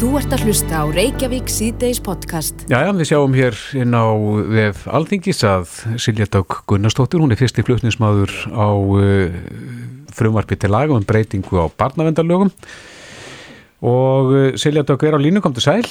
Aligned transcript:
Þú 0.00 0.14
ert 0.16 0.32
að 0.32 0.46
hlusta 0.48 0.78
á 0.80 0.84
Reykjavík 0.88 1.50
síðdeis 1.52 1.98
podcast. 2.00 2.62
Já, 2.72 2.78
já, 2.86 2.90
við 2.96 3.08
sjáum 3.10 3.34
hér 3.36 3.58
inn 3.76 3.92
á 3.92 4.08
vef 4.48 4.86
Alþingis 4.88 5.42
að 5.44 5.74
Silja 6.00 6.24
Dák 6.24 6.62
Gunnarsdóttir, 6.72 7.20
hún 7.20 7.34
er 7.34 7.36
fyrsti 7.36 7.60
flutnismadur 7.66 8.32
á 8.48 8.68
uh, 8.80 9.36
frumvarpi 10.16 10.56
til 10.56 10.72
laga 10.72 10.96
um 10.96 11.04
breytingu 11.04 11.60
á 11.60 11.68
barnavendarlögum 11.68 12.48
og 13.84 14.32
uh, 14.32 14.48
Silja 14.56 14.86
Dák 14.88 15.04
er 15.04 15.20
á 15.20 15.20
línu, 15.20 15.44
kom 15.44 15.52
til 15.52 15.66
sæl. 15.68 15.84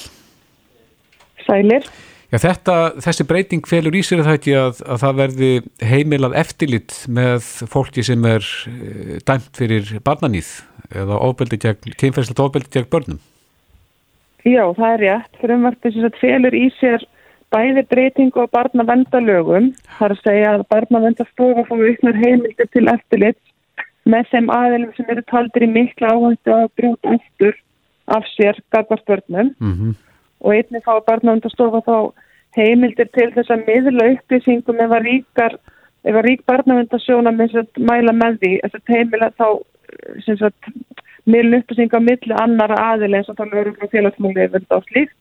Sælir. 1.46 1.86
Já, 2.34 2.42
þetta, 2.48 2.80
þessi 3.06 3.30
breyting 3.30 3.62
felur 3.70 3.94
í 3.94 4.02
sér 4.02 4.26
það 4.26 4.40
ekki 4.40 4.58
að, 4.58 4.84
að 4.90 5.02
það 5.06 5.22
verði 5.22 5.54
heimilað 5.86 6.38
eftirlit 6.42 6.98
með 7.06 7.46
fólki 7.70 8.02
sem 8.10 8.26
er 8.26 8.42
uh, 8.42 9.18
dæmt 9.22 9.54
fyrir 9.54 9.98
barnanýð 10.02 10.56
eða 10.98 11.22
kynferðslega 11.30 12.50
ofbeldi 12.50 12.74
gegn 12.74 12.90
börnum. 12.90 13.26
Já, 14.44 14.64
það 14.76 14.92
er 14.92 15.02
rétt. 15.04 15.40
Frumvarpið 15.40 15.94
sem 15.94 16.06
þetta 16.06 16.22
felur 16.22 16.56
í 16.56 16.66
sér 16.78 17.04
bæði 17.50 17.84
breytingu 17.90 18.44
á 18.46 18.52
barnavendalögum. 18.54 19.72
Það 19.98 20.06
er 20.06 20.14
að 20.14 20.22
segja 20.24 20.52
að 20.54 20.66
barnavendastofa 20.72 21.64
fóðu 21.68 21.88
ykkur 21.94 22.20
heimildir 22.20 22.70
til 22.72 22.86
eftirlit 22.92 23.40
með 24.08 24.30
þeim 24.30 24.52
aðeilum 24.54 24.94
sem 24.96 25.10
eru 25.12 25.24
taldir 25.28 25.66
í 25.66 25.70
mikla 25.74 26.14
áhættu 26.14 26.54
að 26.54 26.70
brjóta 26.78 27.16
eftir 27.18 27.58
af 28.10 28.26
sér 28.34 28.58
gagvartbörnum 28.74 29.52
mm 29.58 29.74
-hmm. 29.74 29.92
og 30.40 30.54
einnig 30.54 30.84
fá 30.84 30.94
barnavendastofa 31.06 31.82
þá 31.86 32.12
heimildir 32.56 33.08
til 33.14 33.30
þess 33.34 33.50
að 33.50 33.66
miðla 33.66 34.08
upplýsingum 34.14 34.80
ef 34.80 34.90
að 34.90 35.04
ríkar 35.08 35.58
ef 36.04 36.14
að 36.16 36.24
rík 36.24 36.42
að 36.48 37.66
mæla 37.76 38.12
með 38.12 38.38
því 38.40 38.52
þess 38.62 38.74
að 38.74 38.94
heimila 38.94 39.30
þá 39.38 39.48
sem 40.24 40.36
sagt 40.36 40.70
miðlun 41.26 41.60
upplýsinga 41.60 42.00
á 42.00 42.06
milli 42.08 42.36
annara 42.36 42.78
aðil 42.92 43.14
eins 43.14 43.28
og 43.28 43.38
þá 43.38 43.44
lögur 43.50 43.76
frá 43.78 43.92
félagsmúli 43.94 44.46
eða 44.46 44.62
á 44.70 44.78
slíkt. 44.88 45.16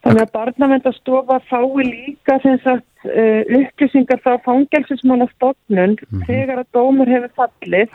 Þannig 0.00 0.22
að 0.22 0.32
barnavendastofa 0.32 1.40
fái 1.50 1.84
líka 1.84 2.38
sagt, 2.42 2.86
uh, 3.04 3.42
upplýsingar 3.58 4.22
frá 4.24 4.38
fangelsismána 4.46 5.28
stofnun 5.34 5.96
mm 5.96 6.06
-hmm. 6.08 6.26
þegar 6.26 6.62
að 6.62 6.72
dómur 6.72 7.08
hefur 7.08 7.32
fallið 7.36 7.88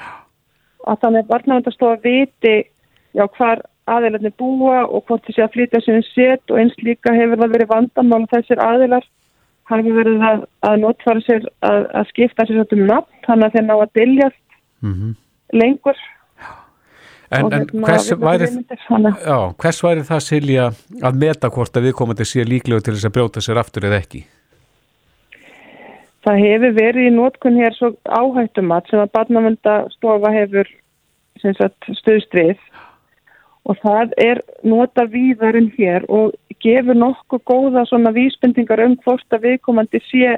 að 0.85 0.99
þannig 1.01 1.23
að 1.23 1.31
barnavendastofa 1.31 1.97
viti 2.03 2.57
já, 3.13 3.25
hvar 3.37 3.61
aðilarnir 3.85 4.33
búa 4.37 4.85
og 4.85 5.05
hvort 5.05 5.25
þessi 5.27 5.43
að 5.45 5.53
flytja 5.53 5.81
sem 5.81 6.01
set 6.13 6.51
og 6.51 6.59
eins 6.59 6.77
líka 6.81 7.13
hefur 7.13 7.41
það 7.41 7.53
verið 7.55 7.71
vandamál 7.73 8.25
þessir 8.31 8.61
aðilar 8.61 9.05
hafi 9.69 9.93
verið 9.93 10.25
að, 10.25 10.41
að 10.65 10.81
notfara 10.81 11.21
sér 11.25 11.45
að, 11.65 11.85
að 11.93 12.09
skipta 12.09 12.45
sér 12.45 12.65
um 12.65 12.83
nafn 12.89 13.21
þannig 13.27 13.45
að 13.47 13.55
þeir 13.55 13.65
ná 13.67 13.75
að 13.75 13.93
diljast 13.99 14.43
mm 14.81 14.93
-hmm. 14.93 15.15
lengur 15.61 16.01
En, 17.35 17.49
en 17.49 17.65
hérna, 17.65 17.87
hvers, 17.87 18.11
væri, 18.21 18.47
já, 19.25 19.37
hvers 19.61 19.81
væri 19.83 20.05
það 20.07 20.23
Silja 20.23 20.69
að 21.03 21.19
meta 21.25 21.51
hvort 21.51 21.77
að 21.77 21.89
viðkomandi 21.89 22.27
sé 22.27 22.45
líklega 22.47 22.85
til 22.85 22.95
þess 22.95 23.09
að 23.09 23.15
brjóta 23.17 23.43
sér 23.43 23.59
aftur 23.61 23.87
eða 23.89 23.99
ekki? 24.03 24.23
Það 26.25 26.41
hefur 26.41 26.73
verið 26.79 27.09
í 27.09 27.13
nótkun 27.13 27.59
hér 27.59 27.75
svo 27.77 27.91
áhættumat 28.09 28.87
sem 28.89 29.01
að 29.03 29.11
barnavöldastofa 29.13 30.31
hefur 30.33 30.71
stuðst 31.99 32.33
við 32.33 32.55
og 33.65 33.77
það 33.81 34.13
er 34.21 34.41
nota 34.65 35.05
víðarinn 35.09 35.71
hér 35.77 36.05
og 36.09 36.33
gefur 36.63 36.97
nokkuð 36.97 37.43
góða 37.49 37.85
svona 37.89 38.13
vísbendingar 38.15 38.81
um 38.85 38.95
hvort 39.03 39.37
að 39.37 39.49
viðkomandi 39.49 40.01
sé 40.07 40.37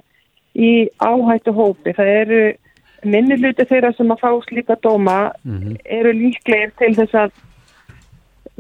í 0.58 0.72
áhættu 1.04 1.54
hópi. 1.56 1.94
Það 1.96 2.14
eru 2.22 2.42
minni 3.06 3.38
hluti 3.38 3.66
þeirra 3.68 3.92
sem 3.98 4.10
að 4.14 4.24
fá 4.24 4.32
slíka 4.48 4.78
dóma 4.82 5.18
mm 5.44 5.60
-hmm. 5.60 5.78
eru 5.86 6.14
líklegir 6.14 6.72
til 6.80 6.96
þess 6.96 7.14
að 7.14 7.32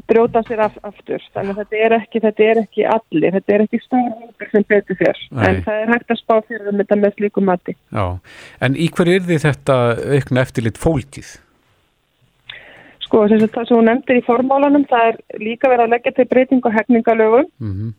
brjóta 0.07 0.43
sér 0.47 0.59
af, 0.59 0.77
aftur. 0.83 1.23
Þannig 1.33 1.51
að 1.51 1.57
þetta 1.57 1.77
er 1.85 1.95
ekki, 1.97 2.19
þetta 2.19 2.43
er 2.43 2.61
ekki 2.61 2.85
allir 2.85 3.33
þetta 3.33 3.53
er 3.53 3.61
ekki 3.65 3.79
hópur 3.89 4.51
sem 4.51 4.65
betur 4.69 4.95
fyrr 4.95 5.19
en 5.31 5.63
það 5.65 5.81
er 5.81 5.91
hægt 5.93 6.11
að 6.11 6.21
spá 6.21 6.35
fyrir 6.47 6.69
um 6.71 6.77
þetta 6.77 6.95
með 6.95 7.17
slíku 7.17 7.41
mati. 7.41 7.75
Já, 7.91 8.19
en 8.61 8.75
í 8.75 8.87
hver 8.87 9.13
er 9.15 9.21
því 9.27 9.37
þetta 9.47 9.75
aukna 10.15 10.41
eftirlit 10.41 10.77
fólkið? 10.77 11.29
Sko, 13.07 13.27
þess 13.27 13.43
að 13.43 13.53
það 13.55 13.67
sem 13.67 13.77
hún 13.77 13.87
nefndir 13.87 14.19
í 14.19 14.25
formálanum 14.27 14.85
það 14.85 15.07
er 15.07 15.15
líka 15.39 15.69
verið 15.69 15.85
að 15.85 15.93
leggja 15.95 16.11
til 16.11 16.27
breyting 16.27 16.65
og 16.65 16.73
hefningalögum 16.73 17.47
mm 17.59 17.73
-hmm 17.73 17.93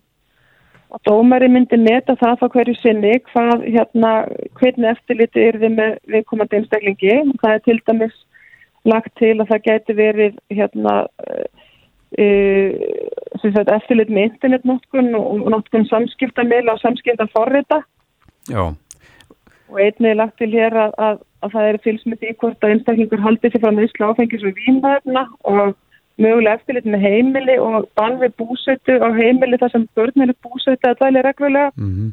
og 0.88 1.00
dómari 1.04 1.48
myndi 1.52 1.76
neta 1.76 2.16
það 2.16 2.40
þá 2.40 2.46
hverju 2.54 2.74
sinni 2.78 3.12
hvað 3.28 3.66
hérna 3.66 4.12
hvernig 4.60 4.90
eftirliti 4.94 5.44
er 5.44 5.60
þið 5.60 5.74
með 5.76 5.94
viðkomandi 6.14 6.58
einstaklingi. 6.58 7.16
Það 7.42 7.54
er 7.54 7.62
til 7.66 7.78
dæmis 7.90 8.16
lagt 8.88 9.12
til 9.20 9.34
að 9.36 9.48
það 9.50 9.64
geti 9.66 9.96
verið 9.98 10.38
hérna 10.54 10.94
e, 12.16 12.26
eftirlit 13.76 14.12
með 14.12 14.28
internetnótkun 14.30 15.12
og 15.18 15.48
nótkun 15.52 15.88
samskiptamil 15.90 16.64
og 16.72 16.80
samskiptaforrita. 16.80 17.82
Og 19.68 19.82
einnig 19.84 20.14
er 20.14 20.22
lagt 20.22 20.38
til 20.40 20.48
hér 20.54 20.72
að, 20.72 20.94
að, 20.96 21.20
að 21.44 21.52
það 21.56 21.68
er 21.68 21.80
fylgsmynd 21.84 22.24
í 22.24 22.32
hvort 22.40 22.64
að 22.64 22.78
einstaklingur 22.78 23.20
haldi 23.26 23.52
sér 23.52 23.64
frá 23.64 23.74
nýsla 23.76 24.08
áfengis 24.14 24.46
og 24.48 24.56
vínæfna 24.56 25.26
og 25.52 25.76
mögulega 26.18 26.58
eftirlit 26.58 26.86
með 26.88 27.04
heimili 27.06 27.58
og 27.62 27.88
bann 27.98 28.18
við 28.22 28.34
búsötu 28.40 28.96
á 28.98 29.08
heimili 29.14 29.58
þar 29.60 29.74
sem 29.74 29.84
börnir 29.96 30.32
er 30.32 30.40
búsötu 30.44 30.90
að 30.90 31.02
dæli 31.02 31.22
reglulega 31.24 31.70
mm 31.76 31.90
-hmm. 31.92 32.10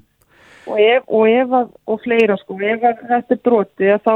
og, 0.71 0.79
ef, 0.79 1.03
og 1.07 1.29
ef 1.29 1.55
að, 1.59 1.69
og 1.85 2.01
fleira 2.03 2.37
sko, 2.37 2.57
ef 2.59 2.81
þetta 2.81 3.35
er 3.35 3.41
broti 3.49 3.91
þá 4.07 4.13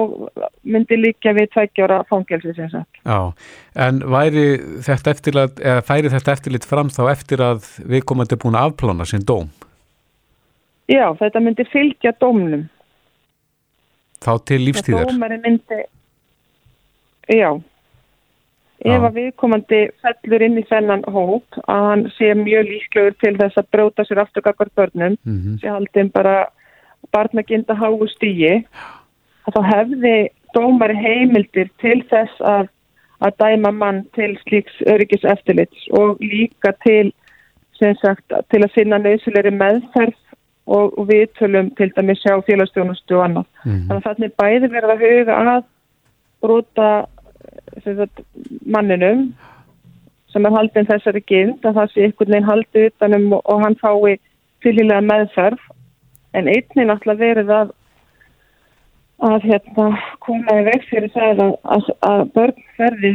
myndi 0.63 0.99
líka 0.99 1.33
við 1.33 1.49
tveggjára 1.53 2.03
fangelsi 2.09 2.53
sem 2.53 2.69
sagt. 2.69 3.01
Já, 3.05 3.33
en 3.75 4.01
væri 4.05 4.45
þetta 4.87 5.11
eftirlit, 5.11 5.59
eða 5.59 5.81
færi 5.81 6.13
þetta 6.15 6.31
eftirlit 6.37 6.65
fram 6.65 6.89
þá 6.89 7.03
eftir 7.11 7.41
að 7.41 7.65
við 7.85 8.05
komandi 8.05 8.35
búin 8.35 8.55
að 8.55 8.69
afplána 8.69 9.05
sinn 9.05 9.25
dóm? 9.25 9.49
Já, 10.89 11.13
þetta 11.17 11.39
myndi 11.39 11.65
fylgja 11.69 12.13
dómnum. 12.21 12.69
Þá 14.21 14.31
til 14.45 14.61
lífstíðar? 14.65 15.05
Dómari 15.07 15.37
myndi, 15.37 15.83
já 17.29 17.61
ef 18.85 19.03
að 19.03 19.17
viðkomandi 19.17 19.81
fellur 20.03 20.45
inn 20.45 20.57
í 20.59 20.65
þennan 20.69 21.03
hóp 21.11 21.59
að 21.67 21.85
hann 21.89 22.05
sé 22.15 22.31
mjög 22.37 22.69
líklegur 22.69 23.15
til 23.19 23.35
þess 23.39 23.59
að 23.59 23.69
bróta 23.75 24.05
sér 24.07 24.23
afturkakvar 24.23 24.71
börnum 24.75 25.17
mm 25.17 25.37
-hmm. 25.37 25.59
sé 25.61 25.67
haldinn 25.67 26.11
bara 26.11 26.47
barnaginda 27.11 27.75
háu 27.75 28.07
stígi 28.07 28.65
að 29.47 29.55
þá 29.55 29.61
hefði 29.73 30.29
dómari 30.55 30.95
heimildir 30.95 31.69
til 31.81 32.03
þess 32.09 32.41
að, 32.41 32.69
að 33.19 33.35
dæma 33.43 33.71
mann 33.71 34.05
til 34.15 34.37
slíks 34.43 34.81
öryggis 34.87 35.23
eftirlits 35.23 35.87
og 35.91 36.17
líka 36.19 36.71
til 36.85 37.13
sagt, 37.79 38.33
til 38.51 38.63
að 38.63 38.73
finna 38.75 38.99
nöðsulegri 38.99 39.51
meðferð 39.55 40.17
og, 40.67 40.97
og 40.99 41.07
viðtölum 41.09 41.71
til 41.75 41.91
dæmis 41.95 42.21
sjá 42.21 42.35
félagsstjónustu 42.45 43.15
og 43.17 43.23
annað. 43.25 43.45
Mm 43.65 43.71
-hmm. 43.71 43.87
Þannig 43.87 44.05
að 44.05 44.07
þannig 44.07 44.33
bæði 44.41 44.71
verða 44.73 44.95
huga 45.03 45.35
að 45.55 45.63
brota 46.41 46.89
sagt, 47.83 48.21
manninum 48.65 49.29
sem 50.29 50.45
er 50.45 50.53
haldin 50.53 50.87
þessari 50.89 51.23
gind 51.25 51.65
að 51.65 51.79
það 51.79 51.91
sé 51.93 52.05
einhvern 52.05 52.33
veginn 52.35 52.49
haldið 52.49 52.87
utanum 52.91 53.27
og, 53.37 53.41
og 53.49 53.63
hann 53.65 53.77
fái 53.81 54.19
fylgilega 54.63 55.01
meðferð. 55.01 55.61
En 56.37 56.45
einnig 56.45 56.85
náttúrulega 56.85 57.23
verið 57.23 57.53
að 57.55 57.71
að 59.25 59.45
hérna 59.49 59.89
koma 60.23 60.59
í 60.61 60.65
veg 60.67 60.85
fyrir 60.87 61.11
það 61.15 61.43
að, 61.43 61.53
að, 61.75 61.89
að 62.07 62.21
börn 62.35 62.65
ferði 62.77 63.13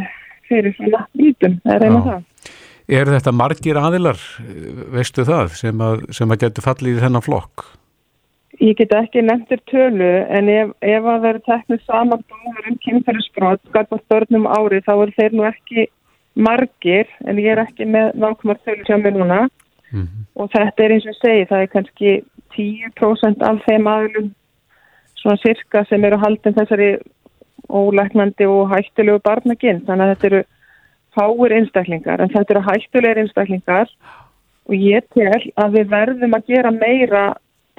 fyrir 0.49 0.75
svona 0.77 1.05
lítum, 1.17 1.59
það 1.65 1.77
er 1.77 1.87
einnig 1.87 2.09
það? 2.09 2.50
Er 2.94 3.09
þetta 3.09 3.33
margir 3.33 3.81
aðilar, 3.81 4.21
veistu 4.93 5.25
það, 5.25 5.55
sem 5.56 5.81
að, 5.81 6.03
sem 6.12 6.34
að 6.34 6.43
getur 6.43 6.67
fallið 6.67 6.99
í 6.99 7.05
þennan 7.06 7.25
flokk? 7.25 7.65
Ég 8.63 8.77
get 8.79 8.93
ekki 8.95 9.23
nefndir 9.25 9.61
tölu 9.71 10.11
en 10.31 10.49
ef, 10.49 10.71
ef 10.81 11.07
að 11.11 11.25
vera 11.27 11.43
teknið 11.49 11.81
saman 11.89 12.23
dómur 12.31 12.71
um 12.71 12.79
kynferðisbrot 12.85 13.63
skapast 13.69 14.07
börnum 14.13 14.47
ári 14.47 14.79
þá 14.87 14.93
er 14.95 15.13
þeir 15.17 15.35
nú 15.35 15.47
ekki 15.49 15.89
margir 16.35 17.11
en 17.27 17.41
ég 17.43 17.51
er 17.55 17.63
ekki 17.65 17.87
með 17.89 18.15
nákvæmar 18.15 18.61
tölu 18.62 18.87
hjá 18.87 18.97
mér 19.01 19.19
núna. 19.19 19.41
Mm 19.95 20.03
-hmm. 20.03 20.23
og 20.35 20.51
þetta 20.51 20.85
er 20.85 20.93
eins 20.93 21.06
og 21.06 21.15
segi 21.15 21.45
það 21.51 21.61
er 21.62 21.67
kannski 21.75 22.25
10% 22.56 23.43
af 23.43 23.61
þeim 23.67 23.87
aðlum 23.87 24.31
svona 25.15 25.37
sirka 25.37 25.85
sem 25.85 26.05
eru 26.05 26.19
haldin 26.19 26.55
þessari 26.55 26.99
ólæknandi 27.69 28.47
og 28.47 28.71
hættulegu 28.73 29.21
barnaginn 29.25 29.85
þannig 29.87 30.05
að 30.05 30.12
þetta 30.12 30.27
eru 30.27 30.43
fáir 31.15 31.55
einstaklingar 31.59 32.21
en 32.21 32.33
þetta 32.35 32.55
eru 32.55 32.67
hættulegir 32.69 33.23
einstaklingar. 33.23 33.89
Og 34.69 34.75
ég 34.75 35.05
tel 35.15 35.53
að 35.61 35.75
við 35.77 35.91
verðum 35.93 36.37
að 36.37 36.47
gera 36.47 36.71
meira 36.71 37.25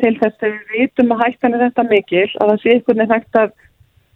til 0.02 0.14
þess 0.20 0.44
að 0.44 0.56
við 0.56 0.74
vitum 0.80 1.14
að 1.16 1.22
hættan 1.24 1.56
er 1.56 1.64
þetta 1.68 1.86
mikil 1.90 2.30
að 2.40 2.50
það 2.52 2.62
sé 2.62 2.74
einhvern 2.74 3.02
veginn 3.02 3.14
hægt 3.16 3.40
að, 3.42 3.54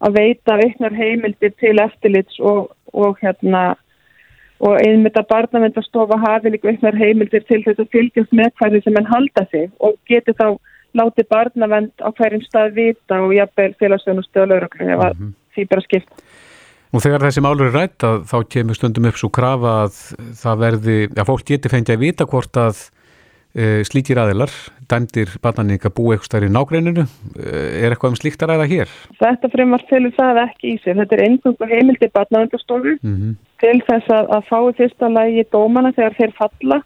að 0.05 0.17
veita 0.19 0.57
veiknar 0.63 0.97
heimildir 0.97 1.53
til 1.61 1.75
eftirlits 1.83 2.39
og, 2.39 2.73
og 2.93 3.21
hérna 3.23 3.63
og 4.59 4.75
einmitt 4.83 5.15
að 5.15 5.29
barnavendastofa 5.29 6.17
hafi 6.19 6.51
líka 6.51 6.67
veiknar 6.67 6.97
heimildir 6.99 7.45
til 7.47 7.61
þess 7.63 7.79
að 7.79 7.93
fylgjast 7.95 8.35
með 8.35 8.51
hverju 8.59 8.83
sem 8.83 8.99
henn 8.99 9.13
halda 9.13 9.45
sig 9.53 9.69
og 9.79 9.95
geti 10.09 10.35
þá 10.35 10.59
láti 10.97 11.23
barnavend 11.29 11.93
á 12.03 12.09
hverjum 12.17 12.43
stað 12.43 12.75
vita 12.75 13.21
og 13.23 13.35
jafnveil 13.37 13.75
félagsstjónustu 13.79 14.43
og 14.43 14.51
lauröknu 14.51 14.89
ef 14.89 14.99
mm 14.99 15.17
-hmm. 15.19 15.33
því 15.55 15.67
bara 15.69 15.81
skipt. 15.81 16.13
Og 16.89 17.01
þegar 17.01 17.21
þessi 17.21 17.41
málur 17.45 17.67
er 17.69 17.75
rætt 17.77 18.03
að 18.03 18.23
þá 18.31 18.37
kemur 18.49 18.75
stundum 18.75 19.05
upp 19.05 19.17
svo 19.17 19.29
krafa 19.29 19.71
að 19.85 19.93
það 20.43 20.55
verði, 20.65 20.97
að 21.19 21.27
fólk 21.29 21.45
geti 21.45 21.69
fengið 21.69 21.95
að 21.95 21.99
vita 21.99 22.25
hvort 22.25 22.57
að 22.57 22.75
slíkir 23.89 24.19
aðilar, 24.21 24.51
dæmdir 24.89 25.31
barnaníka 25.41 25.89
búi 25.89 26.13
eitthvað 26.13 26.27
stær 26.29 26.45
í 26.45 26.51
nágreininu, 26.53 27.05
e, 27.33 27.53
er 27.81 27.95
eitthvað 27.95 28.13
um 28.13 28.19
slíkt 28.19 28.43
að 28.45 28.51
ræða 28.53 28.67
hér? 28.69 28.93
Þetta 29.17 29.49
fremar 29.49 29.85
til 29.89 30.11
það 30.13 30.41
ekki 30.43 30.73
í 30.73 30.77
sig. 30.83 30.95
Þetta 30.99 31.17
er 31.17 31.23
einhverjum 31.25 31.73
heimildi 31.73 32.11
barnavendastofu 32.13 32.97
Mm 33.01 33.15
-hmm. 33.15 33.33
til 33.59 33.81
þess 33.87 34.07
að, 34.09 34.29
að 34.35 34.43
fái 34.49 34.73
fyrsta 34.77 35.09
lagi 35.09 35.43
dómana 35.51 35.91
þegar 35.97 36.15
þeir 36.19 36.33
falla 36.37 36.81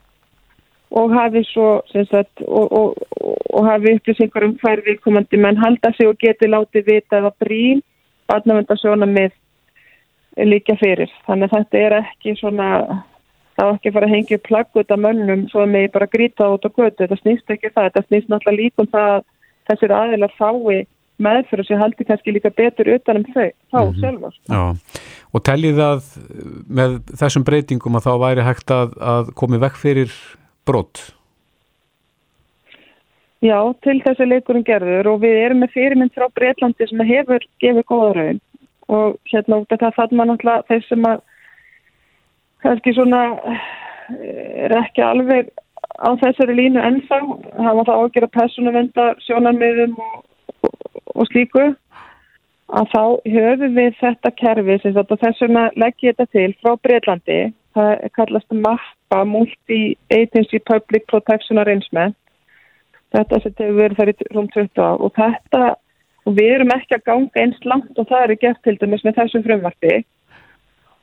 og 0.91 1.13
hafi 1.13 1.43
svo 1.43 1.81
sagt, 1.91 2.41
og, 2.47 2.71
og, 2.71 2.95
og, 3.21 3.37
og 3.49 3.65
hafi 3.65 3.95
upplýsingar 3.95 4.45
um 4.45 4.57
hver 4.61 4.81
viðkomandi 4.85 5.37
menn 5.37 5.57
halda 5.57 5.91
sig 5.97 6.07
og 6.07 6.17
geti 6.21 6.47
látið 6.47 6.85
vita 6.85 7.17
eða 7.17 7.31
brín 7.39 7.81
barnavendasjóna 8.27 9.05
með 9.05 9.31
líka 10.37 10.75
fyrir. 10.79 11.09
Þannig 11.27 11.49
að 11.49 11.57
þetta 11.57 11.77
er 11.77 11.95
ekki 11.99 12.35
svona 12.39 12.69
það 13.63 13.69
var 13.69 13.77
ekki 13.79 13.91
að 13.91 13.95
fara 13.97 14.09
að 14.09 14.15
hengja 14.15 14.39
plagg 14.43 14.81
út 14.81 14.91
af 14.91 14.99
mönnum 14.99 15.45
svo 15.51 15.63
að 15.63 15.71
mig 15.75 15.91
bara 15.93 16.09
grýta 16.11 16.49
út 16.51 16.67
á 16.67 16.69
götu 16.69 17.03
þetta 17.03 17.19
snýst 17.21 17.55
ekki 17.55 17.69
um 17.69 17.75
það, 17.77 17.87
þetta 17.87 18.05
snýst 18.07 18.29
náttúrulega 18.31 18.59
líkum 18.59 18.91
það 18.91 19.09
að 19.13 19.23
þessir 19.69 19.95
aðilar 19.95 20.35
fái 20.37 20.85
meðfyrir 21.23 21.67
sem 21.67 21.79
haldi 21.79 22.05
kannski 22.07 22.33
líka 22.33 22.51
betur 22.51 22.89
utanum 22.95 23.25
þau, 23.31 23.49
þá 23.71 23.79
mm 23.79 23.91
-hmm. 24.01 24.31
Já, 24.49 24.63
og 25.31 25.43
teljið 25.43 25.79
að 25.79 26.07
með 26.67 26.95
þessum 27.19 27.45
breytingum 27.47 27.95
að 27.95 28.07
þá 28.07 28.13
væri 28.25 28.47
hægt 28.47 28.71
að, 28.71 28.95
að 28.99 29.33
komi 29.35 29.61
vekk 29.61 29.77
fyrir 29.77 30.15
brott? 30.65 31.13
Já, 33.43 33.59
til 33.83 33.99
þessi 34.01 34.25
leikurinn 34.25 34.63
gerður 34.63 35.07
og 35.13 35.21
við 35.21 35.37
erum 35.45 35.59
með 35.59 35.73
fyrirmynd 35.75 36.13
frá 36.15 36.29
Breitlandi 36.31 36.87
sem 36.87 36.99
hefur 36.99 37.43
gefið 37.59 37.85
góða 37.91 38.11
raun 38.15 38.39
og 38.87 39.17
hérna 39.31 39.59
út 39.59 39.71
af 39.71 39.79
það 39.79 39.95
fann 39.97 40.15
maður 40.15 40.29
náttúrulega 40.31 40.67
þeir 40.69 40.85
sem 40.87 41.07
að 41.09 41.21
kannski 42.63 42.93
svona 42.95 43.21
er 44.63 44.73
ekki 44.79 45.03
alveg 45.05 45.51
á 45.99 46.09
þessari 46.21 46.57
línu 46.57 46.81
ennþá. 46.81 47.19
Hafa 47.59 47.85
það 47.87 48.01
ágjör 48.01 48.27
að 48.27 48.35
persónu 48.37 48.73
venda 48.75 49.07
sjónarmiðum 49.27 49.97
og, 49.99 50.19
og, 50.67 51.01
og 51.15 51.29
slíku. 51.31 51.65
Að 52.73 52.89
þá 52.93 53.03
höfum 53.35 53.75
við 53.77 53.99
þetta 53.99 54.31
kerfi 54.39 54.79
sem 54.81 54.95
þetta 54.95 55.19
þess 55.21 55.43
vegna 55.43 55.67
legg 55.77 56.05
ég 56.05 56.15
þetta 56.15 56.31
til 56.33 56.55
frá 56.61 56.73
Breitlandi 56.81 57.41
það 57.73 58.03
kallast 58.17 58.53
MAPPA 58.53 59.23
Multi-Agency 59.29 60.61
Public 60.69 61.07
Protection 61.11 61.61
Arrangement. 61.61 62.17
Þetta 63.13 63.39
sem 63.43 63.53
hefur 63.59 63.77
verið 63.77 63.99
þar 63.99 64.11
í 64.11 64.15
rúm 64.33 64.49
20 64.55 64.81
á 64.81 64.91
og 64.97 65.13
þetta 65.17 65.63
og 66.23 66.37
við 66.39 66.55
erum 66.55 66.73
ekki 66.73 66.97
að 66.97 67.05
ganga 67.09 67.43
eins 67.43 67.65
langt 67.67 67.99
og 67.99 68.07
það 68.09 68.25
er 68.25 68.39
gert 68.41 68.61
til 68.65 68.77
dæmis 68.81 69.03
með 69.05 69.19
þessum 69.19 69.43
frumvarti 69.45 69.97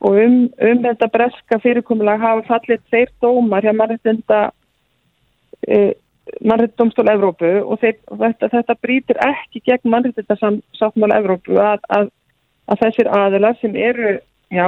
og 0.00 0.16
um, 0.16 0.36
um 0.48 0.84
þetta 0.84 1.10
breska 1.12 1.58
fyrirkomulag 1.62 2.22
hafa 2.22 2.46
fallið 2.48 2.84
þeir 2.92 3.10
dómar 3.22 3.66
hjá 3.66 3.74
mannreittinda 3.76 4.38
e, 5.68 5.80
mannreittumstól 6.46 7.10
Evrópu 7.12 7.50
og, 7.60 7.76
þeir, 7.82 7.98
þetta, 8.08 8.48
þetta 8.54 8.78
brýtir 8.80 9.20
ekki 9.26 9.62
gegn 9.66 9.92
mannreittindasáttmála 9.92 11.20
Evrópu 11.20 11.58
að, 11.60 11.84
að, 11.92 12.08
að 12.70 12.82
þessir 12.84 13.10
aðilar 13.12 13.58
sem 13.60 13.76
eru 13.76 14.16
já, 14.50 14.66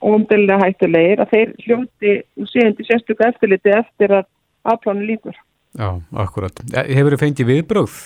óumdölulega 0.00 0.62
hættulegir 0.64 1.22
að 1.24 1.34
þeir 1.34 1.52
hljóti 1.66 2.16
og 2.40 2.50
séundi 2.50 2.86
sérstöku 2.88 3.26
eftirliti 3.26 3.74
eftir 3.74 4.16
að 4.20 4.28
afplánu 4.70 5.06
líkur. 5.08 5.36
Já, 5.78 5.92
akkurat. 6.18 6.64
Hefur 6.72 7.14
þið 7.14 7.22
fengið 7.24 7.50
viðbröð 7.52 8.00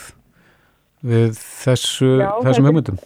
við 1.05 1.38
þessu, 1.38 2.11
já, 2.21 2.29
þessum 2.44 2.69
hugmyndum? 2.69 3.00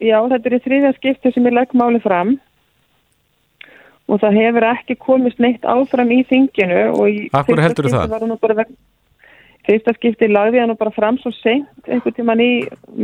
Já, 0.00 0.16
þetta 0.32 0.48
er 0.48 0.56
í 0.56 0.62
þriðja 0.64 0.92
skipti 0.96 1.32
sem 1.34 1.48
ég 1.48 1.56
legg 1.56 1.74
máli 1.76 2.00
fram 2.02 2.36
og 4.10 4.22
það 4.22 4.38
hefur 4.40 4.66
ekki 4.72 4.96
komist 4.98 5.42
neitt 5.42 5.66
áfram 5.68 6.10
í 6.14 6.22
þinginu 6.28 6.80
og 6.96 7.04
í 7.10 7.28
Akkur 7.36 7.62
heldur 7.62 7.90
það? 7.92 8.16
Bara, 8.42 8.64
fyrsta 9.68 9.94
skipti 9.96 10.28
lagði 10.30 10.62
hann 10.62 10.74
bara 10.80 10.94
fram 10.94 11.18
svo 11.20 11.32
seint 11.38 11.86
einhvern 11.90 12.16
tíman 12.16 12.42
í 12.42 12.50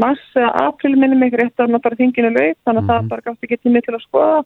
mars 0.03 0.25
eða 0.35 0.67
april 0.71 0.97
minnum 0.97 1.23
ykkur 1.29 1.45
eftir 1.47 1.69
að 1.69 1.79
bara 1.85 2.01
þinginu 2.01 2.33
lög 2.35 2.57
þannig 2.67 2.83
að 2.83 2.83
mm 2.83 2.89
-hmm. 2.89 2.91
það 2.91 3.09
bara 3.13 3.27
gafst 3.29 3.47
ekki 3.47 3.61
tími 3.63 3.83
til 3.85 3.95
að 3.95 4.07
skoða 4.07 4.43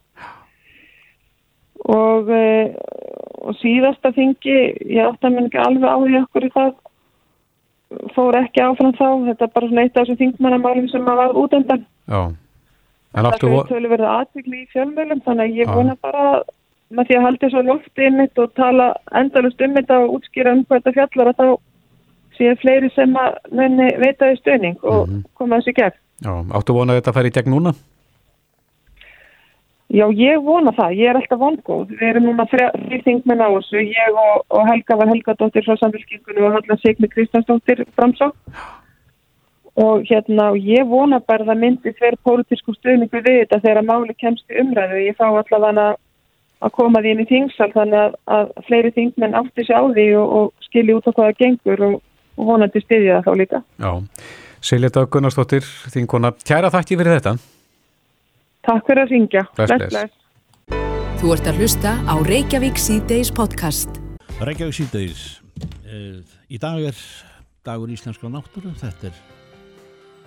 og, 1.89 2.29
e, 2.29 2.75
og 3.41 3.57
síðasta 3.63 4.13
þingi 4.13 4.59
ég 4.97 5.07
átti 5.07 5.27
að 5.27 5.35
minn 5.35 5.49
ekki 5.49 5.65
alveg 5.65 5.89
á 5.89 5.97
því 6.03 6.23
okkur 6.25 6.45
í 6.45 6.53
það 6.59 6.71
fór 8.15 8.37
ekki 8.45 8.61
áfram 8.63 8.93
þá 9.01 9.09
þetta 9.31 9.45
er 9.45 9.55
bara 9.55 9.69
svona 9.69 9.83
eitt 9.83 9.97
af 9.97 10.05
þessum 10.05 10.21
þingmannamálum 10.21 10.89
sem 10.89 11.03
maður 11.03 11.23
var 11.23 11.43
út 11.43 11.59
undan 11.59 11.87
Já 12.11 12.21
Það 13.11 13.27
er 13.27 13.69
tölu 13.69 13.91
verið 13.91 14.07
aðvikli 14.07 14.63
í 14.63 14.69
fjölmjölum 14.71 15.23
þannig 15.25 15.49
að 15.49 15.61
ég 15.61 15.71
vona 15.75 15.97
bara 16.03 16.25
með 16.95 17.09
því 17.09 17.17
að 17.17 17.25
halda 17.27 17.51
svo 17.51 17.63
lofti 17.67 18.07
innmitt 18.07 18.39
og 18.43 18.53
tala 18.59 18.87
endalust 19.19 19.63
um 19.67 19.75
þetta 19.79 19.99
og 20.05 20.15
útskýra 20.19 20.55
um 20.55 20.65
hvað 20.67 20.81
þetta 20.81 20.97
fjallar 20.99 21.31
að 21.31 21.41
þá 21.41 21.47
séu 22.39 22.57
fleiri 22.63 22.91
sem 22.95 23.17
að 23.19 23.39
veita 24.01 24.31
í 24.31 24.39
stöning 24.39 24.79
og 24.83 25.09
mm 25.09 25.15
-hmm. 25.15 25.25
koma 25.35 25.59
þessi 25.59 25.77
gegn. 25.79 25.99
Já, 26.21 26.33
áttu 26.57 26.77
vona 26.77 26.93
að 26.93 27.01
þetta 27.01 27.17
fær 27.17 27.27
í 27.27 27.35
gegn 27.37 27.55
núna? 27.55 27.75
Já, 29.91 30.07
ég 30.15 30.43
vona 30.47 30.71
það. 30.71 30.91
Ég 31.03 31.11
er 31.11 31.17
alltaf 31.19 31.39
vongóð. 31.39 31.89
Við 31.99 32.09
erum 32.09 32.27
núna 32.29 32.47
þrjir 32.47 33.03
þingmenn 33.07 33.43
á 33.43 33.49
þessu. 33.51 33.81
Ég 33.83 34.11
og, 34.15 34.45
og 34.49 34.69
Helga 34.69 34.97
var 34.97 35.11
Helgadóttir 35.11 35.65
frá 35.67 35.75
samfélkingunum 35.81 36.47
og 36.47 36.53
Halla 36.53 36.77
Sigmi 36.79 37.09
Kristjánsdóttir 37.09 37.83
framsók 37.97 38.37
og 39.81 40.05
hérna 40.09 40.51
og 40.53 40.61
ég 40.61 40.87
vona 40.89 41.21
bara 41.25 41.47
það 41.49 41.63
myndi 41.63 41.93
hver 41.97 42.19
pólitísku 42.27 42.75
stuðningu 42.77 43.23
við 43.25 43.43
þetta 43.45 43.61
þegar 43.65 43.89
máli 43.89 44.17
kemst 44.21 44.45
í 44.53 44.61
umræðu. 44.61 45.01
Ég 45.07 45.17
fá 45.17 45.27
allavega 45.31 45.89
að 46.61 46.75
koma 46.77 47.01
því 47.01 47.15
inn 47.15 47.25
í 47.25 47.29
þingsal 47.31 47.71
þannig 47.73 48.03
að, 48.03 48.19
að 48.37 48.53
fleiri 48.67 48.93
þingmenn 48.99 49.39
átti 49.41 49.65
sér 49.65 49.81
á 49.81 49.85
því 49.89 50.07
og, 50.21 50.37
og 50.37 50.69
skilji 50.69 50.97
út 50.99 51.09
á 51.09 51.13
hvaða 51.17 51.39
gengur 51.39 51.85
og, 51.89 51.97
og 52.37 52.51
vonandi 52.51 52.85
stiðja 52.85 53.21
það 53.21 53.29
þá 53.29 53.41
líka. 53.41 53.63
Já, 53.81 53.93
Silja 54.61 54.93
Dag 54.93 55.09
Gunnarsdóttir, 55.09 55.65
þingona, 55.95 56.35
kæra 56.45 56.69
þakki 56.73 57.01
fyrir 57.01 57.17
þetta. 57.17 57.37
Takk 58.69 58.91
fyrir 58.91 59.07
að 59.07 59.15
ringja. 59.15 59.47
Bless, 59.57 59.73
bless. 59.73 59.95
bless. 59.95 60.17
Þú 61.21 61.33
ert 61.35 61.49
að 61.49 61.63
hlusta 61.63 61.97
á 62.05 62.15
Reykjavík 62.29 62.81
C-Days 62.81 63.33
podcast. 63.33 63.97
Reykjavík 64.45 64.77
C-Days. 64.77 65.25
Uh, 65.89 66.21
í 66.53 66.61
dag 66.61 66.81
er 66.93 67.05
dagur 67.65 67.93
íslenska 67.93 68.29
náttúru. 68.29 68.73
Þetta 68.81 69.09
er 69.09 69.40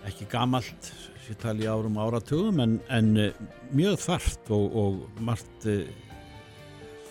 ekki 0.08 0.28
gamalt 0.32 0.92
sér 1.24 1.38
tali 1.40 1.68
árum 1.70 2.00
áratugum 2.02 2.60
en, 2.60 2.80
en 2.92 3.18
uh, 3.18 3.30
mjög 3.76 4.00
þart 4.04 4.50
og, 4.52 4.76
og 4.76 5.22
margt 5.24 5.68
uh, 5.72 5.86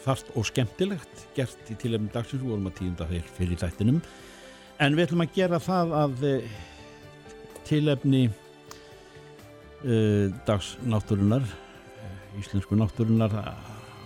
þart 0.03 0.33
og 0.37 0.47
skemmtilegt 0.49 1.27
gert 1.37 1.71
í 1.73 1.75
tilefnum 1.78 2.11
dagsins. 2.12 2.43
Við 2.43 2.50
vorum 2.50 2.71
að 2.71 2.78
tíunda 2.81 3.05
fyrir 3.09 3.59
þættinum. 3.61 3.99
En 4.83 4.97
við 4.97 5.05
ætlum 5.07 5.25
að 5.25 5.35
gera 5.37 5.59
það 5.62 5.88
að 6.00 6.14
uh, 8.28 8.33
dags 10.49 10.69
náttúrunar 10.85 11.45
uh, 11.45 12.40
íslensku 12.40 12.75
náttúrunar 12.78 13.33
að 13.43 13.52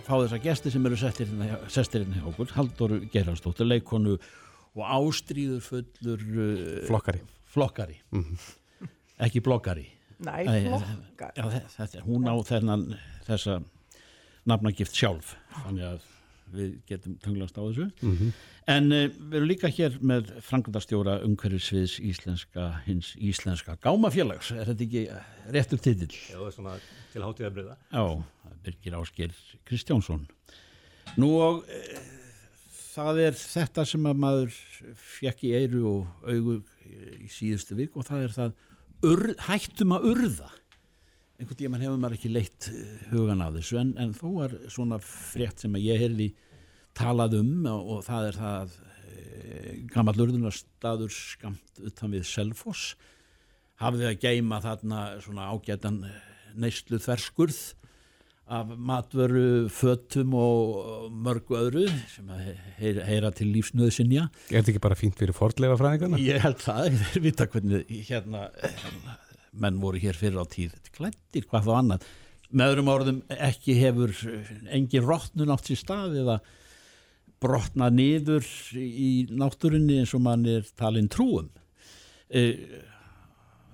fá 0.07 0.13
þessa 0.15 0.43
gesti 0.43 0.67
sem 0.71 0.85
eru 0.87 0.97
sestirinn 0.99 2.15
hjá 2.15 2.25
okkur, 2.29 2.47
Haldur 2.55 2.91
Gerhardsdóttir 3.11 3.67
leikonu 3.67 4.13
og 4.77 4.83
ástríður 4.85 5.61
fullur 5.65 6.19
uh, 6.23 6.85
flokkari, 6.87 7.21
flokkari. 7.51 7.97
Mm 8.13 8.23
-hmm. 8.23 8.37
Ekki 9.23 9.41
blokkari 9.45 9.87
Nei, 10.25 10.43
flokkari 10.67 11.41
Já, 11.41 11.65
þetta, 11.77 12.03
hún 12.05 12.27
á 12.29 12.35
þennan 12.47 12.85
þessa 13.27 13.61
nafnagift 14.47 14.95
sjálf 14.95 15.35
þannig 15.63 15.89
að 15.93 16.05
við 16.53 16.75
getum 16.87 17.17
tunglast 17.23 17.57
á 17.59 17.61
þessu. 17.61 17.87
Mm 18.01 18.17
-hmm. 18.17 18.31
en 18.73 18.91
uh, 18.91 19.03
við 19.11 19.37
erum 19.39 19.49
líka 19.49 19.71
hér 19.71 19.97
með 19.99 20.31
frangundarstjóra 20.47 21.19
umhverfisviðs 21.25 21.97
íslenska 21.99 22.67
hins 22.85 23.13
íslenska 23.15 23.77
gámafélags. 23.83 24.51
Er 24.51 24.69
þetta 24.69 24.83
ekki 24.83 25.03
réttur 25.55 25.79
titill? 25.79 26.13
Já, 26.13 26.37
það 26.37 26.47
er 26.47 26.55
svona 26.55 26.77
til 27.13 27.23
hátíða 27.23 27.51
breyða 27.55 27.77
Já, 27.91 28.23
Birgir 28.63 28.95
Ásker 28.95 29.35
Kristjánsson. 29.65 30.27
Nú 31.17 31.33
og 31.41 31.65
e, 31.67 31.99
það 32.93 33.19
er 33.27 33.33
þetta 33.33 33.85
sem 33.85 34.05
að 34.05 34.23
maður 34.23 34.55
fekk 34.95 35.43
í 35.43 35.53
eiru 35.55 35.83
og 35.87 36.07
augu 36.27 36.61
í 36.87 37.27
síðustu 37.27 37.75
vik 37.75 37.95
og 37.95 38.07
það 38.07 38.23
er 38.23 38.31
það 38.35 38.51
ur, 39.05 39.23
hættum 39.47 39.93
að 39.97 40.07
urða. 40.11 40.49
Einhvern 41.37 41.59
tíma 41.59 41.79
hefur 41.81 41.99
maður 42.01 42.17
ekki 42.17 42.31
leitt 42.33 42.69
hugan 43.11 43.43
af 43.45 43.53
þessu 43.59 43.77
en, 43.81 43.93
en 44.01 44.13
þó 44.17 44.29
er 44.47 44.55
svona 44.73 44.97
frétt 45.03 45.61
sem 45.61 45.75
ég 45.77 46.01
heyrði 46.01 46.31
talað 46.97 47.37
um 47.43 47.67
og, 47.69 47.91
og 47.93 47.99
það 48.07 48.29
er 48.31 48.39
það 48.39 48.77
e, 49.05 49.75
gammal 49.93 50.17
urðunarstaður 50.25 51.13
skamt 51.13 51.83
utan 51.85 52.15
við 52.15 52.25
Selfoss. 52.25 52.95
Hafði 53.77 54.09
að 54.09 54.23
geima 54.23 54.57
þarna 54.63 55.03
svona 55.21 55.51
ágætan 55.53 56.01
neyslu 56.57 56.97
þverskurð 56.97 57.59
af 58.47 58.69
matvöru, 58.79 59.67
föttum 59.73 60.35
og 60.39 61.07
mörgu 61.11 61.57
öðru 61.59 61.85
sem 62.13 62.29
heyra, 62.79 63.03
heyra 63.07 63.31
til 63.35 63.49
lífsnöðsynja 63.51 64.27
Er 64.27 64.61
þetta 64.61 64.71
ekki 64.73 64.83
bara 64.83 64.97
fínt 64.99 65.17
fyrir 65.19 65.35
fordlega 65.35 65.75
fræðingarna? 65.79 66.19
Ég 66.23 66.39
held 66.45 66.61
það, 66.63 66.95
þeir 67.01 67.25
vita 67.25 67.47
hvernig 67.51 67.91
hérna 68.07 68.45
menn 69.57 69.81
voru 69.81 69.99
hér 69.99 70.17
fyrir 70.17 70.39
á 70.39 70.45
tíð 70.47 70.77
klættir 70.95 71.47
hvað 71.49 71.67
þá 71.67 71.73
annað 71.81 72.07
með 72.47 72.71
öðrum 72.71 72.91
orðum 72.93 73.21
ekki 73.35 73.75
hefur 73.81 74.13
engin 74.71 75.03
rótnun 75.03 75.51
átt 75.51 75.67
sér 75.67 75.81
stað 75.81 76.19
eða 76.23 76.39
brotna 77.43 77.89
niður 77.93 78.47
í 78.79 79.27
náttúrunni 79.27 79.99
eins 80.01 80.15
og 80.15 80.23
mann 80.23 80.47
er 80.47 80.63
talin 80.79 81.09
trúum 81.11 81.49
e, 82.31 82.53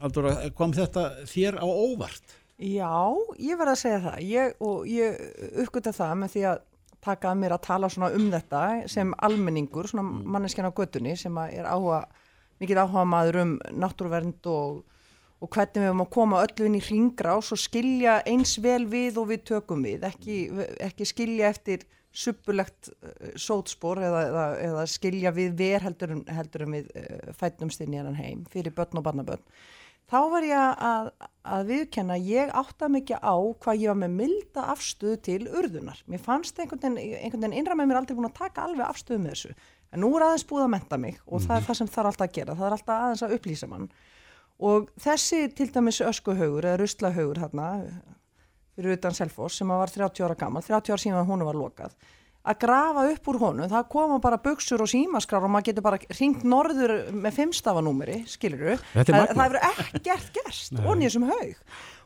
Haldur, 0.01 0.33
kom 0.57 0.73
þetta 0.75 1.11
þér 1.29 1.61
á 1.63 1.67
óvart? 1.69 2.41
Já, 2.63 2.95
ég 3.43 3.57
verð 3.59 3.73
að 3.73 3.81
segja 3.81 4.03
það. 4.05 4.21
Ég, 4.23 4.53
og 4.63 4.85
ég 4.87 5.17
uppgötta 5.65 5.91
það 5.95 6.13
með 6.21 6.33
því 6.35 6.43
að 6.47 6.61
taka 7.03 7.31
að 7.33 7.41
mér 7.41 7.55
að 7.57 7.65
tala 7.67 7.89
svona 7.91 8.11
um 8.15 8.29
þetta 8.31 8.63
sem 8.91 9.11
almenningur, 9.27 9.89
svona 9.91 10.05
mm. 10.05 10.21
manneskjan 10.35 10.69
á 10.71 10.77
göttunni 10.77 11.15
sem 11.19 11.39
er 11.43 11.67
áhuga, 11.67 12.05
mikið 12.63 12.83
áhuga 12.85 13.03
maður 13.09 13.39
um 13.41 13.53
náttúruvernd 13.83 14.47
og, 14.51 14.77
og 15.43 15.51
hvernig 15.51 15.81
við 15.81 15.89
höfum 15.89 16.05
að 16.05 16.13
koma 16.15 16.43
öllu 16.45 16.69
inn 16.69 16.79
í 16.79 16.83
hringrás 16.85 17.51
og 17.51 17.59
skilja 17.59 18.21
eins 18.29 18.55
vel 18.63 18.85
við 18.87 19.19
og 19.19 19.27
við 19.33 19.43
tökum 19.51 19.83
við, 19.83 20.07
ekki, 20.07 20.39
ekki 20.87 21.09
skilja 21.09 21.51
eftir 21.51 21.83
suppulegt 22.13 22.93
uh, 22.93 23.33
sótspor 23.35 23.99
eða, 24.05 24.25
eða, 24.29 24.47
eða 24.69 24.87
skilja 24.87 25.33
við 25.35 25.55
ver 25.59 25.83
heldur, 25.83 26.19
heldur 26.29 26.67
um 26.67 26.75
við 26.77 26.91
uh, 26.95 27.31
fætnumstinn 27.35 27.91
í 27.91 27.99
hennan 27.99 28.19
heim 28.19 28.43
fyrir 28.53 28.75
börn 28.77 29.01
og 29.01 29.07
barnabörn 29.07 29.43
þá 30.11 30.17
var 30.33 30.47
ég 30.47 30.83
að, 30.87 31.11
að 31.55 31.69
viðkenna 31.71 32.17
ég 32.21 32.53
átta 32.63 32.89
mikið 32.91 33.21
á 33.23 33.35
hvað 33.35 33.83
ég 33.83 33.91
var 33.91 33.99
með 34.03 34.17
milda 34.21 34.65
afstöðu 34.73 35.19
til 35.27 35.39
urðunar. 35.47 36.01
Mér 36.07 36.23
fannst 36.23 36.59
einhvern 36.59 36.97
veginn 36.99 37.55
innra 37.55 37.77
með 37.77 37.91
mér 37.91 38.01
aldrei 38.01 38.17
búin 38.17 38.29
að 38.29 38.39
taka 38.41 38.67
alveg 38.67 38.87
afstöðu 38.87 39.23
með 39.23 39.35
þessu. 39.35 39.53
En 39.93 40.01
nú 40.01 40.09
er 40.17 40.27
aðeins 40.27 40.47
búið 40.49 40.65
að 40.65 40.73
menta 40.73 40.97
mig 40.97 41.21
og 41.27 41.37
mm 41.39 41.45
það 41.45 41.55
er 41.55 41.61
mhm. 41.61 41.67
það 41.67 41.79
sem 41.79 41.93
það 41.93 42.03
er 42.03 42.09
alltaf 42.11 42.27
að 42.27 42.35
gera. 42.39 42.57
Það 42.57 42.67
er 42.67 42.77
alltaf 42.77 42.97
aðeins 42.97 43.23
að 43.27 43.37
upplýsa 43.37 43.69
mann. 43.69 43.87
Og 44.63 44.89
þessi 45.01 45.39
til 45.57 45.69
dæmis 45.73 46.01
öskuhaugur 46.05 46.65
eða 46.65 46.81
ruslahaugur 46.81 47.41
hérna 47.41 47.69
fyrir 48.73 48.97
utan 48.97 49.15
Selfors 49.15 49.59
sem 49.59 49.69
var 49.69 49.91
30 49.91 50.25
ára 50.25 50.37
gammal 50.37 50.63
30 50.65 50.93
ára 50.93 51.01
síðan 51.01 51.29
hún 51.29 51.45
var 51.45 51.57
lokað 51.57 51.95
að 52.43 52.59
grafa 52.59 53.05
upp 53.13 53.31
úr 53.31 53.39
honum, 53.39 53.69
það 53.71 53.89
koma 53.93 54.19
bara 54.23 54.39
buksur 54.43 54.83
og 54.83 54.91
símaskrar 54.91 55.45
og 55.47 55.51
maður 55.53 55.69
getur 55.69 55.85
bara 55.85 55.99
ringt 56.19 56.43
norður 56.43 56.93
með 57.15 57.37
fimmstafanúmeri, 57.39 58.19
skilur 58.27 58.63
þú 58.63 59.03
það, 59.07 59.33
hefur 59.39 59.59
ekkert 59.71 60.31
gerst 60.37 60.79
onni 60.83 61.07
þessum 61.07 61.29
haug. 61.31 61.53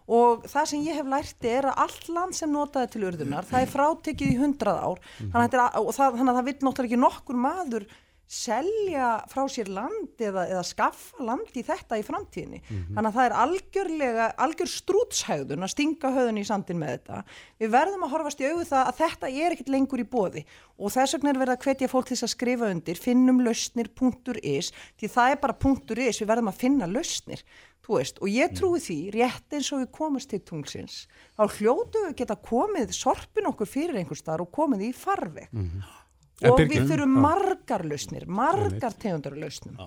Og 0.07 0.45
það 0.47 0.67
sem 0.69 0.83
ég 0.85 0.99
hef 1.01 1.07
lærti 1.11 1.49
er 1.51 1.65
að 1.67 1.79
allt 1.83 2.05
land 2.15 2.35
sem 2.37 2.51
notaði 2.53 2.93
til 2.93 3.07
urðunar, 3.09 3.47
það 3.49 3.65
er 3.65 3.71
frátekið 3.73 4.29
í 4.31 4.37
hundrað 4.39 4.77
ár. 4.85 5.01
Þannig 5.19 5.57
að, 5.59 5.89
það, 5.97 6.21
það 6.21 6.43
vil 6.47 6.53
náttúrulega 6.61 6.87
ekki 6.87 7.01
nokkur 7.01 7.41
maður 7.43 7.87
selja 8.27 9.21
frá 9.31 9.45
sér 9.47 9.69
land 9.71 10.19
eða, 10.19 10.43
eða 10.51 10.63
skaffa 10.67 11.23
land 11.23 11.53
í 11.55 11.63
þetta 11.63 11.99
í 11.99 12.03
framtíðinni. 12.03 12.59
Mm 12.59 12.77
-hmm. 12.77 12.95
Þannig 12.97 13.09
að 13.09 13.17
það 13.17 13.27
er 13.27 13.35
algjörlega, 13.43 14.25
algjör 14.45 14.71
strútshægðun 14.71 15.63
að 15.63 15.71
stinga 15.71 16.11
höðun 16.11 16.41
í 16.41 16.45
sandin 16.47 16.81
með 16.81 16.91
þetta. 16.97 17.21
Við 17.59 17.71
verðum 17.77 18.03
að 18.03 18.11
horfast 18.15 18.41
í 18.43 18.49
auðu 18.49 18.65
það 18.67 18.83
að 18.83 18.97
þetta 18.97 19.29
er 19.31 19.55
ekkit 19.55 19.71
lengur 19.71 20.03
í 20.03 20.07
bóði 20.11 20.43
og 20.77 20.91
þess 20.91 21.15
vegna 21.15 21.29
er 21.31 21.39
verið 21.39 21.55
að 21.55 21.63
hvetja 21.63 21.87
fólk 21.87 22.07
til 22.07 22.19
að 22.19 22.33
skrifa 22.35 22.71
undir 22.71 22.99
finnumlausnir.is 22.99 24.71
því 24.99 25.07
það 25.07 25.31
er 25.31 25.39
bara 25.41 25.57
.is, 25.97 26.21
við 26.21 26.27
verðum 26.27 26.51
að 26.51 26.61
finna 26.61 26.85
lausnir. 26.85 27.43
Veist, 27.87 28.17
og 28.19 28.27
ég 28.27 28.51
trúi 28.51 28.81
því, 28.83 28.97
rétt 29.15 29.53
eins 29.55 29.71
og 29.71 29.79
við 29.79 29.91
komast 29.95 30.27
til 30.27 30.41
tunglsins, 30.43 31.07
þá 31.39 31.47
hljótu 31.55 32.01
við 32.03 32.17
geta 32.19 32.35
komið 32.35 32.91
sorpin 32.91 33.47
okkur 33.47 33.65
fyrir 33.65 33.95
einhver 33.95 34.19
starf 34.19 34.43
og 34.43 34.51
komið 34.51 34.89
í 34.89 34.91
farveg. 34.91 35.47
Mm 35.53 35.69
-hmm 35.71 36.06
og 36.43 36.59
Birgir, 36.59 36.83
við 36.83 36.91
þurfum 36.91 37.15
margar 37.23 37.85
lausnir, 37.87 38.27
margar 38.29 38.93
tegundar 38.99 39.37
lausnum. 39.39 39.79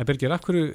En 0.00 0.08
Birgir, 0.08 0.32
af 0.32 0.46
hverju 0.46 0.70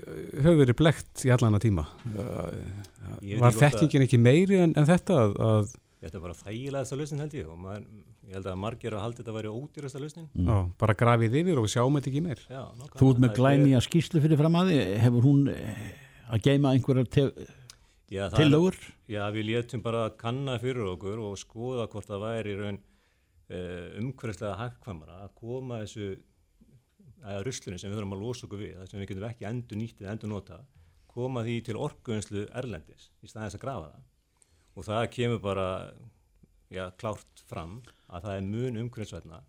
höfðu 0.45 0.59
verið 0.61 0.77
blekt 0.77 1.25
í 1.25 1.31
allana 1.33 1.61
tíma? 1.61 1.87
Var 2.13 3.57
þekkingin 3.57 4.05
ekki 4.05 4.21
meiri 4.21 4.61
en, 4.67 4.75
en 4.77 4.85
þetta 4.85 5.17
að, 5.23 5.35
að 5.47 5.73
Þetta 6.05 6.19
er 6.19 6.21
bara 6.21 6.35
þægilegast 6.37 6.93
að 6.93 6.99
lausnin 7.01 7.21
held 7.23 7.31
ég 7.33 7.45
og 7.49 7.55
maður, 7.57 7.85
ég 8.27 8.35
held 8.37 8.47
að 8.51 8.57
margir 8.61 8.93
að 8.93 9.01
halda 9.01 9.17
þetta 9.23 9.31
að 9.31 9.37
vera 9.39 9.53
ódýrast 9.55 9.97
að 9.97 10.03
lausnin. 10.03 10.25
Mm. 10.35 10.49
Já, 10.51 10.57
bara 10.83 10.95
grafið 10.99 11.37
yfir 11.39 11.61
og 11.61 11.69
sjáum 11.71 11.97
þetta 11.97 12.11
ekki 12.11 12.21
meir. 12.21 12.43
Já, 12.45 12.61
Þú 12.99 13.07
ert 13.09 13.21
með 13.23 13.31
glæni 13.39 13.71
að 13.73 13.85
skýrslu 13.87 14.21
fyrir 14.21 14.41
fram 14.41 14.57
að 14.59 14.69
þið, 14.69 14.91
hefur 15.01 15.25
hún 15.25 15.47
eh, 15.49 15.79
að 16.29 16.43
geima 16.45 16.75
einhverjar 16.75 17.09
tillögur? 18.35 18.77
Já, 19.09 19.23
við 19.33 19.49
léttum 19.49 19.81
bara 19.85 20.03
að 20.11 20.19
kanna 20.21 20.59
fyrir 20.61 20.91
okkur 20.91 21.23
og 21.25 21.39
skoða 21.41 21.87
hvort 21.89 22.11
það 22.11 22.27
væri 22.27 22.55
raun 22.59 22.79
Eh, 23.45 23.99
umhverfislega 24.01 24.55
hægkvæmara 24.57 25.19
að 25.21 25.33
koma 25.37 25.83
þessu 25.83 26.15
að 27.29 27.43
ruslunum 27.45 27.77
sem 27.77 27.91
við 27.91 27.99
þurfum 27.99 28.15
að 28.15 28.23
losa 28.23 28.47
okkur 28.47 28.61
við 28.63 28.71
það 28.79 28.87
sem 28.89 29.01
við 29.01 29.09
getum 29.11 29.25
ekki 29.27 29.47
endur 29.49 29.79
nýttið, 29.81 30.07
endur 30.09 30.31
nota 30.31 30.57
koma 31.11 31.43
því 31.45 31.55
til 31.67 31.75
orguðinslu 31.77 32.45
erlendis 32.57 33.11
í 33.21 33.29
staðins 33.29 33.57
að 33.59 33.61
grafa 33.61 33.91
það. 33.91 34.07
Og 34.75 34.87
það 34.87 35.05
kemur 35.13 35.43
bara 35.45 35.67
já, 36.73 36.89
klárt 36.97 37.45
fram 37.45 37.77
að 38.09 38.25
það 38.25 38.39
er 38.39 38.49
mun 38.49 38.81
umhverfisvætna 38.81 39.41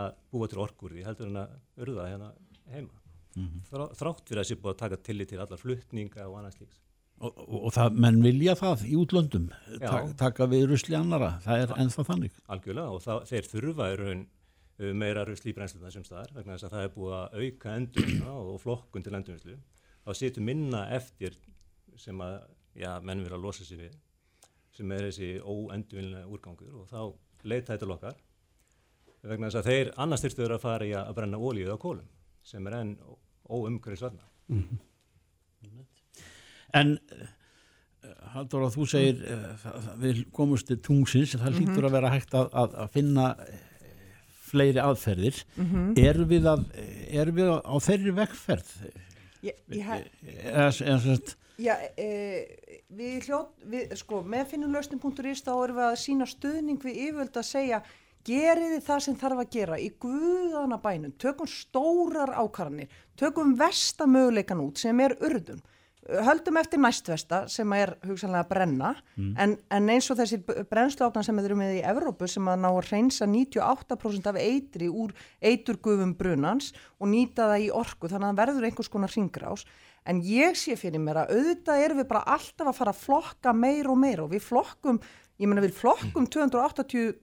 að 0.00 0.08
búa 0.34 0.50
til 0.50 0.62
orguði 0.66 1.06
heldur 1.06 1.30
en 1.30 1.42
að 1.44 1.54
urða 1.86 2.10
hérna 2.10 2.32
heima. 2.74 2.98
Mm 3.38 3.46
-hmm. 3.46 3.94
þrátt 3.94 4.26
fyrir 4.26 4.42
að 4.42 4.48
sé 4.48 4.58
búið 4.58 4.74
að 4.74 4.82
taka 4.82 4.96
tillit 5.06 5.28
til 5.30 5.38
allar 5.38 5.62
fluttninga 5.62 6.26
og 6.26 6.38
annað 6.38 6.56
slíks 6.58 6.82
Og, 7.20 7.36
og, 7.36 7.56
og 7.68 7.72
það, 7.76 7.96
menn 8.00 8.22
vilja 8.24 8.54
það 8.56 8.84
í 8.88 8.94
útlöndum 8.96 9.50
ta 9.82 9.98
taka 10.16 10.46
við 10.48 10.70
rusli 10.70 10.96
annara 10.96 11.34
það 11.44 11.64
er 11.66 11.74
ennþá 11.82 12.04
þannig. 12.08 12.38
Algjörlega 12.48 12.94
og 12.94 13.02
það, 13.04 13.24
þeir 13.28 13.48
þurfa 13.50 13.88
er 13.92 14.04
raun 14.06 14.22
meira 14.96 15.24
rusli 15.28 15.52
í 15.52 15.56
brennsluna 15.56 15.90
sem 15.92 16.04
staðar 16.06 16.32
vegna 16.34 16.56
þess 16.56 16.68
að 16.68 16.74
það 16.74 16.84
er 16.86 16.94
búið 16.94 17.16
að 17.16 17.34
auka 17.42 17.74
endurna 17.76 18.36
og 18.40 18.60
flokkun 18.62 19.04
til 19.04 19.14
endurvinslu 19.18 19.56
þá 20.06 20.12
setur 20.16 20.46
minna 20.46 20.86
eftir 20.96 21.36
sem 22.00 22.20
að 22.24 22.38
já, 22.80 22.92
menn 23.04 23.24
vil 23.24 23.34
að 23.36 23.44
losa 23.44 23.66
sér 23.66 23.82
við 23.84 23.98
sem 24.76 24.92
er 24.96 25.08
þessi 25.08 25.30
óendurvinna 25.44 26.24
úrgangur 26.30 26.80
og 26.80 26.88
þá 26.88 27.00
leita 27.50 27.74
þetta 27.74 27.90
lokkar 27.90 28.20
vegna 29.20 29.50
þess 29.50 29.60
að 29.60 29.68
þeir 29.68 29.92
annars 30.00 30.24
þurftur 30.24 30.56
að 30.56 30.64
fara 30.64 30.88
í 30.88 30.94
að 30.96 31.12
brenna 31.18 31.40
ólíðu 31.40 31.76
á 31.76 31.78
kólum 31.82 32.08
sem 32.46 32.70
er 32.70 32.78
enn 32.80 32.94
óumhverjusvarna 33.50 34.24
mm 34.48 34.62
-hmm. 34.62 34.80
En 36.76 36.96
eh, 36.96 37.26
Haldur 38.34 38.62
að 38.68 38.76
þú 38.76 38.86
segir 38.86 39.24
uh, 39.26 39.66
við 39.98 40.22
komumst 40.34 40.68
til 40.70 40.78
tungsins 40.78 41.34
það 41.34 41.56
lítur 41.56 41.66
mm 41.66 41.76
-hmm. 41.76 41.86
að 41.86 41.96
vera 41.98 42.10
hægt 42.14 42.34
að, 42.34 42.48
að, 42.52 42.74
að 42.84 42.90
finna 42.94 43.26
eh, 43.48 43.60
fleiri 44.50 44.80
aðferðir. 44.80 45.44
Mm 45.56 45.66
-hmm. 45.66 45.98
erum 45.98 46.28
við, 46.28 46.46
að, 46.46 46.64
er 47.10 47.32
við 47.32 47.48
á 47.58 47.74
þeirri 47.80 48.12
vekkferð 48.14 48.70
Já, 51.60 51.74
e, 51.96 52.08
við 52.88 53.26
hljótt 53.28 53.64
við, 53.68 53.92
sko, 54.00 54.22
með 54.24 54.46
finnulösning.is 54.54 55.42
þá 55.44 55.50
erum 55.64 55.76
við 55.76 55.86
að 55.86 55.98
sína 56.00 56.28
stöðning 56.28 56.80
við 56.80 57.00
yfirvöld 57.06 57.36
að 57.36 57.48
segja 57.50 57.82
geriði 58.24 58.80
það 58.84 59.02
sem 59.04 59.16
þarf 59.20 59.42
að 59.42 59.50
gera 59.56 59.78
í 59.80 59.90
guðana 60.00 60.78
bænum, 60.80 61.12
tökum 61.20 61.48
stórar 61.48 62.32
ákarnir, 62.36 62.88
tökum 63.16 63.54
vestamöguleikan 63.60 64.60
út 64.64 64.80
sem 64.80 65.00
er 65.04 65.16
urðun 65.20 65.60
höldum 66.08 66.56
eftir 66.56 66.80
næstvesta 66.80 67.42
sem 67.52 67.72
er 67.76 67.92
hugsanlega 68.06 68.46
að 68.46 68.50
brenna 68.50 68.94
mm. 69.16 69.34
en, 69.42 69.52
en 69.76 69.92
eins 69.92 70.08
og 70.10 70.18
þessi 70.18 70.40
brennsluáknan 70.70 71.26
sem 71.26 71.36
við 71.36 71.50
erum 71.50 71.60
með 71.60 71.76
í 71.76 71.84
Evrópu 71.92 72.28
sem 72.30 72.48
að 72.48 72.62
ná 72.62 72.68
að 72.70 72.88
reynsa 72.88 73.28
98% 73.28 74.30
af 74.30 74.40
eitri 74.40 74.88
úr 74.88 75.14
eiturgufum 75.44 76.16
brunans 76.18 76.72
og 76.98 77.12
nýta 77.12 77.50
það 77.52 77.66
í 77.66 77.70
orku 77.82 78.10
þannig 78.10 78.26
að 78.26 78.32
það 78.32 78.42
verður 78.42 78.68
einhvers 78.70 78.92
konar 78.92 79.14
ringrás 79.14 79.66
en 80.08 80.22
ég 80.24 80.56
sé 80.58 80.76
fyrir 80.80 81.04
mér 81.04 81.22
að 81.22 81.34
auðvitað 81.36 81.84
erum 81.84 82.02
við 82.02 82.10
bara 82.14 82.26
alltaf 82.36 82.72
að 82.72 82.78
fara 82.80 82.94
að 82.96 83.02
flokka 83.04 83.56
meir 83.56 83.90
og 83.92 84.00
meir 84.00 84.24
og 84.24 84.32
við 84.32 84.46
flokkum, 84.48 85.02
ég 85.36 85.50
menna 85.50 85.66
við 85.66 85.76
flokkum 85.76 86.30
280 86.32 87.18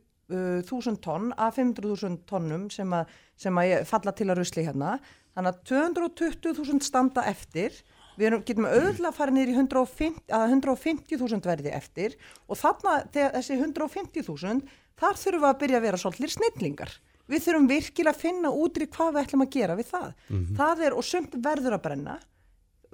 þúsund 0.68 1.00
tonn 1.04 1.32
af 1.40 1.56
500.000 1.56 2.26
tonnum 2.28 2.68
sem 2.74 2.92
að, 2.94 3.08
sem 3.40 3.60
að 3.62 3.86
falla 3.88 4.12
til 4.12 4.28
að 4.28 4.42
rusli 4.42 4.66
hérna. 4.68 4.98
Þannig 5.38 5.54
að 5.54 5.62
220.000 5.72 6.84
standa 6.84 7.24
eftir 7.30 7.76
við 8.18 8.30
erum, 8.30 8.44
getum 8.48 8.68
auðvitað 8.68 9.10
að 9.10 9.18
fara 9.18 9.36
niður 9.36 9.54
í 9.54 9.58
150.000 9.62 10.46
150 10.58 11.48
verði 11.48 11.74
eftir 11.78 12.16
og 12.48 12.60
þarna 12.60 13.00
þessi 13.14 13.60
150.000 13.60 14.64
þar 14.98 15.22
þurfum 15.22 15.44
við 15.44 15.52
að 15.52 15.60
byrja 15.62 15.78
að 15.78 15.86
vera 15.88 16.02
svolítið 16.02 16.34
snillingar. 16.34 16.96
Við 17.28 17.44
þurfum 17.44 17.68
virkilega 17.68 18.16
að 18.16 18.24
finna 18.24 18.54
útri 18.56 18.88
hvað 18.88 19.14
við 19.14 19.26
ætlum 19.26 19.44
að 19.44 19.54
gera 19.54 19.76
við 19.76 19.90
það. 19.92 20.10
Mm 20.30 20.38
-hmm. 20.38 20.58
það 20.58 20.84
er 20.88 20.94
og 20.96 21.04
sumt 21.04 21.34
verður 21.44 21.78
að 21.78 21.86
brenna 21.86 22.20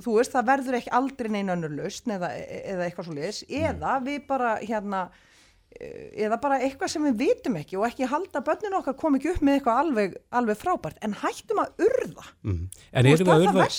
þú 0.01 0.17
veist 0.17 0.33
það 0.33 0.49
verður 0.49 0.79
ekki 0.79 0.93
aldrei 0.97 1.29
neina 1.31 1.55
önnur 1.55 1.75
lausn 1.77 2.15
eða, 2.15 2.31
eða 2.33 2.87
eitthvað 2.87 3.07
svo 3.07 3.15
leiðis 3.17 3.43
eða 3.49 3.97
við 4.03 4.25
bara 4.29 4.55
hérna 4.61 5.03
eða 5.73 6.39
bara 6.41 6.59
eitthvað 6.61 6.93
sem 6.93 7.05
við 7.09 7.19
vitum 7.23 7.57
ekki 7.59 7.77
og 7.79 7.87
ekki 7.87 8.09
halda 8.09 8.43
börninu 8.45 8.79
okkar 8.79 8.97
kom 8.99 9.17
ekki 9.17 9.33
upp 9.33 9.43
með 9.45 9.59
eitthvað 9.59 9.83
alveg, 9.83 10.17
alveg 10.39 10.59
frábært 10.59 10.99
en 11.05 11.15
hættum 11.23 11.61
að 11.63 11.85
urða 11.87 12.25
mm. 12.45 12.63
En 12.91 13.09
erum 13.09 13.29
við 13.29 13.35
að 13.35 13.45
urða, 13.47 13.69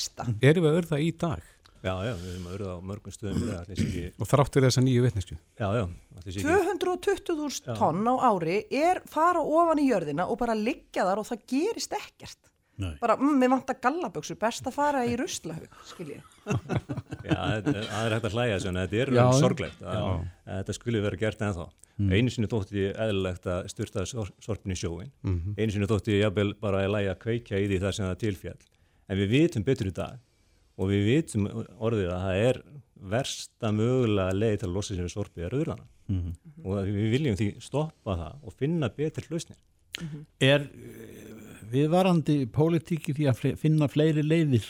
erum 0.40 0.66
við 0.66 0.70
að 0.70 0.78
urða 0.82 1.00
í 1.00 1.10
dag? 1.24 1.50
Já, 1.84 1.92
já, 2.00 2.14
við 2.16 2.28
erum 2.32 2.46
að 2.48 2.56
urða 2.56 2.74
á 2.74 2.78
mörgum 2.88 3.12
stöðum 3.12 3.50
ekki... 3.74 4.04
Og 4.16 4.28
þráttur 4.30 4.64
þessa 4.64 4.82
nýju 4.84 5.04
vittnestu? 5.04 5.36
Já, 5.60 5.66
já 5.76 5.84
220.000 6.24 7.76
tonn 7.76 8.08
á 8.08 8.14
ári 8.32 8.62
er 8.72 9.02
fara 9.10 9.42
ofan 9.44 9.82
í 9.82 9.90
jörðina 9.90 10.24
og 10.32 10.40
bara 10.40 10.56
liggja 10.56 11.04
þar 11.04 11.20
og 11.20 11.28
það 11.28 11.44
gerist 11.52 11.92
ekkert 11.98 12.40
Nei. 12.80 12.94
bara, 13.02 13.18
mm, 13.20 13.36
mér 13.38 13.52
vantar 13.52 13.78
gallaböksur 13.84 14.38
best 14.40 14.66
að 14.66 14.78
fara 14.78 15.04
í 15.06 15.12
ruslahaug, 15.20 15.68
skilji 15.86 16.22
Já, 17.24 17.38
það 17.64 18.02
er 18.04 18.14
hægt 18.16 18.28
að 18.28 18.36
hlæja 18.36 18.58
en 18.58 18.78
þetta 18.82 19.00
er 19.00 19.12
Já, 19.16 19.24
sorglegt 19.40 19.82
að, 19.82 20.04
að 20.44 20.60
þetta 20.60 20.76
skulle 20.76 21.02
vera 21.04 21.20
gert 21.20 21.44
ennþá. 21.46 21.66
Einu 22.10 22.32
sinni 22.34 22.50
þótti 22.50 22.88
eðlilegt 22.90 23.48
að 23.48 23.68
styrta 23.70 24.04
sor, 24.10 24.30
sorpinu 24.42 24.74
í 24.74 24.78
sjóin 24.80 25.12
einu 25.54 25.70
sinni 25.70 25.86
þótti 25.86 26.18
jafnvel 26.18 26.50
bara 26.58 26.82
að 26.82 26.94
læja 26.96 27.12
að 27.14 27.20
kveikja 27.22 27.60
í 27.62 27.68
því 27.70 27.78
þar 27.84 27.94
sem 27.94 28.08
það 28.08 28.22
tilfjall 28.24 28.62
en 29.06 29.20
við 29.20 29.28
vitum 29.30 29.66
betur 29.68 29.90
í 29.90 29.94
dag 29.94 30.16
og 30.74 30.90
við 30.90 31.04
vitum 31.06 31.46
orðið 31.78 32.10
að 32.10 32.24
það 32.24 32.40
er 32.48 32.60
versta 33.14 33.70
mögulega 33.76 34.34
leið 34.34 34.56
til 34.58 34.68
að 34.68 34.74
losa 34.74 34.94
sér 34.96 35.06
við 35.06 35.14
sorpið 35.14 35.46
er 35.46 35.56
auðrana 35.60 35.86
og 36.64 36.72
að 36.80 36.90
við 36.90 37.14
viljum 37.14 37.36
því 37.38 37.48
stoppa 37.64 38.16
það 38.18 38.42
og 38.42 38.56
finna 38.58 38.90
betri 38.92 39.24
lausnir. 39.30 39.56
Er 40.42 40.66
eh, 40.66 41.23
viðvarandi 41.74 42.38
pólitíki 42.54 43.14
því 43.16 43.28
að 43.30 43.44
finna 43.60 43.88
fleiri 43.90 44.24
leiðir 44.24 44.66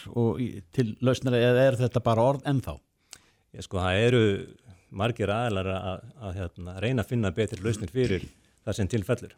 til 0.75 0.87
lausnar 1.05 1.37
eða 1.39 1.69
er 1.69 1.79
þetta 1.79 2.03
bara 2.05 2.25
orð 2.33 2.45
ennþá? 2.49 2.75
Ég 3.55 3.65
sko, 3.65 3.79
það 3.79 4.01
eru 4.07 4.23
margir 4.95 5.31
aðlar 5.31 5.69
að, 5.71 6.03
að 6.19 6.39
hérna, 6.39 6.75
reyna 6.83 7.05
að 7.05 7.11
finna 7.13 7.31
betri 7.35 7.61
lausnir 7.63 7.91
fyrir 7.93 8.27
það 8.65 8.79
sem 8.79 8.91
tilfellur. 8.91 9.37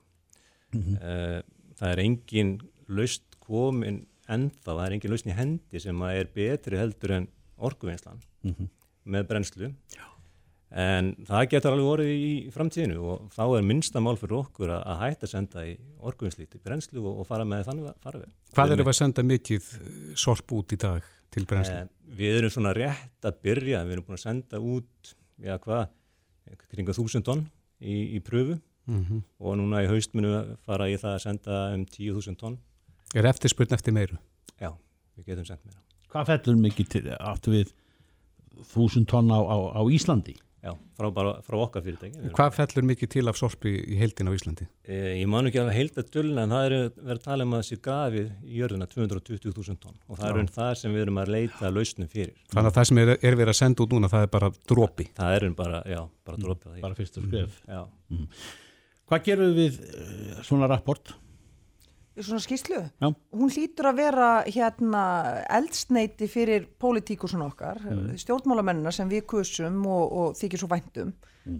Mm 0.75 0.97
það 1.77 1.91
er 1.93 1.99
engin 2.01 2.53
laust 2.89 3.37
komin 3.45 3.99
ennþá, 4.27 4.71
það 4.71 4.83
er 4.85 4.95
engin 4.95 5.11
lausn 5.13 5.29
í 5.29 5.35
hendi 5.37 5.81
sem 5.83 6.01
að 6.01 6.21
er 6.21 6.31
betri 6.33 6.79
heldur 6.79 7.13
en 7.13 7.27
orkuvinnslan 7.57 8.23
með 9.05 9.27
brennslu. 9.29 9.69
Já. 9.93 10.16
En 10.69 11.13
það 11.23 11.45
getur 11.53 11.71
alveg 11.71 11.89
orðið 11.93 12.23
í 12.27 12.31
framtíðinu 12.51 12.97
og 13.07 13.27
þá 13.31 13.43
er 13.55 13.67
minnsta 13.69 14.01
mál 14.03 14.17
fyrir 14.19 14.35
okkur 14.41 14.73
að, 14.75 14.81
að 14.91 14.97
hætta 15.05 15.23
að 15.27 15.31
senda 15.31 15.61
í 15.63 15.77
orkuvinnslíti 16.09 16.59
brennslu 16.59 16.99
og, 17.07 17.21
og 17.21 17.27
fara 17.29 17.45
með 17.47 17.69
þannig 17.69 17.93
farfið. 18.03 18.33
Hvað 18.57 18.73
erum 18.75 18.83
við 18.83 18.91
að 18.91 18.97
senda 18.99 19.23
mikið 19.23 19.69
eh, 19.77 19.93
sorp 20.19 20.51
út 20.57 20.75
í 20.75 20.79
dag 20.83 21.07
til 21.31 21.45
brennslu? 21.47 21.77
Eh, 21.85 22.11
við 22.19 22.39
erum 22.41 22.51
svona 22.51 22.73
rétt 22.75 23.29
að 23.31 23.39
byrja, 23.47 23.83
við 23.87 23.95
erum 23.95 24.07
búin 24.09 24.19
að 24.19 24.25
senda 24.25 24.59
út, 24.59 25.13
já 25.47 25.55
hvað, 25.63 25.87
kringa 26.73 26.95
þúsund 26.99 27.27
tonn 27.27 27.45
í, 27.79 28.17
í 28.17 28.23
pröfu 28.23 28.59
Mhm. 28.87 29.17
og 29.43 29.57
núna 29.59 29.81
í 29.83 29.87
haustminu 29.91 30.29
fara 30.63 30.85
í 30.87 30.93
það 30.95 31.15
að 31.17 31.23
senda 31.25 31.55
um 31.75 31.81
10.000 31.91 32.37
tonn. 32.39 32.53
Er 33.19 33.25
eftirspurn 33.27 33.73
eftir 33.75 33.91
meiru? 33.91 34.15
Já, 34.61 34.69
við 35.17 35.25
getum 35.27 35.43
sendt 35.49 35.65
meira. 35.67 35.81
Hvað 36.07 36.29
fellur 36.29 36.55
mikið 36.61 36.87
til, 36.93 37.01
áttu 37.19 37.51
við 37.51 37.73
þúsund 38.71 39.09
tonn 39.11 39.27
á, 39.27 39.39
á, 39.43 39.57
á 39.75 39.81
Íslandi? 39.91 40.37
Já, 40.65 40.71
frá, 40.97 41.07
bara, 41.13 41.33
frá 41.45 41.55
okkar 41.61 41.83
fyrirtæki. 41.85 42.31
Hvað 42.33 42.55
fellur 42.55 42.85
mikið 42.89 43.09
til 43.13 43.23
af 43.29 43.37
sorpi 43.37 43.71
í 43.77 43.97
heildin 43.99 44.27
á 44.27 44.33
Íslandi? 44.33 44.65
Eh, 44.89 45.19
ég 45.21 45.27
man 45.29 45.45
ekki 45.47 45.61
að 45.61 45.99
dölna 46.11 46.47
en 46.47 46.55
það 46.55 46.65
er 46.65 46.75
verið 46.97 47.13
að 47.13 47.25
tala 47.27 47.45
um 47.45 47.53
að 47.53 47.61
þessi 47.61 47.77
grafið 47.85 48.31
í 48.41 48.57
jörðina 48.57 48.87
220.000 48.89 49.77
tonn 49.83 49.99
og 50.07 50.17
það 50.17 50.31
er 50.31 50.39
raun 50.39 50.49
það 50.57 50.71
sem 50.81 50.95
við 50.97 51.03
erum 51.05 51.21
að 51.21 51.33
leita 51.35 51.71
lausnum 51.71 52.09
fyrir. 52.09 52.33
Þannig 52.55 52.71
að 52.71 52.79
það 52.79 52.89
sem 52.89 53.01
er, 53.03 53.13
er 53.21 53.37
verið 53.37 53.53
að 53.53 53.59
senda 53.61 53.85
út 53.85 53.93
núna, 53.93 54.11
það 54.15 54.25
er 54.25 54.33
bara 54.33 54.51
dropi. 54.73 55.07
Það 55.19 55.35
er 55.35 55.45
raun 55.45 55.57
bara, 55.61 55.83
já, 55.93 56.01
bara 56.25 56.41
það 56.65 56.73
í. 56.73 56.81
Bara 56.87 56.97
fyrst 56.97 57.21
og 57.21 57.29
skref. 57.29 57.61
Já. 57.69 57.83
Hvað 59.07 59.23
gerum 59.29 59.55
við 59.55 59.79
uh, 59.85 60.41
svona 60.43 60.73
rapport? 60.73 61.13
Svona 62.19 62.41
skýslu 62.43 62.81
Já. 62.81 63.07
hún 63.11 63.53
hlýtur 63.53 63.91
að 63.91 64.01
vera 64.01 64.29
hérna 64.47 65.03
eldsneiti 65.59 66.29
fyrir 66.31 66.67
pólitíkusun 66.81 67.45
okkar 67.45 67.81
mm. 67.83 68.13
stjórnmálamennina 68.23 68.93
sem 68.95 69.09
við 69.11 69.25
kusum 69.29 69.83
og, 69.85 70.05
og 70.11 70.37
þykir 70.39 70.63
svo 70.63 70.71
væntum 70.71 71.13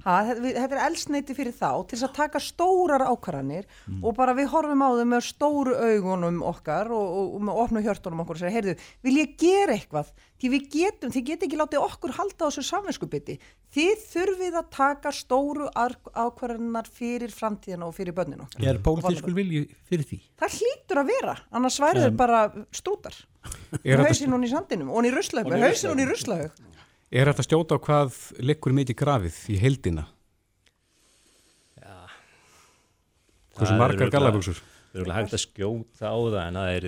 ha, 0.04 0.18
þetta, 0.28 0.66
er 0.68 0.84
eldsneiti 0.88 1.36
fyrir 1.38 1.56
þá 1.56 1.70
til 1.88 1.98
þess 1.98 2.08
að 2.08 2.16
taka 2.18 2.42
stórar 2.44 3.06
ákvarðanir 3.08 3.68
og 4.02 4.16
bara 4.18 4.36
við 4.38 4.50
horfum 4.52 4.84
á 4.84 4.90
þau 5.00 5.06
með 5.14 5.26
stóru 5.28 5.76
augunum 5.78 6.42
okkar 6.48 6.92
og, 6.94 7.06
og, 7.08 7.36
og 7.38 7.46
með 7.48 7.62
opnu 7.64 7.84
hjörtunum 7.86 8.24
okkur 8.24 8.40
og 8.40 8.44
segja, 8.44 8.56
heyrðu, 8.58 8.76
vil 9.06 9.16
ég 9.22 9.36
gera 9.40 9.78
eitthvað? 9.78 10.12
Því 10.38 10.52
við 10.54 10.68
getum, 10.74 11.14
þið 11.14 11.28
get 11.32 11.46
ekki 11.48 11.60
látið 11.62 11.86
okkur 11.86 12.16
halda 12.18 12.46
á 12.46 12.48
þessu 12.50 12.66
samvinskupiti 12.68 13.38
þið 13.78 14.04
þurfið 14.10 14.56
að 14.58 14.68
taka 14.74 15.12
stóru 15.14 15.68
ar- 15.78 15.98
ákvarðanar 16.18 16.88
fyrir 16.90 17.30
framtíðina 17.34 17.86
og 17.86 17.94
fyrir 17.96 18.14
okkar 18.18 18.66
Er 18.66 18.80
pólitískur 18.82 19.36
vilji 19.38 19.68
fyrir 19.90 20.06
því? 20.10 20.20
Það 20.42 20.58
hlýtur 20.58 21.02
að 21.04 21.12
vera, 21.14 21.38
annars 21.52 21.80
væri 21.84 22.06
þau 22.08 22.16
bara 22.18 22.42
strútar. 22.74 23.14
Er 23.84 24.02
hausinn 24.02 24.34
hún 24.34 24.44
í 24.48 24.52
sandinum, 24.52 24.90
hún 24.90 25.06
í 25.08 25.14
ruslaug, 25.14 25.48
með 25.48 25.68
hausinn 25.70 25.94
hún 25.94 26.04
í 26.04 26.10
ruslaug. 26.10 26.52
er 27.12 27.30
þetta 27.32 27.46
stjóta 27.46 27.78
á 27.78 27.80
hvað 27.80 28.18
liggur 28.44 28.74
mikið 28.76 28.98
grafið 29.00 29.38
í 29.54 29.60
heildina? 29.62 30.08
Hversu 33.58 33.74
Það 33.74 33.74
er 33.74 33.82
margar 33.82 34.12
gallabuxur? 34.14 34.60
Það 34.94 35.08
er 35.08 35.16
hægt 35.18 35.34
að 35.38 35.42
skjóta 35.46 36.10
á 36.14 36.16
það 36.18 36.36
en 36.44 36.58
það 36.60 36.74
er, 36.76 36.86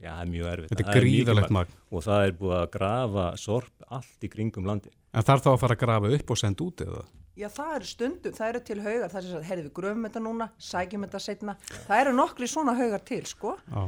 já, 0.00 0.10
það 0.10 0.20
er 0.24 0.28
mjög 0.32 0.50
erfitt. 0.50 0.72
Þetta 0.74 0.84
er 0.84 0.98
gríðarlegt 1.00 1.54
magn. 1.56 1.78
Og 1.94 2.04
það 2.04 2.26
er 2.26 2.34
búið 2.40 2.56
að 2.58 2.66
grafa 2.74 3.24
sorp 3.40 3.86
allt 3.88 4.26
í 4.26 4.30
kringum 4.32 4.68
landi. 4.68 4.92
En 5.14 5.26
þarf 5.26 5.44
þá 5.44 5.50
að 5.52 5.60
fara 5.62 5.76
að 5.76 5.82
grafa 5.84 6.12
upp 6.18 6.32
og 6.34 6.40
senda 6.40 6.64
út 6.64 6.82
eða? 6.84 7.04
Já, 7.38 7.48
það 7.50 7.72
eru 7.76 7.88
stundum, 7.90 8.34
það 8.34 8.48
eru 8.52 8.60
til 8.68 8.76
haugar, 8.84 9.10
það 9.10 9.18
er 9.20 9.26
sem 9.26 9.38
að, 9.38 9.46
heyrðu, 9.48 9.64
við 9.64 9.74
gröfum 9.78 10.06
þetta 10.08 10.22
núna, 10.22 10.46
sækjum 10.68 11.06
þetta 11.06 11.20
setna. 11.22 11.54
Það 11.88 12.02
eru 12.04 12.12
nokkri 12.14 12.48
svona 12.50 12.74
haugar 12.78 13.02
til, 13.10 13.22
sko. 13.26 13.56
Já. 13.70 13.82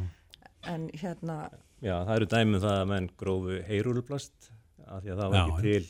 En 0.67 0.89
hérna, 0.99 1.37
Já, 1.85 1.95
það 2.09 2.15
eru 2.17 2.29
dæmið 2.33 2.65
það 2.65 2.79
að 2.81 2.91
menn 2.91 3.07
grófu 3.21 3.57
heyrúluplast 3.69 4.51
af 4.87 5.03
því 5.05 5.13
að 5.13 5.21
það 5.21 5.33
var 5.33 5.37
Já, 5.37 5.45
ekki 5.47 5.65
til 5.67 5.89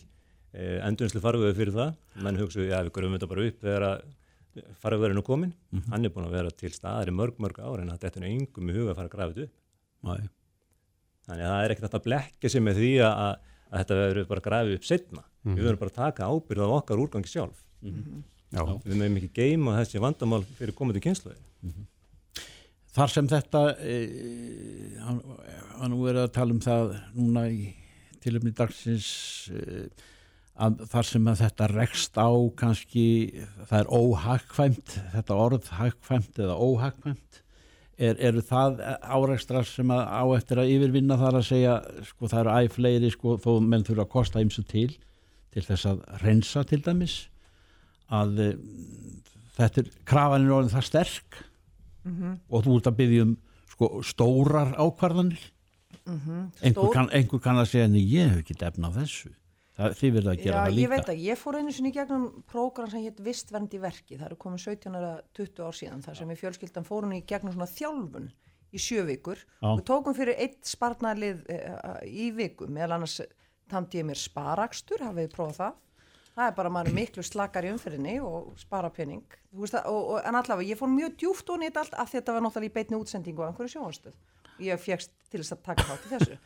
e, 0.52 0.70
endunslu 0.88 1.22
farvegu 1.22 1.56
fyrir 1.56 1.76
það. 1.76 1.92
Menn 2.26 2.40
hugsaðu, 2.40 2.66
já, 2.72 2.78
við 2.82 2.94
gröfum 2.96 3.16
þetta 3.16 3.28
bara 3.30 3.46
upp 3.46 3.60
þegar 3.62 3.86
að 3.86 4.06
farvegurinn 4.82 5.20
er 5.20 5.26
komin. 5.26 5.52
Mhm. 5.70 5.86
Hann 5.92 6.08
er 6.08 6.14
búin 6.14 6.26
að 6.26 6.36
vera 6.40 6.54
til 6.64 6.72
staðar 6.74 7.12
í 7.12 7.14
mörg, 7.14 7.38
mörg 7.42 7.60
ár 7.62 7.82
en 7.84 7.92
þetta 7.94 8.18
er 8.20 8.24
nú 8.24 8.32
engum 8.32 8.72
í 8.72 8.76
huga 8.76 8.92
að 8.92 8.98
fara 8.98 9.10
að 9.10 9.14
grafa 9.14 9.36
þetta 9.36 9.46
upp. 9.46 9.56
Nei. 10.06 10.28
Þannig 11.26 11.46
að 11.46 11.52
það 11.52 11.64
er 11.64 11.74
ekkert 11.74 11.96
að 11.98 12.06
blekja 12.06 12.50
sig 12.50 12.62
með 12.62 12.80
því 12.80 12.90
að, 13.06 13.52
að, 13.70 13.80
þetta 13.80 13.98
verður 14.00 14.30
bara 14.30 14.44
grafið 14.44 14.78
upp 14.78 14.86
setna. 14.88 15.24
Við 15.46 15.62
verðum 15.62 15.82
bara 15.82 15.92
að 15.92 16.00
taka 16.00 16.30
ábyrð 16.30 16.66
á 16.66 16.76
okkar 16.80 17.02
úrgangi 17.02 17.30
sjálf. 17.30 17.60
Já. 17.82 18.62
Við 18.86 18.96
meðum 18.96 19.20
ekki 19.20 19.30
geima 19.36 19.76
þessi 19.80 20.02
vandamál 20.02 20.42
fyrir 20.58 20.74
komandi 20.76 21.02
kynsluði. 21.04 21.38
Þar 22.96 23.12
sem 23.12 23.26
þetta, 23.28 23.62
e, 23.84 23.96
hann, 25.04 25.18
hann 25.76 25.92
nú 25.92 26.06
er 26.08 26.22
að 26.22 26.30
tala 26.32 26.54
um 26.54 26.60
það 26.64 26.94
núna 27.12 27.42
í 27.52 27.66
tilöfni 28.24 28.54
dagsins 28.56 29.08
e, 29.52 29.88
að 30.56 30.86
þar 30.88 31.08
sem 31.10 31.28
að 31.28 31.42
þetta 31.42 31.68
rekst 31.74 32.16
á 32.16 32.30
kannski, 32.56 33.06
það 33.68 33.82
er 33.82 33.90
óhagkvæmt, 33.98 34.94
þetta 35.12 35.40
orð 35.44 35.68
hagkvæmt 35.76 36.40
eða 36.46 36.56
óhagkvæmt, 36.56 37.42
er, 37.96 38.18
eru 38.20 38.42
það 38.44 38.80
árekstrar 39.00 39.66
sem 39.68 39.90
að 39.94 40.02
á 40.04 40.24
eftir 40.36 40.60
að 40.62 40.72
yfirvinna 40.74 41.18
þar 41.20 41.38
að 41.40 41.48
segja, 41.48 41.76
sko 42.10 42.30
það 42.32 42.42
eru 42.42 42.54
æg 42.60 42.74
fleiri, 42.76 43.10
sko 43.14 43.36
þó 43.42 43.50
menn 43.64 43.86
þurfa 43.86 44.06
að 44.06 44.12
kosta 44.12 44.44
ymsu 44.44 44.64
til, 44.68 44.90
til 45.54 45.64
þess 45.64 45.88
að 45.92 46.04
reynsa 46.22 46.64
til 46.68 46.82
dæmis, 46.84 47.16
að 48.12 48.40
e, 48.44 48.48
þetta 49.56 49.82
er, 49.82 49.90
krafan 50.08 50.46
er 50.46 50.56
orðin 50.58 50.74
það 50.76 50.88
sterk. 50.90 51.42
Og 52.06 52.62
þú 52.62 52.76
ert 52.78 52.86
að 52.86 52.98
byggja 53.00 53.22
um 53.26 53.32
sko, 53.72 53.88
stórar 54.06 54.76
ákvarðanir. 54.78 55.40
Einhver, 56.06 56.52
Stór- 56.70 56.92
kann, 56.94 57.08
einhver 57.10 57.40
kann 57.42 57.58
að 57.58 57.72
segja 57.72 57.88
en 57.88 57.96
ég 57.98 58.30
hef 58.30 58.44
ekki 58.44 58.54
efna 58.62 58.92
á 58.94 58.96
þessu 59.00 59.32
það, 59.76 59.94
þið 60.00 60.16
verða 60.16 60.32
að 60.32 60.42
gera 60.42 60.56
já, 60.56 60.58
það 60.58 60.66
ég 60.70 60.76
líka. 60.76 60.90
veit 60.92 61.12
að 61.12 61.22
ég 61.24 61.40
fór 61.40 61.58
einu 61.60 61.74
sinni 61.76 61.92
gegnum 61.94 62.26
prógram 62.50 62.90
sem 62.92 63.06
hétt 63.06 63.22
Vistvernd 63.26 63.76
í 63.76 63.80
verki, 63.82 64.18
það 64.18 64.26
eru 64.28 64.38
komið 64.42 64.64
17 64.66 64.98
eða 65.00 65.14
20 65.38 65.64
ár 65.66 65.78
síðan, 65.80 66.04
þar 66.06 66.18
sem 66.20 66.32
við 66.32 66.42
fjölskyldan 66.42 66.88
fórum 66.88 67.16
í 67.16 67.22
gegnum 67.28 67.56
svona 67.56 67.70
þjálfun 67.70 68.28
í 68.72 68.82
sjö 68.82 69.06
vikur. 69.08 69.40
Já. 69.60 69.70
og 69.72 69.82
tókum 69.88 70.16
fyrir 70.16 70.38
eitt 70.42 70.60
sparnarlið 70.66 71.42
uh, 71.54 71.98
í 72.04 72.30
viku, 72.36 72.68
meðal 72.68 72.98
annars 72.98 73.20
tamdi 73.70 74.02
ég 74.02 74.08
mér 74.08 74.20
sparakstur, 74.20 75.04
hafið 75.06 75.32
prófað 75.34 75.60
það? 75.62 75.82
Það 76.36 76.50
er 76.50 76.56
bara 76.58 76.70
maður 76.74 76.90
er 76.90 76.96
miklu 76.98 77.22
slakar 77.24 77.64
í 77.64 77.70
umfyrinni 77.72 78.18
og 78.20 78.50
spara 78.60 78.90
pening. 78.92 79.24
Veist 79.56 79.78
og, 79.78 79.96
og, 79.96 80.18
en 80.20 80.36
allavega 80.36 80.68
ég 80.68 80.76
fór 80.76 80.90
mjög 80.92 81.14
djúft 81.22 81.48
og 81.48 81.62
nýtt 81.62 81.78
allt 81.80 81.96
að 81.96 82.10
þetta 82.12 82.34
var 82.36 82.44
náttúrulega 82.44 82.68
í 82.68 82.74
beinni 82.74 82.98
útsendingu 83.00 83.40
á 83.40 83.48
einhverju 83.48 83.72
sjónastöð 83.72 84.18
ég 84.62 84.80
fegst 84.80 85.12
til 85.30 85.40
þess 85.42 85.56
að 85.56 85.62
taka 85.66 85.86
þátt 85.86 86.06
í 86.06 86.12
þessu 86.14 86.36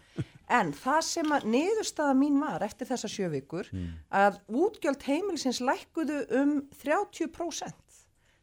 en 0.51 0.73
það 0.75 1.01
sem 1.07 1.37
að 1.37 1.47
niðurstaða 1.55 2.17
mín 2.19 2.41
var 2.43 2.65
eftir 2.67 2.91
þessa 2.91 3.11
sjö 3.11 3.31
vikur 3.33 3.71
að 4.11 4.41
útgjöld 4.49 5.07
heimilisins 5.07 5.63
lækkuðu 5.63 6.25
um 6.41 6.57
30% 6.83 7.91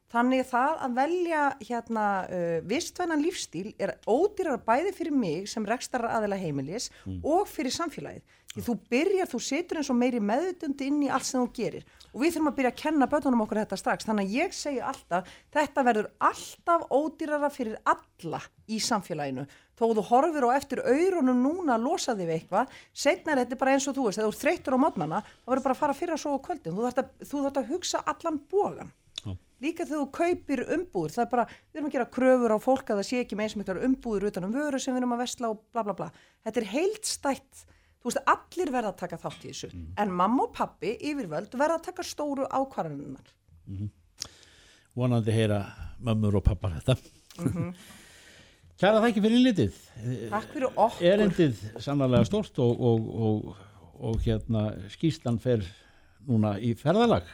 Þannig 0.08 0.46
það 0.48 0.74
að 0.86 0.94
velja 0.96 1.40
hérna 1.68 2.04
uh, 2.32 2.58
vistvænan 2.68 3.24
lífstíl 3.26 3.74
er 3.76 3.98
ódýrar 4.08 4.62
bæði 4.64 4.94
fyrir 4.96 5.16
mig 5.20 5.50
sem 5.52 5.66
rekstar 5.68 6.06
aðeila 6.08 6.40
heimilis 6.40 6.88
og 7.28 7.50
fyrir 7.52 7.76
samfélagið. 7.76 8.24
Því 8.54 8.64
þú 8.64 8.76
byrjar, 8.90 9.28
þú 9.28 9.40
setur 9.44 9.82
eins 9.82 9.90
og 9.92 9.98
meiri 10.00 10.22
meðutundi 10.24 10.88
inn 10.88 11.04
í 11.04 11.10
allt 11.12 11.28
sem 11.28 11.44
þú 11.44 11.50
gerir 11.54 11.84
og 12.14 12.22
við 12.24 12.32
þurfum 12.34 12.50
að 12.50 12.56
byrja 12.58 12.72
að 12.72 12.80
kenna 12.80 13.10
börnunum 13.12 13.44
okkur 13.44 13.60
þetta 13.60 13.82
strax. 13.82 14.08
Þannig 14.08 14.30
að 14.30 14.38
ég 14.38 14.56
segi 14.56 14.80
alltaf, 14.80 15.36
þetta 15.54 15.84
verður 15.90 16.08
alltaf 16.32 16.88
ódýrara 16.88 17.52
fyrir 17.54 17.76
alla 17.84 18.40
í 18.72 18.80
samfélaginu. 18.82 19.44
Þó 19.78 19.84
þú 19.94 20.04
horfir 20.10 20.48
á 20.48 20.50
eftir 20.58 20.82
auðrunum 20.82 21.42
núna 21.46 21.76
að 21.78 21.84
losa 21.86 22.16
þig 22.18 22.26
við 22.26 22.36
eitthvað, 22.40 22.78
setna 22.98 23.34
er 23.34 23.44
þetta 23.44 23.60
bara 23.62 23.76
eins 23.76 23.86
og 23.90 23.98
þú 23.98 24.08
veist, 24.08 24.18
þegar 24.18 24.30
þú 24.30 24.34
ert 24.34 24.44
þreyttur 24.46 24.78
á 24.78 24.84
mótnana, 24.84 25.20
þá 25.22 25.52
verður 25.52 25.68
bara 25.68 25.76
að 25.78 25.82
fara 25.84 25.98
fyrir 25.98 26.16
að 26.16 26.24
svo 26.24 26.34
á 26.34 26.46
kvöldin. 26.48 26.74
Þú 26.74 26.88
þarft 26.88 27.02
að, 27.04 27.12
þú 27.30 27.44
þarft 27.44 27.60
að 27.62 27.70
hugsa 27.76 28.02
allan 28.14 28.40
bógan 28.50 28.96
líka 29.64 29.86
þegar 29.88 30.04
þú 30.04 30.08
kaupir 30.14 30.62
umbúður 30.76 31.14
það 31.16 31.24
er 31.24 31.30
bara, 31.32 31.46
við 31.72 31.80
erum 31.80 31.88
að 31.90 31.96
gera 31.96 32.10
kröfur 32.18 32.54
á 32.54 32.58
fólk 32.62 32.92
að 32.92 33.00
það 33.02 33.08
sé 33.10 33.22
ekki 33.24 33.38
með 33.38 33.48
eins 33.48 33.56
og 33.56 33.62
miklar 33.64 33.80
umbúður 33.88 34.28
utan 34.30 34.46
um 34.48 34.54
vöru 34.54 34.82
sem 34.82 34.94
við 34.94 35.02
erum 35.02 35.16
að 35.16 35.24
vesla 35.24 35.50
og 35.54 35.64
bla 35.74 35.84
bla 35.88 35.96
bla. 35.98 36.10
Þetta 36.46 36.62
er 36.62 36.68
heildstætt, 36.74 37.64
þú 37.98 38.12
veist 38.12 38.32
allir 38.34 38.74
verða 38.76 38.92
að 38.94 39.00
taka 39.02 39.20
þátt 39.24 39.46
í 39.48 39.54
þessu, 39.54 39.70
en 39.98 40.14
mamma 40.22 40.46
og 40.46 40.52
pappi 40.58 40.94
yfirvöld 41.10 41.58
verða 41.58 41.80
að 41.80 41.88
taka 41.90 42.06
stóru 42.06 42.46
ákvarðaninnar 42.54 43.34
Kæra 48.78 49.02
þakki 49.02 49.24
fyrir 49.26 49.44
litið 49.48 49.82
Takk 50.30 50.54
fyrir 50.54 50.70
okkur 50.70 51.10
erindið 51.10 51.66
sannarlega 51.82 52.28
stort 52.30 52.60
og, 52.62 52.86
og, 52.92 53.10
og, 53.28 53.66
og 53.98 54.22
hérna 54.26 54.70
skýslan 54.94 55.42
fer 55.42 55.66
núna 56.28 56.58
í 56.62 56.76
ferðalag 56.78 57.26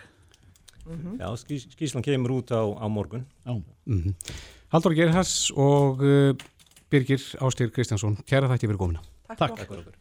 Já, 0.84 1.30
skís, 1.40 1.68
skíslan 1.72 2.04
kemur 2.04 2.42
út 2.42 2.52
á, 2.52 2.60
á 2.60 2.86
morgun. 2.92 3.24
Já. 3.48 3.56
Haldur 4.74 4.96
Gerhars 4.98 5.52
og 5.56 6.04
uh, 6.04 6.36
Birgir 6.92 7.22
Ástýr 7.40 7.72
Kristjánsson, 7.72 8.20
kæra 8.28 8.52
þætti 8.52 8.68
fyrir 8.68 8.82
komina. 8.82 9.04
Takk. 9.32 9.56
Takk 9.56 9.70
fyrir 9.70 9.86
okkur. 9.86 10.00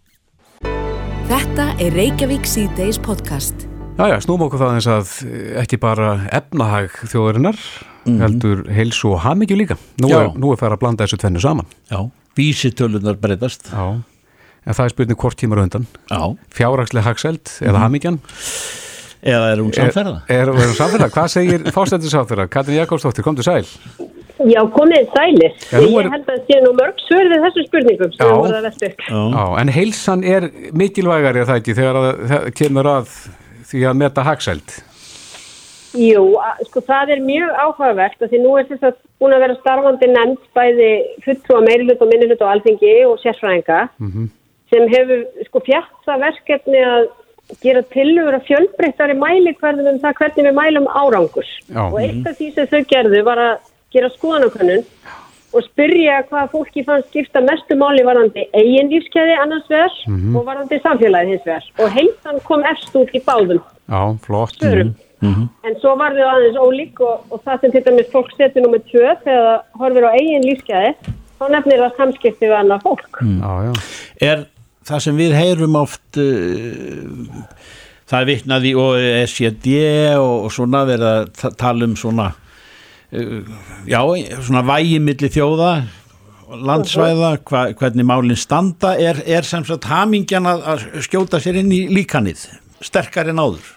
Þetta 1.31 1.68
er 1.81 1.94
Reykjavík 1.96 2.48
C-Days 2.48 2.98
podcast. 2.98 3.71
Jæja, 3.92 4.18
snúm 4.24 4.40
okkur 4.46 4.59
það 4.62 4.76
eins 4.76 4.87
að 4.90 5.11
eh, 5.28 5.48
ekki 5.62 5.78
bara 5.83 6.12
efnahag 6.35 6.94
þjóðarinnar, 7.12 7.59
heldur 8.22 8.62
heilsu 8.74 9.12
og 9.12 9.20
hamingju 9.26 9.59
líka. 9.61 9.76
Nú 10.02 10.11
Já. 10.11 10.16
er, 10.24 10.31
nú 10.40 10.50
er 10.55 10.59
það 10.62 10.74
að 10.76 10.81
blanda 10.83 11.05
þessu 11.07 11.18
tvennu 11.22 11.42
saman. 11.44 11.68
Já, 11.92 12.00
vísitölunar 12.38 13.18
breytast 13.22 13.68
Já. 13.70 13.85
En 14.62 14.76
það 14.78 14.85
er 14.88 14.92
spurning 14.94 15.18
hvort 15.18 15.38
tímar 15.38 15.59
á 15.61 15.64
undan. 15.66 15.85
Já, 16.11 16.20
Fjárhagsleg 16.57 17.05
hagseld 17.07 17.52
eða 17.66 17.83
hamingjan. 17.83 18.18
eða 19.22 19.52
er 19.52 19.62
hún 19.62 19.72
samferða? 19.76 20.16
Er, 20.31 20.48
er, 20.50 20.61
er 20.64 20.74
samfélag. 20.78 21.12
Hvað 21.14 21.31
segir 21.37 21.64
fórstættisáþurra? 21.74 22.48
Katrin 22.50 22.78
Jakobsdóttir, 22.81 23.26
komdu 23.26 23.42
sæl. 23.46 23.66
Já, 24.42 24.62
komið 24.74 25.11
sælir. 25.14 25.52
Er- 25.70 25.85
Ég 25.87 26.11
held 26.14 26.31
að 26.33 26.40
sé 26.48 26.59
nú 26.64 26.72
mörg 26.78 26.98
svör 27.07 27.28
við 27.31 27.44
þessum 27.44 27.66
spurningum 27.68 28.14
sem 28.16 28.26
vorum 28.33 28.48
að 28.57 28.66
velta 28.70 28.88
upp. 28.88 29.05
Já, 29.07 29.20
Já, 29.37 29.44
en 29.62 29.68
heilsan 29.76 30.24
er 30.26 30.48
mikilvægari 30.74 31.42
er 31.44 31.50
það 31.50 31.61
ekki 31.62 31.76
þegar 31.78 32.00
að, 32.00 32.11
það 32.33 32.48
kemur 32.62 32.90
að 32.96 33.12
því 33.72 33.85
að 33.88 34.00
meta 34.04 34.24
hagseld. 34.26 34.74
Jú, 35.92 36.22
að, 36.40 36.61
sko 36.70 36.80
það 36.87 37.11
er 37.12 37.24
mjög 37.24 37.50
áhugavert 37.61 38.22
að 38.24 38.30
því 38.32 38.38
nú 38.40 38.52
er 38.56 38.68
þess 38.70 38.87
að 38.88 39.00
búin 39.20 39.35
að 39.37 39.42
vera 39.44 39.56
starfandi 39.58 40.08
nefnd 40.08 40.46
bæði 40.56 40.92
fulltrúa 41.26 41.64
meirilut 41.66 42.04
og 42.04 42.08
minnilut 42.12 42.44
og 42.44 42.52
alþingi 42.52 42.94
og 43.08 43.18
sérfræðinga 43.20 43.80
sem 44.72 44.87
hefur 44.88 45.26
sko 45.48 45.61
fjart 45.66 46.06
það 46.06 46.24
verkefni 46.24 46.85
að 46.88 47.11
gera 47.61 47.82
tillögur 47.92 48.38
að 48.38 48.46
fjölbreyttari 48.48 49.18
mælikverðum 49.20 49.90
um 49.92 50.00
það 50.00 50.16
hvernig 50.20 50.46
við 50.48 50.56
mælum 50.56 50.88
árangur. 50.88 51.48
Já. 51.68 51.82
Og 51.90 51.98
eitt 52.00 52.26
af 52.30 52.38
því 52.38 52.48
sem 52.54 52.70
þau 52.70 52.80
gerðu 52.94 53.22
var 53.28 53.42
að 53.42 53.54
gera 53.92 54.08
skoðanakönnun 54.14 54.87
og 55.52 55.64
spyrja 55.66 56.18
hvað 56.30 56.50
fólki 56.54 56.84
fannst 56.86 57.08
skipta 57.12 57.42
mestu 57.44 57.76
máli 57.76 58.04
varðandi 58.06 58.46
eigin 58.56 58.88
lífskeiði 58.92 59.34
annars 59.42 59.66
vegar 59.70 59.96
og 60.08 60.46
varðandi 60.48 60.78
samfélagið 60.84 61.32
hins 61.34 61.46
vegar. 61.48 61.66
Og 61.84 61.90
heilsan 61.96 62.40
kom 62.48 62.64
efst 62.72 62.96
út 62.96 63.12
í 63.14 63.20
báðum 63.26 63.60
Já, 63.92 64.00
flott. 64.24 64.56
svörum. 64.60 64.94
En 65.22 65.76
svo 65.78 65.92
var 66.00 66.16
þau 66.16 66.24
aðeins 66.32 66.56
ólík 66.58 67.00
og, 67.06 67.20
og 67.30 67.42
það 67.44 67.60
sem 67.60 67.74
til 67.76 67.82
dæmis 67.86 68.08
fólk 68.10 68.32
setur 68.34 68.64
nummið 68.64 68.88
tvö 68.90 69.12
þegar 69.22 69.44
það 69.46 69.82
horfir 69.82 70.06
á 70.08 70.10
eigin 70.18 70.46
lífskeiði, 70.48 70.94
þá 71.38 71.44
nefnir 71.52 71.82
það 71.84 72.00
samskipti 72.00 72.48
við 72.48 72.56
annað 72.58 72.82
fólk. 72.88 73.20
Já, 73.22 73.52
já. 73.68 73.72
er 74.32 74.42
það 74.88 75.04
sem 75.04 75.20
við 75.20 75.36
heyrum 75.38 75.76
oft 75.78 76.18
uh, 76.18 77.38
það 78.10 78.18
er 78.18 78.28
vitnaði 78.32 78.72
og 78.82 78.96
SJD 79.30 79.76
og, 80.18 80.32
og 80.48 80.52
svona 80.56 80.82
verið 80.90 81.08
að 81.12 81.30
ta- 81.38 81.52
tala 81.62 81.86
um 81.86 81.94
svona 81.98 82.32
já, 83.12 84.01
svona 84.40 84.62
vægi 84.64 84.98
milli 85.05 85.29
þjóða 85.33 85.72
landsvæða, 86.53 87.31
hva, 87.48 87.62
hvernig 87.77 88.07
málinn 88.09 88.38
standa 88.40 88.94
er, 89.01 89.22
er 89.25 89.46
sem 89.46 89.64
sagt 89.64 89.88
hamingjan 89.88 90.48
að, 90.48 90.64
að 90.75 90.83
skjóta 91.07 91.40
sér 91.40 91.61
inn 91.62 91.72
í 91.72 91.87
líkanið 91.92 92.44
sterkar 92.83 93.31
en 93.33 93.40
áður 93.40 93.70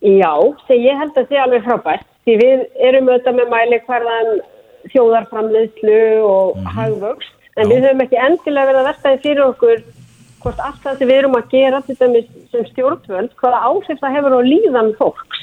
Já, 0.00 0.32
sem 0.64 0.80
ég 0.80 0.96
held 0.96 1.18
að 1.20 1.28
sé 1.28 1.36
alveg 1.36 1.66
frábært. 1.66 2.06
Því 2.24 2.36
við 2.40 2.62
erum 2.88 3.08
auðvitað 3.10 3.36
með 3.36 3.50
mæli 3.52 3.78
hverðan 3.84 4.30
þjóðarframleiðslu 4.94 5.98
og 6.24 6.60
hagvöxt, 6.72 7.34
en 7.60 7.68
við 7.68 7.84
höfum 7.84 8.00
ekki 8.06 8.20
endilega 8.24 8.70
verið 8.70 8.80
að 8.80 8.88
versta 8.88 9.12
því 9.12 9.20
fyrir 9.26 9.42
okkur 9.44 9.82
hvort 10.40 10.62
allt 10.64 10.80
það 10.86 10.96
sem 10.96 11.10
við 11.10 11.18
erum 11.20 11.36
að 11.36 11.50
gera 11.52 11.82
til 11.84 11.96
dæmis 12.00 12.30
sem 12.48 12.64
stjórnvöld, 12.70 13.34
hvaða 13.42 13.60
áhrif 13.68 14.00
það 14.00 14.16
hefur 14.16 14.36
á 14.36 14.40
líðan 14.46 14.92
fólks. 14.96 15.42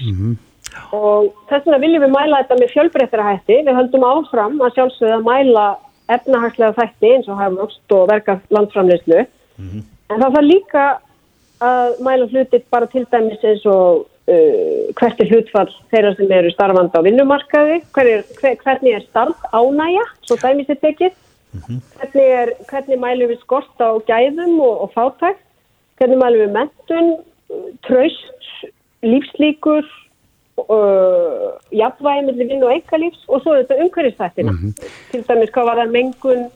Og 0.95 1.31
þess 1.49 1.65
vegna 1.65 1.81
viljum 1.83 2.05
við 2.05 2.13
mæla 2.13 2.43
þetta 2.43 2.59
með 2.61 2.73
fjölbreyttara 2.75 3.27
hætti. 3.31 3.59
Við 3.67 3.77
höldum 3.79 4.07
áfram 4.07 4.61
að 4.61 4.77
sjálfsögða 4.77 5.19
mæla 5.25 5.67
efnahagslega 6.15 6.77
þætti 6.77 7.13
eins 7.15 7.27
og 7.27 7.41
hagvöxt 7.41 7.95
og 7.97 8.07
verka 8.11 8.37
landsframleiðslu. 8.55 9.25
En 10.07 10.21
það 10.21 10.37
þarf 10.37 10.47
líka 10.47 10.85
að 11.67 11.97
mæla 12.05 12.29
hluti 12.31 12.61
bara 12.71 12.87
til 12.91 13.03
dæmis 13.11 13.43
eins 13.43 13.65
og 13.67 14.05
uh, 14.29 14.93
hvert 14.97 15.21
er 15.23 15.31
hlutfall 15.31 15.69
þeirra 15.91 16.13
sem 16.17 16.33
eru 16.39 16.51
starfandi 16.53 16.99
á 16.99 17.05
vinnumarkaði, 17.05 17.79
hver 17.95 18.11
er, 18.11 18.25
hver, 18.39 18.57
hvernig 18.63 18.97
er 18.97 19.05
starf 19.07 19.47
ánægja, 19.51 20.05
svo 20.27 20.37
dæmis 20.43 20.69
er 20.69 20.79
tekið, 20.83 21.15
hvernig, 21.57 22.27
er, 22.41 22.53
hvernig 22.69 23.01
mælum 23.01 23.33
við 23.33 23.41
skort 23.43 23.83
á 23.83 23.89
gæðum 24.09 24.59
og, 24.61 24.83
og 24.85 24.93
fátækt, 24.95 25.43
hvernig 25.99 26.21
mælum 26.21 26.43
við 26.45 26.55
mentun, 26.59 27.13
traust, 27.87 28.51
lífslíkur, 29.05 29.87
uh, 30.65 31.57
jafnvægi 31.75 32.27
millir 32.27 32.49
vinn 32.51 32.63
og 32.65 32.73
engalífs 32.75 33.25
og 33.27 33.43
svo 33.43 33.57
þetta 33.59 33.81
umhverfistættina. 33.83 34.55
Til 35.11 35.25
dæmis 35.27 35.53
hvað 35.55 35.69
var 35.69 35.81
það 35.81 35.93
mengun, 35.97 36.47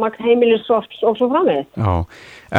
magn 0.00 0.24
heimilisofts 0.26 1.04
og 1.06 1.18
svo 1.18 1.28
framvegið. 1.32 1.68
Já, 1.78 1.94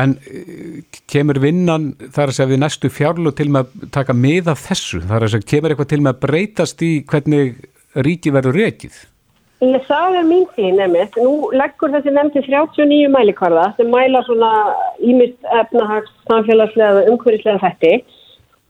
en 0.03 0.17
uh, 0.19 0.99
kemur 1.11 1.41
vinnan 1.43 1.89
þar 2.05 2.31
að 2.31 2.37
segja 2.37 2.51
við 2.53 2.63
næstu 2.63 2.93
fjárlug 2.93 3.35
til 3.39 3.49
með 3.55 3.65
að 3.65 3.89
taka 3.97 4.17
mið 4.17 4.53
af 4.53 4.63
þessu, 4.69 5.01
þar 5.09 5.27
að 5.27 5.35
segja 5.35 5.51
kemur 5.55 5.73
eitthvað 5.73 5.91
til 5.95 6.01
með 6.05 6.15
að 6.15 6.23
breytast 6.27 6.85
í 6.85 6.93
hvernig 7.09 7.59
ríki 8.05 8.33
verður 8.35 8.59
rekið? 8.61 9.03
Ég 9.63 9.85
það 9.87 10.17
er 10.19 10.25
mín 10.27 10.43
tíð 10.55 10.73
nefnist. 10.75 11.15
Nú 11.23 11.49
leggur 11.55 11.93
þessi 11.93 12.11
nefndi 12.11 12.41
39 12.43 13.07
mælikvarða 13.13 13.69
sem 13.77 13.87
mæla 13.89 14.21
svona 14.27 14.51
ímynd 14.99 15.47
efnahags, 15.61 16.11
samfélagslega 16.27 17.05
umhverfislega 17.11 17.61
þætti. 17.63 17.93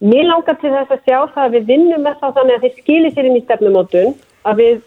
Mér 0.06 0.28
langar 0.30 0.58
til 0.62 0.70
þess 0.70 0.94
að 0.94 1.06
sjá 1.08 1.18
það 1.34 1.44
að 1.44 1.54
við 1.56 1.70
vinnum 1.72 2.04
með 2.06 2.18
þá 2.22 2.28
þannig 2.38 2.56
að 2.56 2.66
þeir 2.66 2.80
skilir 2.82 3.14
sér 3.16 3.30
inn 3.30 3.38
í 3.40 3.44
stefnumótun, 3.46 4.16
að 4.46 4.60
við 4.62 4.82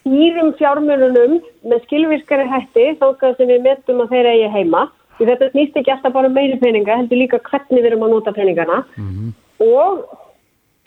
stýrum 0.00 0.50
fjármjörnunum 0.58 1.36
með 1.70 1.84
skilvirkari 1.86 2.48
hætti 2.50 2.86
þókað 3.00 3.38
sem 3.38 3.50
við 3.50 3.62
metum 3.64 4.02
að 4.04 4.14
þeir 4.14 4.30
eigi 4.34 4.50
heima. 4.56 4.86
Því 5.16 5.28
þetta 5.30 5.50
snýst 5.52 5.78
ekki 5.80 5.92
alltaf 5.94 6.14
bara 6.16 6.30
um 6.30 6.36
meiri 6.36 6.58
peninga, 6.60 6.96
heldur 7.00 7.20
líka 7.20 7.40
hvernig 7.48 7.82
við 7.82 7.90
erum 7.90 8.06
að 8.06 8.14
nota 8.14 8.32
peningana. 8.36 8.78
Og 9.64 10.04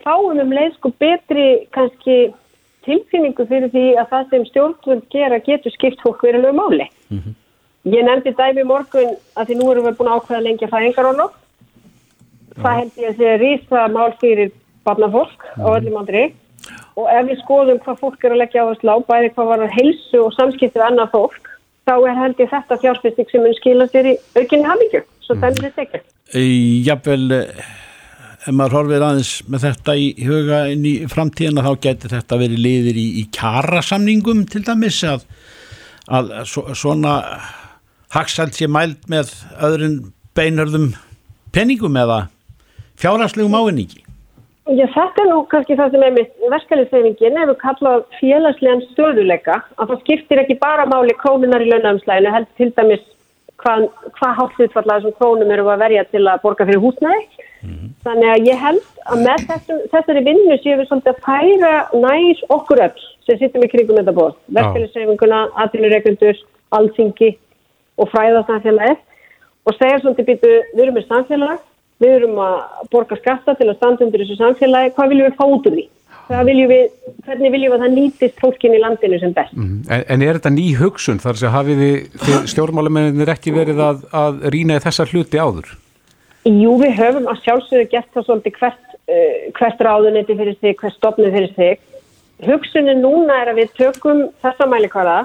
fáum 0.04 0.42
um 0.44 0.56
leið 0.58 0.74
sko 0.78 0.94
betri 1.02 1.46
kannski 1.76 2.18
tilfinningu 2.86 3.46
fyrir 3.48 3.72
því 3.74 3.86
að 4.02 4.10
það 4.12 4.34
sem 4.34 4.50
stjórnvöld 4.50 5.06
gera 5.14 5.40
getur 5.46 5.74
skipt 5.74 6.02
fólk 6.04 6.26
verilegu 6.26 6.58
máli. 6.58 6.90
Ég 7.84 8.06
nefndi 8.08 8.34
dæmi 8.38 8.64
morgun 8.68 9.16
að 9.36 9.48
því 9.50 9.56
nú 9.60 9.72
erum 9.72 9.88
við 9.90 9.98
búin 9.98 10.12
að 10.12 10.20
ákveða 10.22 10.46
lengi 10.48 10.68
að 10.68 10.76
fæðingar 10.76 11.10
og 11.10 11.18
nokk. 11.22 11.40
Það 12.60 12.80
held 12.80 13.02
ég 13.02 13.10
að 13.10 13.20
sé 13.20 13.36
rísa 13.42 13.84
mál 13.94 14.14
fyrir 14.22 14.54
barnafólk 14.86 15.46
á 15.58 15.68
öllum 15.74 16.00
andri 16.02 16.26
og 17.00 17.08
ef 17.10 17.30
við 17.30 17.40
skoðum 17.42 17.80
hvað 17.84 18.02
fólk 18.02 18.26
er 18.26 18.36
að 18.36 18.42
leggja 18.44 18.66
á, 18.68 18.96
bæði 19.08 19.32
hvað 19.36 19.50
var 19.52 19.64
að 19.66 19.76
heilsu 19.78 20.22
og 20.22 20.36
samskipti 20.38 20.80
við 20.80 20.86
annað 20.88 21.14
fólk, 21.16 21.48
þá 21.88 21.96
er 21.98 22.20
held 22.20 22.44
ég 22.44 22.52
þetta 22.52 22.80
fjárfesting 22.84 23.32
sem 23.32 23.44
mun 23.44 23.56
skila 23.58 23.88
sér 23.90 24.12
í 24.14 24.18
aukinni 24.38 24.68
hamingju, 24.68 25.02
svo 25.26 25.38
dæmið 25.40 25.66
þetta 25.66 25.86
ekki. 25.88 26.04
Jafnvel 26.88 27.40
eh, 27.40 27.64
ef 28.44 28.54
maður 28.54 28.78
horfir 28.80 29.06
aðeins 29.08 29.34
með 29.50 29.66
þetta 29.68 29.98
í 30.00 30.08
huga 30.28 30.62
inn 30.74 30.86
í 30.88 30.94
framtíðina 31.12 31.66
þá 31.66 31.74
getur 31.88 32.16
þetta 32.18 32.40
verið 32.44 32.64
liðir 32.68 33.02
í, 33.02 33.08
í 33.22 33.26
kjarasamningum 33.36 34.46
til 34.52 34.64
dæmis 34.68 35.02
að, 35.08 35.26
að 36.14 36.34
svo, 36.50 36.68
svona 36.78 37.18
hagsælt 38.14 38.58
sé 38.58 38.70
mælt 38.70 39.10
með 39.12 39.34
öðrun 39.64 39.98
beinörðum 40.38 40.92
peningum 41.54 41.98
eða 41.98 42.28
fjárhagslegum 43.02 43.56
ávinningi. 43.56 44.04
Já, 44.64 44.86
þetta 44.94 45.26
er 45.26 45.28
nú 45.28 45.40
kannski 45.52 45.76
það 45.76 45.92
sem 45.92 46.04
er 46.08 46.14
með 46.16 46.52
verkefliðsefingin 46.54 47.40
ef 47.42 47.50
við 47.50 47.58
kallað 47.64 48.04
félagslegan 48.20 48.84
stöðuleika 48.94 49.58
að 49.76 49.90
það 49.90 50.04
skiptir 50.06 50.40
ekki 50.40 50.56
bara 50.62 50.86
máli 50.88 51.16
krónunar 51.20 51.66
í 51.66 51.68
launaumslæðinu, 51.68 52.32
heldur 52.32 52.62
til 52.62 52.70
dæmis 52.78 53.04
hvað, 53.60 53.90
hvað 54.20 54.38
hálfsutfallega 54.38 55.02
þessum 55.02 55.18
krónum 55.18 55.52
eru 55.52 55.68
að 55.68 55.84
verja 55.84 56.06
til 56.14 56.24
að 56.24 56.40
borga 56.46 56.68
fyrir 56.70 56.84
húsnæði. 56.84 57.44
Þannig 58.04 58.30
að 58.30 58.48
ég 58.48 58.64
held 58.64 58.88
að 59.04 59.22
með 59.24 59.44
þessum, 59.50 59.84
þessari 59.92 60.24
vinnu 60.30 60.58
séum 60.64 60.80
við 60.80 60.90
svolítið 60.90 61.12
að 61.14 61.22
færa 61.28 61.74
nær 62.06 62.42
okkur 62.56 62.84
öll 62.88 63.06
sem 63.28 63.40
sittum 63.40 63.64
í 63.64 63.70
krigum 63.72 64.00
þetta 64.00 64.16
bóð. 64.16 64.34
Verkefliðsefinguna, 64.58 65.44
aðrinureikundur, 65.64 66.42
alþingi 66.76 67.34
og 68.00 68.12
fræðarsamfélagið 68.16 69.00
og 69.64 69.78
segja 69.78 70.02
svolítið 70.02 70.32
býtu, 70.32 70.56
við 70.74 70.84
erum 70.88 71.00
með 71.00 71.08
samfélag 71.12 71.62
við 72.04 72.16
erum 72.20 72.40
að 72.44 72.56
borga 72.94 73.18
skatta 73.20 73.58
til 73.58 73.70
að 73.70 73.78
standa 73.80 74.06
undir 74.06 74.24
þessu 74.24 74.40
samfélagi, 74.40 74.94
hvað 74.98 75.14
viljum 75.14 75.30
við 75.30 75.38
fá 75.40 75.46
út 75.48 75.70
úr 75.72 75.78
því? 75.80 75.90
viljum 76.48 76.72
við, 76.72 76.84
hvernig 77.26 77.52
viljum 77.52 77.74
við 77.74 77.78
að 77.78 77.84
það 77.84 77.96
nýtist 77.98 78.42
fólkin 78.42 78.76
í 78.76 78.82
landinu 78.82 79.20
sem 79.20 79.34
best. 79.36 79.56
Mhm. 79.58 79.80
En, 79.90 80.04
en 80.08 80.26
er 80.26 80.40
þetta 80.40 80.54
ný 80.56 80.68
hugsun 80.80 81.20
þar 81.20 81.40
sem 81.40 81.54
hafið 81.54 81.84
þið 82.24 82.48
stjórnmálamennir 82.54 83.34
ekki 83.34 83.56
verið 83.56 83.82
að, 83.84 84.06
að 84.24 84.46
rýna 84.54 84.80
í 84.80 84.84
þessar 84.86 85.12
hluti 85.12 85.42
áður? 85.42 85.74
Jú, 86.48 86.74
við 86.82 86.98
höfum 87.00 87.30
að 87.32 87.44
sjálfsögðu 87.46 87.90
gert 87.92 88.10
það 88.16 88.28
svolítið 88.28 88.58
hvert, 88.60 88.98
uh, 89.08 89.38
hvert 89.60 89.86
ráðunetti 89.88 90.40
fyrir 90.40 90.58
sig, 90.60 90.76
hvert 90.80 90.98
stopnið 90.98 91.38
fyrir 91.38 91.54
sig. 91.56 91.86
Hugsunin 92.44 93.04
núna 93.04 93.44
er 93.44 93.54
að 93.54 93.62
við 93.62 93.78
tökum 93.78 94.26
þessa 94.44 94.68
mælikvara 94.68 95.22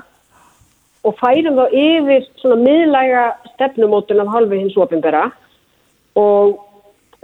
og 1.07 1.15
færum 1.19 1.59
þá 1.59 1.75
yfir 1.75 2.27
svona 2.39 2.59
miðlæga 2.61 3.25
stefnumótun 3.55 4.23
af 4.23 4.33
halvu 4.35 4.59
hins 4.59 4.77
ofinbera 4.79 5.29
og 6.19 6.59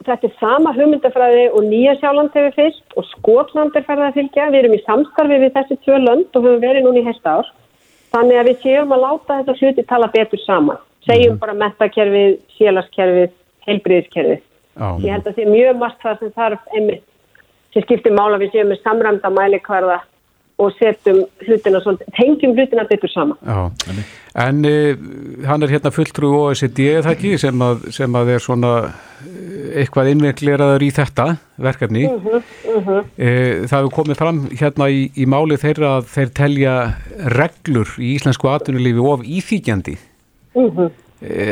þetta 0.06 0.28
er 0.28 0.34
sama 0.40 0.72
hugmyndafræði 0.76 1.44
og 1.56 1.66
Nýja 1.68 1.94
Sjáland 2.00 2.34
hefur 2.36 2.54
fyrst 2.58 2.96
og 2.98 3.06
Skotland 3.10 3.76
er 3.76 3.86
ferðið 3.86 4.08
að 4.08 4.18
fylgja. 4.18 4.48
Við 4.52 4.60
erum 4.60 4.76
í 4.76 4.82
samstarfi 4.84 5.38
við 5.42 5.54
þessi 5.56 5.78
tvö 5.84 6.00
lönd 6.02 6.38
og 6.38 6.46
höfum 6.46 6.64
verið 6.64 6.86
núna 6.86 7.02
í 7.02 7.06
hesta 7.08 7.38
ár. 7.38 7.52
Þannig 8.14 8.40
að 8.40 8.48
við 8.50 8.60
séum 8.62 8.94
að 8.94 9.04
láta 9.04 9.38
þetta 9.40 9.56
hluti 9.60 9.86
tala 9.90 10.10
betur 10.14 10.42
saman. 10.44 10.82
Segjum 11.04 11.40
bara 11.40 11.56
metakerfið, 11.60 12.36
sélaskerfið, 12.58 13.34
heilbriðiskerfið. 13.66 14.44
Ég 15.04 15.10
held 15.12 15.26
að 15.26 15.28
það 15.30 15.38
sé 15.38 15.50
mjög 15.50 15.80
margt 15.82 16.00
það 16.02 16.22
sem 16.22 16.34
þarf 16.38 16.72
einmitt 16.74 17.04
sem 17.74 17.82
skiptir 17.82 18.14
mála 18.14 18.38
við 18.38 18.54
séum 18.54 18.70
með 18.70 18.82
samræmda 18.84 19.30
mælikvarða 19.34 19.98
og 20.62 20.70
setjum 20.78 21.24
hlutina 21.42 21.80
svolítið, 21.82 22.10
hengjum 22.14 22.52
hlutina 22.54 22.84
betur 22.86 23.10
saman. 23.10 23.38
Já, 23.42 23.96
en 24.44 24.60
uh, 24.68 25.00
hann 25.48 25.66
er 25.66 25.72
hérna 25.72 25.90
fulltrú 25.94 26.30
OECD, 26.44 27.00
það 27.02 27.10
ekki, 27.10 27.32
sem 27.42 27.64
að, 27.66 27.88
sem 27.96 28.18
að 28.20 28.30
er 28.36 28.44
svona 28.44 28.72
eh, 28.84 29.80
eitthvað 29.82 30.12
innveikleraður 30.12 30.86
í 30.86 30.90
þetta 30.94 31.26
verkefni. 31.66 32.04
Uh 32.06 32.28
-huh, 32.28 32.52
uh 32.76 32.86
-huh. 32.86 33.00
Uh, 33.18 33.66
það 33.66 33.78
hefur 33.80 33.96
komið 33.98 34.20
fram 34.22 34.40
hérna 34.50 34.90
í, 34.90 35.10
í 35.16 35.26
máli 35.26 35.58
þeirra 35.58 35.96
að 35.98 36.06
þeir 36.14 36.30
telja 36.34 36.74
reglur 37.34 37.90
í 37.98 38.14
íslensku 38.14 38.48
atvinnulífi 38.48 39.02
of 39.02 39.26
íþýkjandi. 39.26 39.98
-huh. 40.54 40.90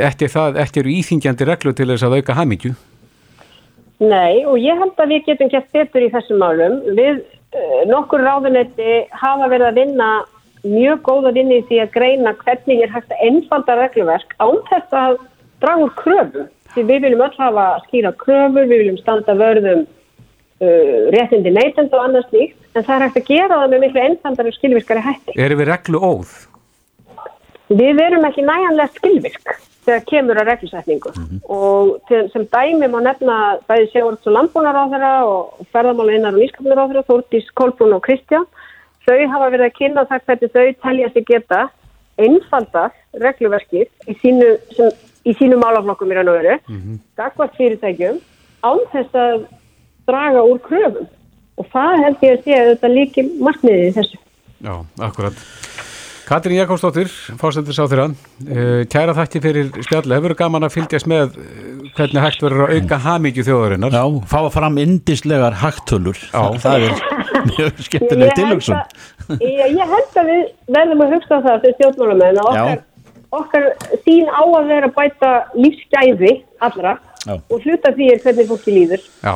Eftir 0.06 0.28
það, 0.28 0.56
eftir 0.56 0.84
íþýkjandi 0.86 1.44
reglur 1.44 1.74
til 1.74 1.88
þess 1.88 2.02
að 2.02 2.16
auka 2.16 2.34
hamingju? 2.34 2.74
Nei, 4.02 4.42
og 4.46 4.58
ég 4.58 4.78
held 4.78 4.98
að 4.98 5.12
við 5.14 5.26
getum 5.26 5.48
gett 5.48 5.68
betur 5.72 6.02
í 6.02 6.10
þessum 6.10 6.38
málum. 6.42 6.80
Við 6.96 7.22
nokkur 7.88 8.22
ráðunetti 8.24 9.02
hafa 9.12 9.48
verið 9.52 9.68
að 9.68 9.80
vinna 9.80 10.10
mjög 10.62 11.02
góða 11.06 11.32
vinni 11.36 11.60
því 11.68 11.80
að 11.82 11.94
greina 11.96 12.34
hvernig 12.42 12.84
er 12.84 12.92
hægt 12.92 13.12
að 13.12 13.24
einfalda 13.26 13.76
regluverk 13.80 14.36
án 14.38 14.60
þess 14.70 14.94
að 14.96 15.16
draga 15.62 15.86
úr 15.86 15.96
kröfu. 15.98 16.46
Því 16.72 16.84
við 16.88 17.02
viljum 17.06 17.24
öll 17.26 17.34
hafa 17.36 17.66
skýra 17.86 18.12
kröfur, 18.16 18.68
við 18.70 18.78
viljum 18.84 19.00
standa 19.02 19.34
vörðum 19.36 19.82
uh, 19.84 21.02
réttindi 21.12 21.52
neytend 21.52 21.92
og 21.92 22.06
annars 22.06 22.30
líkt, 22.32 22.56
en 22.72 22.86
það 22.86 22.94
er 22.94 23.04
hægt 23.06 23.20
að 23.20 23.28
gera 23.28 23.58
það 23.60 23.74
með 23.74 23.84
miklu 23.84 24.06
einfaldar 24.06 24.48
og 24.48 24.56
skilvirkari 24.56 25.04
hætti. 25.04 25.36
Erum 25.36 25.60
við 25.60 25.70
reglu 25.72 26.00
óð? 26.00 26.32
Við 27.72 27.92
verum 27.98 28.24
ekki 28.28 28.46
næjanlega 28.46 28.96
skilvirk 28.96 29.52
þegar 29.86 30.04
kemur 30.06 30.40
að 30.40 30.48
reglusetningu 30.50 31.12
mm 31.12 31.22
-hmm. 31.24 31.40
og 31.56 32.00
til, 32.08 32.22
sem 32.32 32.46
dæmi 32.54 32.88
má 32.92 32.98
nefna 33.02 33.36
bæði 33.68 33.86
Sigurds 33.92 34.26
og 34.26 34.36
Lambúnar 34.36 34.78
á 34.78 34.84
þeirra 34.92 35.12
og 35.26 35.66
ferðamála 35.72 36.16
innar 36.16 36.34
og 36.34 36.40
nýskapnir 36.40 36.78
á 36.78 36.86
þeirra, 36.88 37.08
Þórtís, 37.10 37.46
Kolbrún 37.54 37.96
og 37.96 38.04
Kristján. 38.06 38.46
Þau 39.06 39.18
hafa 39.32 39.50
verið 39.50 39.66
að 39.66 39.78
kynna 39.78 40.04
það 40.10 40.24
hvernig 40.26 40.52
þau 40.54 40.66
telja 40.82 41.08
sig 41.12 41.24
geta 41.26 41.60
einfaldast 42.18 42.98
regluverkið 43.24 43.88
í 44.10 44.14
sínu, 44.22 44.50
sem, 44.76 44.92
í 45.26 45.34
sínu 45.34 45.58
málaflokkum 45.58 46.12
í 46.12 46.14
raun 46.14 46.28
og 46.28 46.38
veru, 46.38 46.58
mm 46.68 46.78
-hmm. 46.78 47.00
dagvart 47.16 47.56
fyrirtækjum, 47.56 48.20
án 48.62 48.80
þess 48.92 49.14
að 49.14 49.46
draga 50.06 50.42
úr 50.42 50.58
kröfum 50.62 51.08
og 51.58 51.66
það 51.72 52.02
held 52.04 52.22
ég 52.22 52.32
að 52.38 52.44
sé 52.44 52.58
að 52.58 52.70
þetta 52.70 52.88
líki 52.88 53.22
markmiðið 53.40 53.88
í 53.88 53.94
þessu. 53.98 54.18
Já, 54.62 54.74
akkurat. 54.98 55.36
Katrín 56.22 56.56
Jakobsdóttir, 56.60 57.10
fórstöndur 57.40 57.74
sá 57.74 57.82
þeirra, 57.90 58.06
kæra 58.92 59.14
þakki 59.16 59.40
fyrir 59.42 59.70
spjalli, 59.82 60.14
hefur 60.14 60.34
gaman 60.38 60.66
að 60.66 60.76
fylgjast 60.76 61.08
með 61.10 61.34
hvernig 61.96 62.22
hægt 62.22 62.44
verður 62.44 62.66
að 62.66 62.74
auka 62.76 62.98
hamíkju 63.06 63.44
þjóðarinnar. 63.48 63.96
Já, 63.96 64.04
fá 64.30 64.38
fram 64.54 64.78
indislegar 64.82 65.56
hægtölur, 65.62 66.20
það, 66.30 66.58
það 66.62 66.86
er 66.86 67.02
mjög 67.50 67.82
skemmtileg 67.88 68.34
tilhugsun. 68.38 68.78
Ég, 69.38 69.74
ég 69.74 69.94
held 69.94 70.18
að 70.22 70.30
við 70.30 70.44
verðum 70.76 71.04
að 71.06 71.16
hugsa 71.16 71.40
það 71.46 71.64
fyrir 71.64 71.78
stjórnmálamenn 71.78 72.42
að 72.42 72.50
okkar, 72.52 72.84
okkar 73.40 73.68
sín 74.04 74.30
á 74.30 74.42
að 74.42 74.70
vera 74.70 74.90
að 74.90 74.98
bæta 74.98 75.32
lífsgæði 75.56 76.34
allra 76.62 76.98
Já. 77.22 77.34
og 77.38 77.56
hluta 77.66 77.94
því 77.96 78.12
er 78.12 78.22
hvernig 78.26 78.52
fólki 78.52 78.76
líður. 78.76 79.08
Já, 79.22 79.34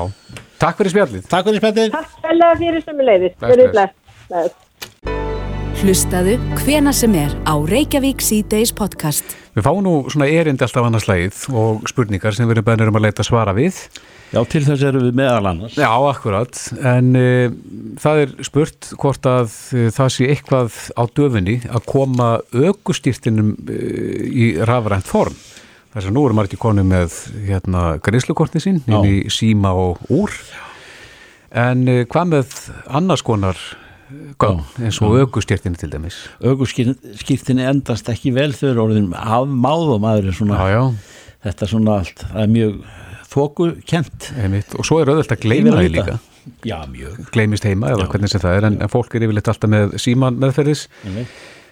takk 0.62 0.78
fyrir 0.82 0.94
spjallið. 0.94 1.26
Takk 1.32 1.50
fyrir 1.50 1.64
spjallið. 1.64 1.98
Takk 1.98 2.14
fyrir 2.22 2.62
fyrir 2.62 2.86
sem 2.86 3.02
er 3.02 3.10
leiðist. 3.10 4.62
Hlustaðu 5.76 6.38
hvena 6.62 6.88
sem 6.96 7.12
er 7.20 7.34
á 7.44 7.52
Reykjavík 7.52 8.22
C-Days 8.24 8.70
podcast. 8.72 9.34
Við 9.52 9.66
fáum 9.66 9.82
nú 9.84 9.92
svona 10.08 10.24
erindi 10.32 10.64
alltaf 10.64 10.86
annars 10.88 11.04
leið 11.04 11.42
og 11.52 11.84
spurningar 11.90 12.32
sem 12.32 12.48
við 12.48 12.56
erum 12.56 12.66
bænir 12.70 12.88
um 12.88 12.96
að 12.96 13.04
leita 13.04 13.26
svara 13.26 13.52
við. 13.56 13.82
Já, 14.32 14.40
til 14.48 14.62
þess 14.64 14.86
erum 14.88 15.04
við 15.04 15.20
meðal 15.20 15.50
annars. 15.52 15.76
Já, 15.76 15.90
akkurat. 15.92 16.62
En 16.80 17.12
uh, 17.20 17.52
það 18.00 18.22
er 18.24 18.34
spurt 18.48 18.90
hvort 18.96 19.28
að 19.28 19.52
uh, 19.76 19.86
það 19.92 20.12
sé 20.16 20.30
eitthvað 20.32 20.80
á 20.96 21.02
döfunni 21.20 21.60
að 21.68 21.86
koma 21.92 22.32
augustýrtinum 22.56 23.54
uh, 23.68 24.26
í 24.32 24.50
rafrænt 24.64 25.12
form. 25.12 25.36
Þess 25.92 26.08
að 26.08 26.16
nú 26.16 26.24
erum 26.24 26.40
margir 26.40 26.60
konu 26.62 26.88
með 26.88 27.20
hérna 27.44 27.98
greiðslukortni 28.00 28.64
sín 28.64 28.80
inn 28.88 29.04
í 29.04 29.16
síma 29.32 29.76
og 29.76 30.00
úr. 30.08 30.32
En 31.56 31.84
hvað 32.08 32.32
með 32.32 32.62
annars 32.88 33.24
konar 33.24 33.60
eins 34.06 35.00
og 35.02 35.16
augustýrtinni 35.20 35.80
til 35.80 35.90
dæmis. 35.92 36.20
Augustýrtinni 36.44 37.66
endast 37.66 38.08
ekki 38.12 38.32
vel 38.36 38.52
þau 38.54 38.68
eru 38.70 38.84
orðin 38.86 39.10
af 39.16 39.50
máðum 39.50 40.06
aður 40.06 40.36
svona, 40.36 40.60
já, 40.60 40.76
já. 40.76 41.26
þetta 41.48 41.66
er 41.66 41.72
svona 41.72 41.98
allt 42.00 42.22
það 42.22 42.44
er 42.44 42.54
mjög 42.54 42.78
þókukent 43.32 44.30
og 44.78 44.86
svo 44.86 45.02
er 45.02 45.12
auðvitað 45.12 45.36
að 45.36 45.44
gleyma 45.44 45.76
það 45.76 45.92
líka. 45.96 46.16
Já, 46.62 46.78
mjög. 46.86 47.18
Gleymist 47.34 47.66
heima 47.66 47.90
eða 47.90 48.06
já. 48.06 48.10
hvernig 48.14 48.32
sem 48.32 48.42
það 48.42 48.56
er 48.60 48.70
en, 48.70 48.80
en 48.86 48.92
fólk 48.92 49.14
er 49.18 49.26
yfirleitt 49.26 49.50
alltaf 49.50 49.72
með 49.72 49.98
síman 50.02 50.38
meðferðis. 50.40 50.86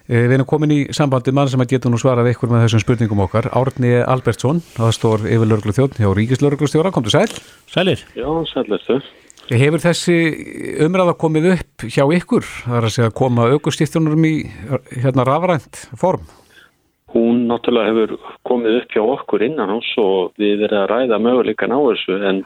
E, 0.04 0.18
við 0.18 0.34
erum 0.36 0.48
komin 0.50 0.74
í 0.74 0.80
sambandi 0.92 1.32
mann 1.32 1.48
sem 1.52 1.62
að 1.62 1.76
geta 1.76 1.92
nú 1.92 2.00
svarað 2.02 2.32
ykkur 2.34 2.50
með 2.52 2.66
þessum 2.66 2.84
spurningum 2.84 3.24
okkar. 3.24 3.52
Árni 3.56 3.96
Albertsson, 4.02 4.64
aðstór 4.82 5.28
yfir 5.30 5.52
lörglu 5.54 5.76
þjóðn 5.76 6.00
hjá 6.02 6.10
Ríkislörglustjóra, 6.18 6.92
kom 6.94 7.06
til 7.06 7.14
sæl. 7.14 7.44
Sælir. 7.70 8.08
Já, 8.18 8.28
sælir 8.50 9.22
Hefur 9.52 9.82
þessi 9.82 10.14
umræða 10.86 11.12
komið 11.20 11.50
upp 11.52 11.84
hjá 11.92 12.04
ykkur? 12.16 12.46
Það 12.64 12.78
er 12.78 12.86
að 12.88 12.94
segja 12.94 13.10
að 13.10 13.18
koma 13.18 13.48
augustíftunurum 13.52 14.24
í 14.24 14.34
hérna 15.02 15.26
rafrænt 15.28 15.82
form? 16.00 16.24
Hún 17.12 17.44
náttúrulega 17.50 17.92
hefur 17.92 18.14
komið 18.48 18.78
upp 18.80 18.94
hjá 18.96 19.02
okkur 19.04 19.44
innan 19.44 19.74
hans 19.74 19.90
og 20.00 20.32
við 20.40 20.64
erum 20.64 20.80
að 20.80 20.88
ræða 20.94 21.20
möguleikan 21.26 21.76
á 21.76 21.78
þessu 21.90 22.16
en 22.30 22.40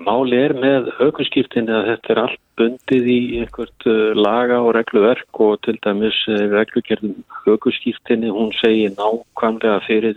máli 0.00 0.40
er 0.40 0.56
með 0.56 0.88
auguskiptinni 1.04 1.74
að 1.76 1.90
þetta 1.90 2.14
er 2.14 2.22
allt 2.24 2.42
bundið 2.58 3.10
í 3.12 3.20
einhvert 3.42 3.88
laga 4.16 4.62
og 4.64 4.72
regluverk 4.78 5.42
og 5.44 5.60
til 5.66 5.76
dæmis 5.84 6.16
reglugjörðum 6.26 7.20
auguskiptinni 7.44 8.32
hún 8.32 8.54
segir 8.56 8.96
nákvæmlega 8.96 9.82
fyrir 9.84 10.16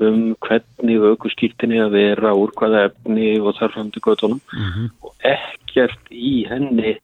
um 0.00 0.20
hvernig 0.46 1.02
aukuskýrtinni 1.10 1.80
að 1.84 1.96
vera 1.96 2.32
úr 2.36 2.52
hvaða 2.56 2.86
efni 2.88 3.34
og 3.40 3.58
þar 3.58 3.74
fram 3.74 3.90
til 3.90 4.02
göttunum 4.06 4.40
mm 4.40 4.68
-hmm. 4.70 4.88
og 5.04 5.12
ekkert 5.20 6.04
í 6.10 6.46
henni 6.48 6.96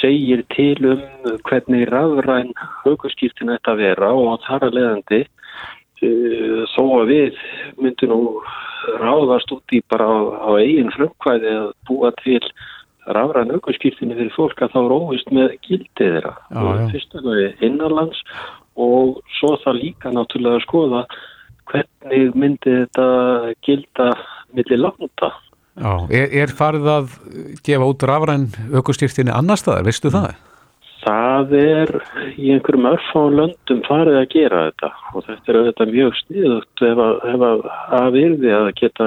segir 0.00 0.44
til 0.54 0.86
um 0.86 1.02
hvernig 1.48 1.88
rafræn 1.90 2.52
aukuskýrtinni 2.86 3.58
þetta 3.58 3.76
vera 3.76 4.12
og 4.12 4.40
þar 4.46 4.68
að 4.68 4.74
leiðandi 4.78 5.20
uh, 6.02 6.62
þó 6.74 6.84
að 7.00 7.06
við 7.14 7.34
myndum 7.76 8.10
nú 8.10 8.20
ráðast 9.00 9.52
út 9.52 9.72
í 9.72 9.82
bara 9.88 10.06
á, 10.08 10.18
á 10.48 10.50
eigin 10.58 10.94
frumkvæði 10.94 11.50
að 11.56 11.72
búa 11.88 12.12
til 12.22 12.40
rafræn 13.06 13.52
aukuskýrtinni 13.56 14.16
fyrir 14.16 14.34
fólk 14.36 14.62
að 14.62 14.72
þá 14.74 14.80
er 14.80 14.94
óvist 14.96 15.30
með 15.34 15.56
gildið 15.66 16.14
þeirra. 16.14 16.34
Fyrst 16.92 17.14
og 17.14 17.24
náttúrulega 17.24 17.66
innanlands 17.66 18.22
og 18.80 19.20
svo 19.38 19.56
það 19.64 19.80
líka 19.82 20.12
náttúrulega 20.14 20.60
að 20.60 20.66
skoða 20.66 21.02
hvernig 21.70 22.34
myndi 22.34 22.74
þetta 22.82 23.06
gilda 23.66 24.10
millir 24.56 24.82
landa? 24.82 25.32
Já, 25.80 25.92
er, 26.12 26.28
er 26.42 26.52
farið 26.52 26.88
að 26.92 27.12
gefa 27.64 27.88
út 27.88 28.06
rafræn 28.08 28.48
aukustýrtinni 28.74 29.32
annar 29.32 29.60
staðar, 29.60 29.86
veistu 29.86 30.12
það? 30.12 30.34
Það 31.00 31.54
er 31.56 31.90
í 32.36 32.50
einhverjum 32.52 32.88
örfáum 32.90 33.36
löndum 33.38 33.80
farið 33.86 34.18
að 34.20 34.26
gera 34.34 34.64
þetta 34.68 34.90
og 35.14 35.24
þetta 35.28 35.52
er 35.52 35.58
auðvitað 35.60 35.92
mjög 35.94 36.18
sniðugt 36.18 36.82
ef 36.90 37.00
að, 37.06 37.14
ef 37.30 37.44
að, 37.48 37.62
að 38.00 38.08
virði 38.18 38.52
að 38.58 38.68
geta 38.82 39.06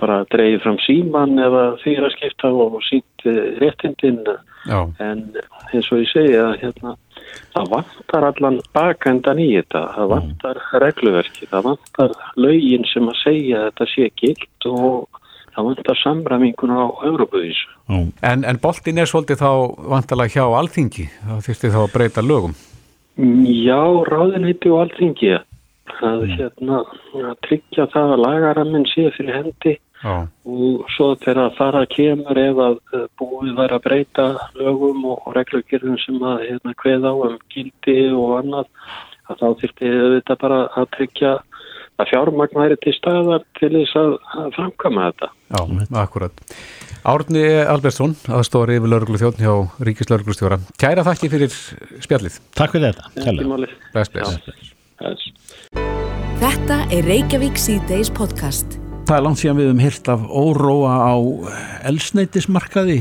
bara 0.00 0.22
dreyið 0.32 0.62
fram 0.64 0.80
síman 0.86 1.38
eða 1.38 1.64
fyrir 1.84 2.08
að 2.08 2.16
skipta 2.16 2.50
og 2.50 2.80
sínt 2.88 3.26
réttindin 3.60 4.24
Já. 4.66 4.80
en 5.00 5.22
eins 5.72 5.88
og 5.92 6.02
ég 6.02 6.10
segja 6.10 6.50
hérna 6.60 6.96
það 7.54 7.70
vantar 7.74 8.26
allan 8.30 8.58
bakendan 8.74 9.40
í 9.42 9.48
þetta, 9.54 9.82
það 9.96 10.04
mm. 10.04 10.12
vantar 10.14 10.60
regluverki, 10.84 11.48
það 11.50 11.66
vantar 11.70 12.14
laugin 12.36 12.86
sem 12.90 13.10
að 13.10 13.18
segja 13.22 13.60
að 13.60 13.68
þetta 13.68 13.88
sé 13.92 14.08
gilt 14.20 14.68
og 14.70 15.20
það 15.50 15.68
vantar 15.68 16.00
samræmingun 16.00 16.74
á 16.74 16.84
Európavísu. 17.10 17.68
En, 17.90 18.44
en 18.46 18.60
boltin 18.62 19.02
er 19.02 19.10
svolítið 19.10 19.42
þá 19.42 19.52
vantalega 19.94 20.38
hjá 20.38 20.58
alþingi, 20.60 21.06
þá 21.26 21.36
þurfti 21.46 21.72
þá 21.74 21.80
að 21.84 21.94
breyta 21.94 22.24
lögum. 22.24 22.56
Já, 23.20 23.82
ráðinheiti 24.08 24.70
og 24.72 24.84
alþingi 24.86 25.32
að 26.00 26.26
hérna 26.30 26.84
að 27.18 27.38
tryggja 27.44 27.88
það 27.92 28.14
að 28.14 28.22
lagaraminn 28.24 28.86
sé 28.88 29.10
fyrir 29.16 29.40
hendi 29.40 29.74
Já. 30.00 30.14
og 30.48 30.86
svo 30.94 31.10
þegar 31.20 31.52
það 31.58 31.82
kemur 31.92 32.38
ef 32.40 32.60
að 32.64 32.78
eh, 32.96 33.06
búið 33.20 33.52
væri 33.58 33.76
að 33.76 33.84
breyta 33.84 34.26
lögum 34.56 35.04
og 35.12 35.28
reglugjörðum 35.36 35.98
sem 36.00 36.22
að 36.24 36.46
hérna 36.46 36.74
hveð 36.80 37.04
á 37.04 37.12
um 37.12 37.36
gildi 37.52 37.98
og 38.16 38.32
annað 38.38 38.70
að 39.28 39.42
þá 39.42 39.46
þurfti 39.60 39.92
þetta 40.00 40.36
bara 40.40 40.60
að 40.72 40.90
tryggja 40.96 41.34
að 42.00 42.10
fjármagn 42.14 42.60
væri 42.62 42.78
til 42.80 42.94
staðar 42.96 43.44
til 43.60 43.72
þess 43.74 43.98
að, 44.00 44.14
að 44.40 44.54
framkama 44.56 45.10
þetta. 45.10 45.30
Já, 45.50 45.60
akkurat. 46.00 46.44
Árni 47.10 47.44
Albertsson, 47.64 48.16
aðstóri 48.28 48.76
yfir 48.76 48.92
lauruglu 48.92 49.20
þjóðn 49.20 49.40
hjá 49.44 49.84
Ríkislauruglustjóra. 49.88 50.60
Kæra 50.80 51.04
þakki 51.06 51.32
fyrir 51.32 51.56
spjallið. 52.04 52.36
Takk 52.56 52.76
fyrir 52.76 52.92
þetta. 52.92 53.72
Bless, 53.94 54.12
bless. 54.12 54.68
Þess. 55.00 55.32
Þetta 56.40 56.84
er 56.92 57.08
Reykjavík 57.08 57.60
C-Days 57.60 58.12
podcast. 58.16 58.79
Það 59.10 59.16
er 59.18 59.24
langt 59.26 59.40
síðan 59.40 59.56
við 59.58 59.64
höfum 59.66 59.80
hýrt 59.82 60.08
af 60.12 60.20
óróa 60.38 60.90
á 61.02 61.14
elsneitismarkaði. 61.90 62.98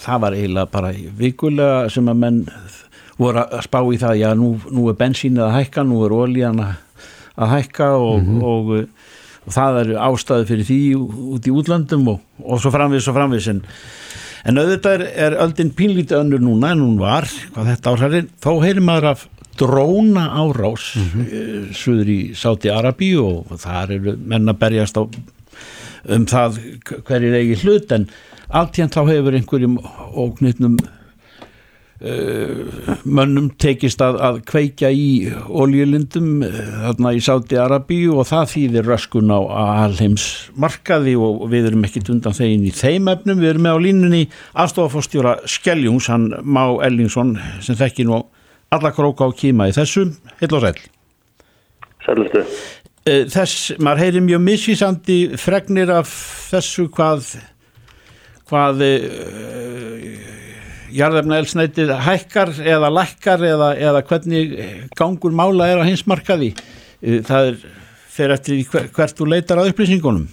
Það 0.00 0.20
var 0.22 0.36
eiginlega 0.38 0.70
bara 0.72 0.92
vikulega 1.18 1.90
sem 1.92 2.06
að 2.08 2.22
menn 2.22 2.38
voru 3.20 3.42
að 3.42 3.60
spá 3.66 3.76
í 3.84 3.98
það, 4.00 4.14
já 4.22 4.30
nú, 4.32 4.48
nú 4.72 4.86
er 4.88 4.96
bensínið 4.96 5.42
að 5.44 5.52
hækka, 5.58 5.84
nú 5.84 5.98
er 6.06 6.14
olían 6.16 6.62
að 6.62 7.52
hækka 7.52 7.88
og, 8.00 8.30
og, 8.48 8.72
og 9.44 9.56
það 9.58 9.80
eru 9.82 9.98
ástæði 10.06 10.46
fyrir 10.54 10.68
því 10.70 10.78
út 11.36 11.50
í 11.50 11.54
útlandum 11.60 12.08
og, 12.14 12.24
og 12.40 12.64
svo 12.64 12.72
framvið 12.72 13.04
svo 13.04 13.14
framvið 13.18 13.50
en, 13.52 13.62
en 14.48 14.62
auðvitað 14.64 15.04
er, 15.10 15.36
öldin 15.44 15.74
pínlítið 15.76 16.22
önnur 16.22 16.46
núna 16.46 16.72
en 16.72 16.86
hún 16.86 16.96
var 17.02 17.28
hvað 17.52 17.70
þetta 17.74 17.94
ásæri, 17.98 18.24
þó 18.40 18.50
heyrir 18.64 18.88
maður 18.88 19.10
af 19.12 19.28
dróna 19.60 20.30
árás 20.32 20.94
mm 20.96 21.12
-hmm. 21.12 21.70
suður 21.76 22.08
í 22.08 22.20
Sáti 22.32 22.72
Arabi 22.72 23.12
og 23.20 23.52
þar 23.60 23.96
eru 24.00 24.16
menn 24.16 24.48
að 24.48 24.60
berjast 24.64 24.96
á 24.96 25.04
um 26.10 26.26
það 26.26 26.58
hverjir 27.06 27.38
eigi 27.38 27.60
hlut 27.62 27.92
en 27.94 28.08
allt 28.52 28.78
hérna 28.78 28.92
þá 28.92 29.02
hefur 29.08 29.36
einhverjum 29.38 29.78
óknitnum 30.18 30.76
uh, 30.82 30.88
mönnum 33.04 33.50
tekist 33.62 34.02
að, 34.04 34.18
að 34.26 34.40
kveikja 34.50 34.90
í 34.90 35.08
oljulindum 35.48 36.42
þarna 36.44 37.14
í 37.14 37.22
Sáti 37.24 37.56
Arabi 37.60 38.00
og 38.10 38.26
það 38.30 38.50
þýðir 38.54 38.88
röskun 38.90 39.32
á 39.32 39.40
alheims 39.86 40.26
markaði 40.58 41.14
og 41.16 41.46
við 41.52 41.70
erum 41.70 41.86
ekkit 41.88 42.12
undan 42.14 42.36
þegin 42.36 42.68
í 42.68 42.74
þeim 42.76 43.04
efnum, 43.12 43.42
við 43.42 43.54
erum 43.54 43.68
með 43.68 43.78
á 43.78 43.84
línunni 43.86 44.22
aðstofafórstjóra 44.52 45.38
Skeljungs, 45.50 46.10
hann 46.12 46.32
Má 46.42 46.64
Ellingsson 46.84 47.36
sem 47.62 47.78
þekki 47.78 48.08
nú 48.08 48.24
alla 48.72 48.90
króka 48.96 49.28
á 49.28 49.30
kíma 49.36 49.68
í 49.68 49.76
þessu, 49.76 50.10
heil 50.40 50.52
og 50.56 50.66
sæl 50.66 50.76
Sælstu. 52.02 52.40
Þess, 53.02 53.72
maður 53.82 54.04
heyri 54.04 54.20
mjög 54.22 54.44
missísandi 54.46 55.16
fregnir 55.40 55.90
af 55.90 56.10
þessu 56.52 56.86
hvað 56.94 57.32
hvað 58.46 58.84
uh, 58.86 60.04
jarðefna 60.92 61.40
elsnætið 61.40 61.90
hækkar 62.04 62.52
eða 62.62 62.92
lækkar 62.92 63.42
eða, 63.48 63.72
eða 63.80 64.04
hvernig 64.06 64.54
gangur 64.98 65.34
mála 65.34 65.70
er 65.72 65.82
á 65.82 65.88
hinsmarkaði 65.88 66.52
það 67.02 67.48
er 67.50 67.58
fyrir 68.12 68.36
eftir 68.36 68.62
hver, 68.70 68.88
hvert 68.94 69.18
þú 69.18 69.28
leitar 69.32 69.60
að 69.60 69.72
upplýsingunum. 69.72 70.26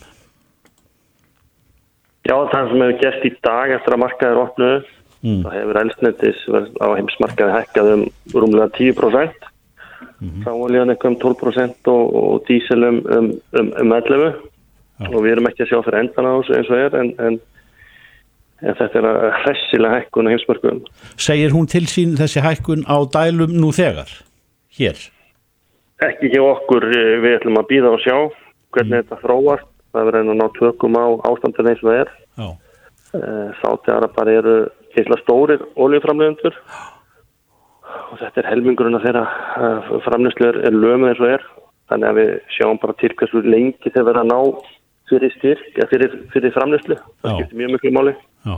Já, 2.27 2.35
það 2.51 2.71
sem 2.71 2.83
hefur 2.83 2.97
gert 3.01 3.25
í 3.25 3.31
dag 3.45 3.75
eftir 3.77 3.95
að 3.95 4.01
markaður 4.03 4.41
opnu 4.43 4.71
mm. 5.23 5.39
þá 5.45 5.49
hefur 5.55 5.79
elsnættis 5.83 6.43
á 6.77 6.87
heimsmarkaði 6.99 7.55
hækkað 7.55 7.93
um 7.95 8.03
rúmlega 8.35 8.69
10% 8.77 9.48
mm 10.01 10.29
-hmm. 10.29 10.43
frá 10.43 10.53
olíðan 10.53 10.93
eitthvað 10.93 11.11
um 11.11 11.19
12% 11.23 11.91
og, 11.93 12.15
og 12.23 12.43
dísil 12.47 12.83
um, 12.87 13.01
um, 13.17 13.29
um, 13.59 13.71
um 13.81 13.93
11% 13.93 14.35
ja. 14.99 15.07
og 15.13 15.23
við 15.23 15.31
erum 15.31 15.47
ekki 15.47 15.63
að 15.63 15.71
sjá 15.71 15.83
fyrir 15.85 15.99
endan 15.99 16.29
á 16.29 16.33
þessu 16.39 16.57
eins 16.57 16.69
og 16.69 16.77
er 16.77 16.99
en, 17.01 17.13
en 17.19 17.39
En 18.59 18.75
þetta 18.75 18.99
er 18.99 19.05
að 19.07 19.21
hressilega 19.43 19.99
hækkun 20.01 20.27
á 20.27 20.31
heimsmörkum. 20.33 20.79
Segir 21.15 21.53
hún 21.55 21.67
til 21.71 21.85
sín 21.87 22.17
þessi 22.19 22.43
hækkun 22.43 22.83
á 22.91 22.97
dælum 23.07 23.53
nú 23.55 23.71
þegar? 23.75 24.11
Hér? 24.75 24.99
Ekki 26.03 26.27
ekki 26.27 26.41
okkur. 26.43 26.89
Við 27.23 27.37
ætlum 27.37 27.59
að 27.61 27.69
býða 27.71 27.93
og 27.95 28.03
sjá 28.03 28.17
hvernig 28.75 28.91
mm. 28.91 28.97
þetta 28.97 29.21
þróast. 29.23 29.69
Það 29.89 30.09
verður 30.09 30.19
einn 30.19 30.33
að 30.33 30.41
ná 30.41 30.47
tökum 30.59 30.99
á 30.99 31.05
ástandin 31.31 31.71
eins 31.71 31.83
og 31.85 31.89
það 31.89 32.01
er. 32.01 32.11
Já. 32.39 32.49
Sátiðara 33.63 34.11
bara 34.13 34.35
eru 34.41 34.57
heila 34.93 35.17
stórir 35.23 35.63
oljuframlegundur 35.79 36.59
og 36.59 36.98
þetta 38.19 38.41
er 38.41 38.49
helmingurinn 38.53 38.97
að 38.99 39.07
þeirra 39.07 40.01
framlegslegur 40.07 40.59
er 40.67 40.75
lömuð 40.75 41.13
eins 41.13 41.23
og 41.23 41.35
er. 41.35 41.45
Þannig 41.89 42.09
að 42.09 42.19
við 42.19 42.33
sjáum 42.53 42.81
bara 42.81 42.97
til 42.99 43.13
hversu 43.17 43.43
lengi 43.45 43.93
þeir 43.93 44.07
verða 44.09 44.25
að 44.25 44.29
ná 44.29 44.39
fyrir 45.09 45.31
styrk, 45.33 45.69
eða 45.73 45.87
fyrir, 45.89 46.17
fyrir 46.33 46.53
framlegslu. 46.53 46.99
Það 47.23 47.39
skiptir 47.39 47.61
mjög 47.61 47.71
mjög 47.75 47.95
máli. 47.97 48.13
Já. 48.45 48.57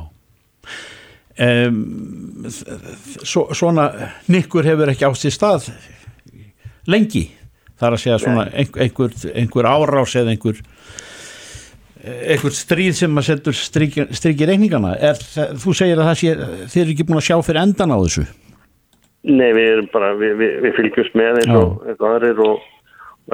Um, 1.41 2.43
svo, 3.23 3.45
svona 3.55 3.87
nikkur 4.29 4.67
hefur 4.67 4.91
ekki 4.91 5.07
ást 5.07 5.23
í 5.25 5.31
stað 5.31 5.69
lengi 6.91 7.23
þar 7.79 7.95
að 7.95 8.01
segja 8.03 8.17
svona 8.21 8.43
einhver, 8.51 9.15
einhver, 9.31 9.69
árás 9.71 10.15
eða 10.19 10.35
einhver 10.35 10.59
einhver 12.01 12.53
stríð 12.53 12.97
sem 12.99 13.17
að 13.21 13.27
setur 13.29 13.57
strykir 13.57 14.49
reikningana 14.51 14.91
er, 14.99 15.17
þú 15.61 15.73
segir 15.77 16.01
að 16.01 16.11
það 16.11 16.19
sé 16.19 16.35
þeir 16.73 16.83
eru 16.83 16.95
ekki 16.95 17.07
búin 17.07 17.21
að 17.21 17.27
sjá 17.29 17.37
fyrir 17.47 17.61
endan 17.63 17.95
á 17.95 17.97
þessu 18.03 18.27
Nei, 19.21 19.51
við 19.53 19.67
erum 19.75 19.89
bara 19.93 20.13
við, 20.17 20.31
við, 20.39 20.53
við 20.65 20.77
fylgjumst 20.79 21.17
með 21.19 21.43
eins 21.43 21.57
og, 21.59 21.81
og 21.93 22.05
aðrir 22.09 22.39
og 22.41 22.63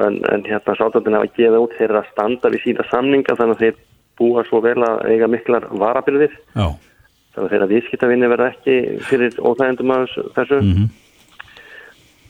en, 0.04 0.18
en 0.32 0.44
hérna 0.44 0.74
sátöndin 0.76 1.16
hafa 1.16 1.30
gefið 1.36 1.62
út 1.62 1.76
þeirra 1.78 2.02
standa 2.10 2.50
við 2.52 2.64
sína 2.66 2.84
samninga 2.90 3.36
þannig 3.38 3.56
að 3.56 3.62
þeir 3.64 3.78
búa 4.18 4.44
svo 4.48 4.60
vel 4.64 4.78
að 4.84 5.00
eiga 5.12 5.30
miklar 5.30 5.68
varabyrðir 5.80 6.34
Já. 6.52 6.66
þannig 7.34 7.44
að 7.44 7.52
þeirra 7.54 7.70
viðskiptavinni 7.72 8.30
verða 8.34 8.50
ekki 8.52 8.76
fyrir 9.08 9.38
óþægendum 9.40 9.94
að 9.94 10.04
þessu 10.36 10.60
mm 10.60 10.72
-hmm. 10.74 10.90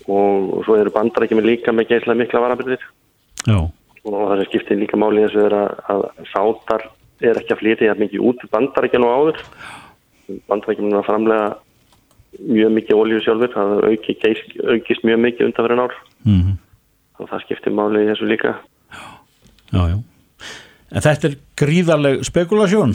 og, 0.07 0.55
og 0.59 0.65
svo 0.69 0.79
eru 0.79 0.95
bandarækjum 0.95 1.45
líka 1.45 1.75
með 1.75 1.91
geislega 1.93 2.23
mikla 2.23 2.45
varabyrðir 2.47 2.85
Já. 3.49 3.59
og 3.59 4.13
það 4.15 4.37
sem 4.37 4.51
skiptir 4.53 4.83
líka 4.83 5.01
máli 5.01 5.27
þessu 5.27 5.47
er 5.47 5.59
að, 5.63 5.71
að 5.89 6.07
sátar 6.33 6.89
er 7.21 7.41
ekki 7.41 7.57
að 7.57 7.63
flytja 7.63 7.99
mikið 7.99 8.27
út 8.31 8.51
bandarækjum 8.53 9.09
og 9.09 9.15
áður 9.17 9.43
bandarækjum 10.47 10.93
er 10.93 11.01
að 11.01 11.09
framlega 11.09 11.57
mjög 12.39 12.75
mikið 12.77 13.01
olju 13.03 13.21
sjálfur 13.25 13.53
það 13.55 13.73
auki, 13.91 14.17
aukist 14.75 15.05
mjög 15.07 15.21
mikið 15.25 15.49
undan 15.49 15.67
fyrir 15.67 15.81
nár 15.81 15.95
mm 16.25 16.41
-hmm. 16.41 16.55
og 17.19 17.31
það 17.31 17.43
skiptir 17.45 17.73
máli 17.73 18.05
í 18.05 18.09
þessu 18.11 18.29
líka. 18.29 18.55
Já, 19.73 19.83
já. 19.89 19.99
En 20.89 21.03
þetta 21.05 21.29
er 21.29 21.37
gríðarleg 21.57 22.25
spekulasjón 22.25 22.95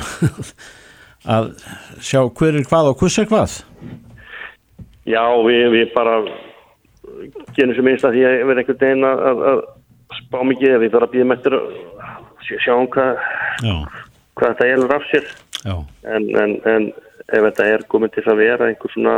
að 1.35 1.53
sjá 2.01 2.21
hver 2.25 2.55
er 2.55 2.65
hvað 2.65 2.89
og 2.89 2.97
hvers 2.97 3.19
er 3.19 3.29
hvað. 3.29 3.61
Já, 5.05 5.23
við, 5.45 5.69
við 5.71 5.93
bara 5.93 6.23
genum 7.55 7.75
sem 7.75 7.85
minnst 7.85 8.05
að 8.05 8.17
því 8.17 8.25
að 8.25 8.45
vera 8.47 8.59
einhvern 8.63 8.79
veginn 8.79 9.07
að, 9.07 9.23
að, 9.29 9.43
að 9.51 9.63
spá 10.21 10.39
mikið 10.43 10.77
við 10.79 10.91
þarfum 10.93 11.07
að 11.07 11.13
býða 11.13 11.35
eftir 11.35 11.55
að 11.59 11.63
sjá 12.63 12.75
hvað, 12.95 13.17
hvað 14.39 14.55
þetta 14.57 14.67
er 14.67 14.95
af 14.95 15.09
sér. 15.11 15.27
En, 15.63 16.25
en, 16.35 16.55
en 16.67 16.87
ef 17.27 17.45
þetta 17.47 17.67
er 17.71 17.85
komið 17.91 18.15
til 18.17 18.25
að 18.27 18.41
vera 18.41 18.69
einhver 18.69 18.93
svona 18.93 19.15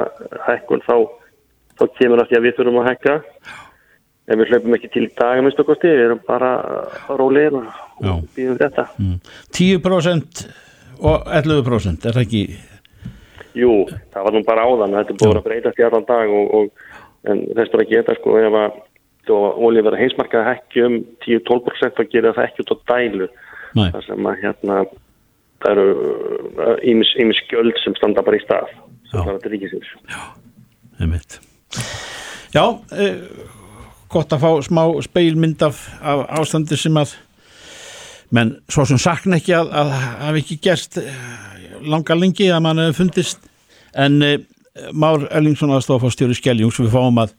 hækkun 0.48 0.84
þá, 0.86 0.96
þá 1.80 1.86
kemur 2.00 2.22
það 2.22 2.30
því 2.32 2.40
að 2.40 2.46
við 2.46 2.58
þurfum 2.60 2.82
að 2.82 2.90
hækka. 2.92 3.16
En 4.26 4.40
við 4.42 4.52
hlaupum 4.52 4.76
ekki 4.78 4.92
til 4.94 5.04
í 5.06 5.12
dag 5.14 5.42
minnst 5.46 5.60
okkur 5.62 5.78
stið, 5.78 5.98
við 6.00 6.08
erum 6.08 6.22
bara 6.26 6.52
rólegir 7.14 7.60
og 7.60 8.24
býðum 8.34 8.58
þetta. 8.62 8.88
Mm. 8.98 9.20
10% 9.54 10.46
og 11.06 11.28
11% 11.30 12.08
er 12.10 12.18
það 12.18 12.24
ekki? 12.24 12.44
Jú, 13.56 13.72
það 14.12 14.28
var 14.28 14.36
nú 14.36 14.42
bara 14.48 14.66
áðan 14.66 14.98
þetta 14.98 15.18
búin 15.22 15.40
að 15.40 15.46
breytast 15.46 15.80
í 15.80 15.86
allan 15.86 16.08
dag 16.10 16.34
og, 16.34 16.56
og 16.58 17.30
en 17.30 17.46
þess 17.54 17.74
bara 17.74 17.88
geta 17.90 18.16
sko 18.18 18.36
ef 18.42 18.60
að 18.60 18.82
ólið 19.26 19.88
verða 19.88 20.02
heimsmarkaði 20.02 20.50
hækki 20.52 20.84
um 20.86 20.98
10-12% 21.26 21.96
þá 21.98 22.12
gerir 22.12 22.36
það 22.36 22.48
ekki 22.50 22.66
út 22.66 22.74
á 22.74 22.78
dælu. 22.92 23.30
Nei. 23.76 23.90
þar 23.92 24.06
sem 24.06 24.28
að 24.30 24.38
hérna 24.44 24.76
það 25.64 25.72
eru 25.76 26.78
ímis 26.92 27.42
skjöld 27.44 27.78
sem 27.84 27.96
standa 28.00 28.24
bara 28.26 28.40
í 28.40 28.44
stað 28.46 28.72
sem 29.12 29.20
það 29.20 29.30
er 29.30 29.38
þetta 29.38 29.54
ríkisins 29.54 29.94
Já, 30.12 30.22
einmitt. 31.00 31.40
Já, 32.56 32.66
eh, 32.96 33.22
gott 34.12 34.34
að 34.34 34.44
fá 34.46 34.52
smá 34.66 34.84
speilmynd 35.04 35.64
af, 35.66 35.86
af 36.02 36.26
ástandi 36.42 36.78
sem 36.80 36.98
að 37.00 37.16
menn 38.36 38.56
svo 38.72 38.86
sem 38.90 39.00
sakna 39.00 39.40
ekki 39.40 39.54
að 39.56 39.72
það 39.74 39.96
hafi 40.26 40.44
ekki 40.44 40.62
gerst 40.64 41.00
langa 41.86 42.18
lengi 42.18 42.50
að 42.52 42.64
mann 42.66 42.82
hefur 42.82 43.04
fundist. 43.04 43.50
En 43.96 44.22
eh, 44.26 44.40
Már 44.92 45.24
Ellingsson 45.32 45.72
aðstofa 45.72 46.10
stjóri 46.12 46.36
Skeljungs 46.36 46.82
við 46.82 46.90
fáum 46.92 47.20
að 47.22 47.32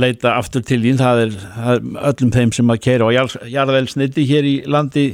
leita 0.00 0.32
aftur 0.38 0.62
til 0.64 0.78
þín. 0.80 0.96
Það 0.96 1.18
er, 1.26 1.34
það 1.56 1.74
er 1.74 1.82
öllum 2.10 2.30
þeim 2.32 2.52
sem 2.56 2.72
að 2.72 2.80
keira 2.86 3.08
á 3.08 3.10
jarðelsniti 3.52 4.24
hér 4.30 4.48
í 4.48 4.54
landi 4.64 5.04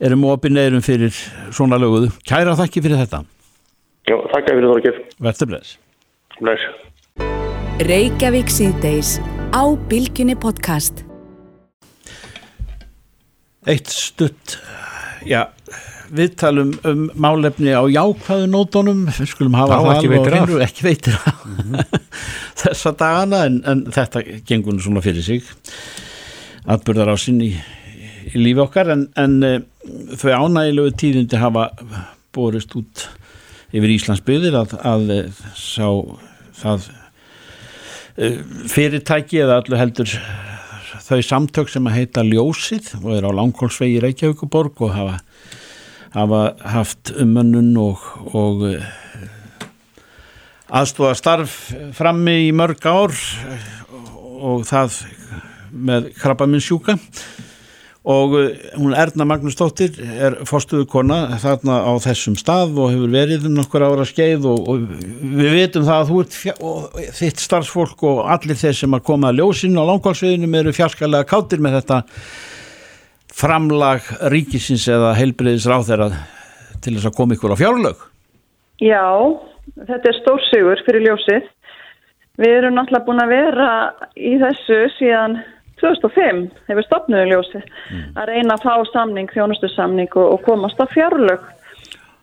erum 0.00 0.24
opið 0.30 0.56
neyrum 0.56 0.84
fyrir 0.84 1.14
svona 1.54 1.78
löguðu. 1.80 2.10
Kæra 2.26 2.56
þakki 2.58 2.82
fyrir 2.84 3.00
þetta. 3.04 3.22
Já, 4.08 4.16
þakka 4.34 4.52
fyrir 4.56 4.70
Þorgir. 4.72 5.00
Verður 5.24 5.50
bless. 5.52 5.76
Bless. 6.40 6.64
Reykjavík 7.84 8.50
síðdeis 8.52 9.16
á 9.54 9.62
Bilginni 9.90 10.36
podcast. 10.38 11.04
Eitt 13.64 13.88
stutt, 13.88 14.58
já, 15.24 15.46
við 16.12 16.34
talum 16.36 16.74
um 16.84 17.06
málefni 17.16 17.72
á 17.72 17.80
jákvæðu 17.88 18.50
nótonum, 18.52 19.06
við 19.08 19.30
skulum 19.30 19.56
hafa 19.56 19.78
það 19.80 19.88
ekki 19.94 20.10
alveg 20.10 20.12
veitir 20.12 20.34
af. 20.36 20.42
hreinu, 20.44 20.60
ekki 20.66 20.84
veitir 20.84 21.16
af 21.16 21.38
þessa 22.60 22.92
dagana 23.00 23.40
en, 23.48 23.56
en 23.64 23.80
þetta 23.94 24.22
gengur 24.44 24.76
nú 24.76 24.84
svona 24.84 25.02
fyrir 25.04 25.24
sig 25.24 25.48
atbyrðar 26.68 27.12
á 27.12 27.16
sinni 27.20 27.54
í, 27.54 27.56
í 28.32 28.40
lífi 28.40 28.62
okkar 28.64 28.92
en, 28.94 29.06
en 29.20 29.36
uh, 29.44 29.60
þau 30.18 30.46
ánægilegu 30.46 30.94
tíðindi 31.00 31.40
hafa 31.40 31.68
borist 32.34 32.74
út 32.78 33.06
yfir 33.74 33.92
Íslands 33.94 34.22
byggðir 34.24 34.56
að, 34.58 34.74
að 34.86 35.12
eh, 35.14 35.38
sá 35.58 35.88
það 36.60 36.88
uh, 38.18 38.40
fyrirtæki 38.70 39.42
eða 39.44 39.60
allir 39.60 39.82
heldur 39.82 40.16
þau 41.04 41.20
samtök 41.26 41.70
sem 41.72 41.86
að 41.90 41.98
heita 41.98 42.24
Ljósið 42.24 42.94
og 43.02 43.10
er 43.16 43.28
á 43.28 43.36
Langholmsvegi 43.36 44.00
Reykjavíkuborg 44.04 44.80
og 44.86 44.94
hafa, 44.94 45.18
hafa 46.14 46.42
haft 46.76 47.12
umönnun 47.20 47.74
og, 47.82 48.06
og 48.32 48.64
aðstóða 50.74 51.16
starf 51.18 51.58
frammi 51.98 52.38
í 52.46 52.52
mörg 52.56 52.86
ár 52.88 53.12
og 54.44 54.64
það 54.68 55.02
með 55.74 56.08
krabbaminn 56.16 56.62
sjúka 56.62 56.96
og 58.04 58.36
eh, 58.36 58.56
hún 58.76 58.94
Erna 58.96 59.26
Magnúsdóttir 59.28 59.96
er 60.02 60.38
fórstuðu 60.48 60.86
kona 60.92 61.38
þarna 61.40 61.80
á 61.88 61.92
þessum 62.04 62.36
stað 62.40 62.76
og 62.76 62.92
hefur 62.92 63.12
verið 63.14 63.48
um 63.48 63.58
nokkur 63.58 63.86
ára 63.86 64.06
skeið 64.08 64.48
og, 64.50 64.68
og 64.68 64.86
við 65.40 65.52
veitum 65.58 65.86
það 65.88 66.00
að 66.00 66.10
þú 66.10 66.22
ert 66.24 66.38
fjá, 66.40 66.54
og 66.60 66.98
þitt 67.20 67.44
starfsfólk 67.44 68.06
og 68.10 68.24
allir 68.36 68.60
þeir 68.60 68.80
sem 68.80 68.98
að 68.98 69.06
koma 69.08 69.32
að 69.32 69.40
ljósinu 69.40 69.80
á 69.80 69.88
langkvalsviðinum 69.92 70.58
eru 70.60 70.76
fjarskalega 70.76 71.30
kátir 71.30 71.64
með 71.64 71.78
þetta 71.80 72.02
framlag 73.34 74.10
ríkisins 74.30 74.88
eða 74.92 75.14
heilbriðis 75.18 75.68
ráþeira 75.70 76.10
til 76.84 76.98
þess 76.98 77.08
að 77.08 77.16
koma 77.16 77.38
ykkur 77.38 77.56
á 77.56 77.62
fjárlög 77.64 78.10
Já, 78.82 79.06
þetta 79.86 80.10
er 80.10 80.16
stórsigur 80.18 80.82
fyrir 80.86 81.06
ljósið. 81.06 81.50
Við 82.42 82.56
erum 82.58 82.74
náttúrulega 82.74 83.06
búin 83.06 83.22
að 83.22 83.34
vera 83.36 83.68
í 84.18 84.34
þessu 84.40 84.78
síðan 84.96 85.36
2005 85.84 86.46
hefur 86.70 86.86
stopnuðu 86.88 87.26
ljósið 87.30 87.66
að 88.16 88.30
reyna 88.30 88.56
að 88.56 88.64
fá 88.64 88.92
samning, 88.92 89.30
þjónustusamning 89.34 90.16
og, 90.16 90.30
og 90.36 90.46
komast 90.48 90.80
á 90.80 90.86
fjárlög. 90.92 91.44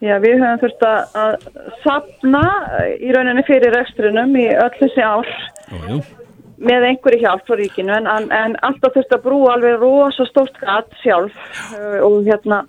Já, 0.01 0.15
við 0.17 0.39
höfum 0.41 0.61
þurft 0.63 0.87
að, 0.87 1.43
sapna 1.83 2.45
í 2.97 3.11
rauninni 3.13 3.43
fyrir 3.45 3.75
rekstrinum 3.75 4.33
í 4.33 4.47
öll 4.49 4.73
þessi 4.79 5.03
ár 5.05 5.29
jú. 5.69 5.99
með 6.57 6.87
einhverju 6.87 7.21
hjálp 7.21 7.45
frá 7.45 7.59
ríkinu 7.59 7.93
en, 7.99 8.09
en, 8.33 8.55
alltaf 8.65 8.95
þurft 8.95 9.13
að 9.13 9.27
brúa 9.27 9.53
alveg 9.53 9.77
rosa 9.83 10.25
stórt 10.25 10.57
gatt 10.63 10.89
sjálf 11.03 11.37
uh, 11.77 12.01
og 12.07 12.25
hérna 12.25 12.63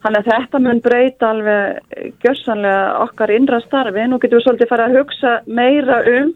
Þannig 0.00 0.22
að 0.22 0.30
þetta 0.32 0.58
mun 0.64 0.78
breyta 0.80 1.28
alveg 1.28 2.14
gjörsanlega 2.24 2.84
okkar 3.02 3.32
innra 3.34 3.58
starfi. 3.66 4.06
Nú 4.08 4.16
getum 4.22 4.38
við 4.38 4.46
svolítið 4.46 4.70
farið 4.70 4.86
að 4.86 4.96
hugsa 4.96 5.32
meira 5.44 5.98
um 6.08 6.30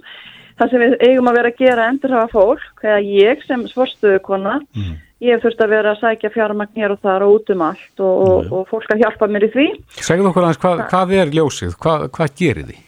það 0.60 0.70
sem 0.72 0.84
við 0.84 0.94
eigum 1.08 1.30
að 1.30 1.38
vera 1.40 1.52
að 1.52 1.60
gera 1.64 1.88
endur 1.90 2.14
hafa 2.18 2.32
fólk. 2.32 2.70
Þegar 2.82 3.10
ég 3.10 3.44
sem 3.48 3.66
svorstöðukonna, 3.72 4.54
mm. 4.76 4.96
ég 5.24 5.36
hef 5.36 5.44
þurft 5.44 5.66
að 5.66 5.74
vera 5.74 5.92
að 5.94 6.00
sækja 6.04 6.32
fjármagn 6.34 6.80
hér 6.80 6.96
og 6.96 7.04
þar 7.04 7.26
og 7.26 7.36
út 7.38 7.54
um 7.54 7.68
allt 7.68 8.02
og, 8.06 8.24
og, 8.24 8.50
og 8.58 8.66
fólk 8.72 8.94
að 8.94 9.04
hjálpa 9.04 9.30
mér 9.30 9.48
í 9.48 9.52
því. 9.54 9.68
Segðu 10.00 10.32
okkur 10.32 10.48
aðeins, 10.48 10.64
hvað, 10.64 10.82
hvað 10.92 11.14
er 11.20 11.38
ljósið? 11.38 11.78
Hvað, 11.84 12.08
hvað 12.16 12.36
gerir 12.42 12.68
því? 12.70 12.80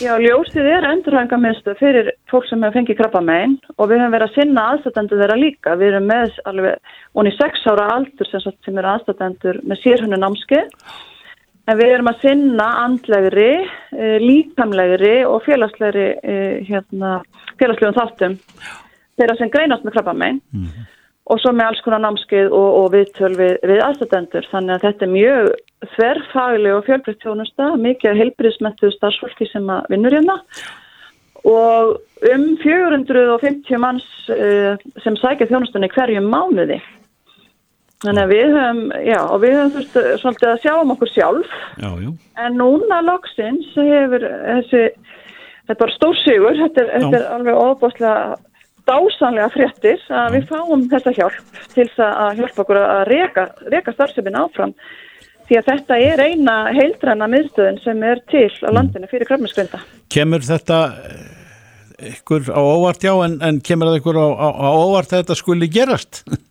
Já, 0.00 0.14
ljósið 0.16 0.64
er 0.64 0.86
endurhæfingarmiðstöð 0.94 1.76
fyrir 1.76 2.06
fólk 2.30 2.46
sem 2.48 2.62
hefur 2.64 2.78
fengið 2.78 2.96
krabba 3.02 3.20
megin 3.20 3.58
og 3.74 3.90
við 3.90 3.98
höfum 4.00 4.14
verið 4.14 4.30
að 4.30 4.36
sinna 4.38 4.62
aðstættendur 4.70 5.20
þeirra 5.20 5.36
líka. 5.36 5.74
Við 5.76 5.90
erum 5.90 6.06
með 6.08 6.38
alveg, 6.48 6.94
onni 7.20 7.32
sex 7.36 7.66
ára 7.68 7.88
aldur 7.98 8.30
sem, 8.30 8.44
sem 8.64 8.80
eru 8.80 8.92
aðstættendur 8.94 9.58
með 9.68 9.82
sérhunni 9.82 10.20
námski 10.22 10.62
en 11.70 11.78
við 11.78 11.94
erum 11.94 12.10
að 12.10 12.22
sinna 12.24 12.68
andlegri, 12.84 13.50
eh, 13.94 14.16
líkamlegri 14.22 15.16
og 15.28 15.44
félagslegri 15.46 16.06
eh, 16.18 16.56
hérna, 16.66 17.20
félagslegum 17.60 17.98
þáttum 17.98 18.38
þeirra 19.20 19.36
sem 19.38 19.52
greinast 19.52 19.84
með 19.86 19.98
krabba 19.98 20.16
megin 20.16 20.40
og 21.30 21.38
svo 21.38 21.52
með 21.54 21.70
alls 21.70 21.82
konar 21.84 22.02
námskið 22.02 22.50
og, 22.50 22.68
og 22.80 22.86
viðtöl 22.94 23.32
við, 23.38 23.52
við 23.70 23.82
aðstættendur. 23.86 24.46
Þannig 24.50 24.74
að 24.74 24.86
þetta 24.86 25.06
er 25.06 25.12
mjög 25.12 25.50
þverfagleg 25.94 26.74
og 26.76 26.86
fjölbreytt 26.88 27.24
þjónusta, 27.24 27.68
mikið 27.78 28.22
heilbriðsmettuð 28.24 28.94
starfsfólki 28.96 29.46
sem 29.52 29.70
að 29.70 29.92
vinnur 29.92 30.16
hérna 30.16 30.40
og 31.46 32.00
um 32.28 32.46
450 32.60 33.78
manns 33.80 34.08
uh, 34.34 34.74
sem 35.04 35.14
sækja 35.16 35.48
þjónustunni 35.48 35.88
hverjum 35.94 36.26
mánuði. 36.32 36.80
Þannig 38.00 38.22
að 38.22 38.30
við 38.32 38.54
höfum, 38.56 38.82
já, 39.04 39.18
og 39.20 39.40
við 39.42 39.56
höfum 39.58 39.72
þurft 39.74 39.96
uh, 40.00 40.10
svolítið 40.22 40.50
að 40.50 40.60
sjá 40.62 40.70
um 40.78 40.92
okkur 40.94 41.10
sjálf, 41.12 41.56
Já, 41.76 41.90
jú. 42.00 42.12
en 42.40 42.54
núna 42.56 43.00
loksins 43.04 43.74
hefur 43.76 44.24
þessi, 44.24 44.84
þetta 45.68 45.84
var 45.84 45.92
stórsigur, 45.98 46.60
þetta 46.62 46.84
er, 46.84 46.94
þetta 46.94 47.18
er 47.20 47.26
alveg 47.34 47.60
óbúslega 47.60 48.14
dásanlega 48.88 49.50
fréttir 49.54 50.02
að 50.08 50.38
við 50.38 50.48
fáum 50.50 50.86
þessa 50.90 51.12
hjálp 51.18 51.60
til 51.74 51.84
þess 51.84 52.02
að 52.06 52.40
hjálpa 52.40 52.64
okkur 52.64 52.80
að 52.80 53.02
reka, 53.10 53.46
reka 53.74 53.94
starfsefin 53.94 54.38
áfram 54.40 54.74
því 55.50 55.58
að 55.58 55.68
þetta 55.68 55.98
er 56.06 56.22
eina 56.24 56.56
heildræna 56.74 57.28
miðstöðin 57.30 57.80
sem 57.84 58.02
er 58.06 58.22
til 58.30 58.48
á 58.62 58.70
landinu 58.70 59.10
fyrir 59.10 59.28
krafmiskvinda. 59.28 59.82
Kemur 60.14 60.44
þetta 60.46 60.78
eh, 61.10 62.12
ykkur 62.14 62.52
á 62.54 62.60
óvart 62.62 63.02
já 63.04 63.12
en, 63.26 63.40
en 63.44 63.58
kemur 63.60 63.90
það 63.90 64.00
ykkur 64.00 64.20
á, 64.22 64.28
á, 64.30 64.48
á 64.56 64.68
óvart 64.72 65.12
að 65.12 65.24
þetta 65.24 65.38
skuli 65.42 65.70
gerast? 65.72 66.22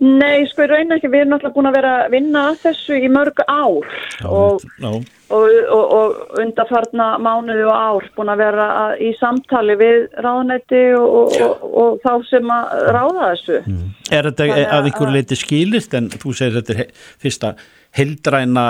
Nei, 0.00 0.46
sko, 0.48 0.64
ég 0.64 0.70
raun 0.70 0.94
ekki, 0.96 1.10
við 1.12 1.22
erum 1.22 1.32
náttúrulega 1.34 1.56
búin 1.58 1.68
að 1.68 1.74
vera 1.76 1.92
að 2.00 2.12
vinna 2.14 2.42
að 2.48 2.60
þessu 2.62 2.96
í 2.96 3.08
mörg 3.12 3.42
ár. 3.44 3.88
Og, 4.24 4.62
já. 4.80 4.92
og, 5.36 5.56
og, 5.76 5.92
og 5.96 6.38
undarfarna 6.40 7.08
mánuði 7.20 7.66
og 7.68 7.74
ár 7.76 8.06
búin 8.16 8.32
að 8.32 8.40
vera 8.40 8.68
að, 8.78 8.94
í 9.04 9.10
samtali 9.18 9.76
við 9.80 10.06
ráðnætti 10.24 10.80
og, 10.96 11.36
og 11.68 12.00
þá 12.00 12.12
sem 12.30 12.54
að 12.54 12.72
ráða 12.96 13.26
þessu. 13.26 13.60
Er 14.08 14.30
þetta 14.30 14.48
Þannig 14.48 14.72
að 14.78 14.90
ykkur 14.94 15.12
leiti 15.18 15.38
skilist 15.38 15.98
en 15.98 16.08
þú 16.16 16.32
segir 16.38 16.56
þetta 16.56 16.74
er 16.74 16.80
he 16.80 16.88
fyrsta 17.20 17.52
heildræna 18.00 18.66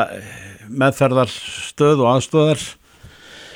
meðferðarstöð 0.71 2.05
og 2.05 2.13
aðstöðar 2.17 2.67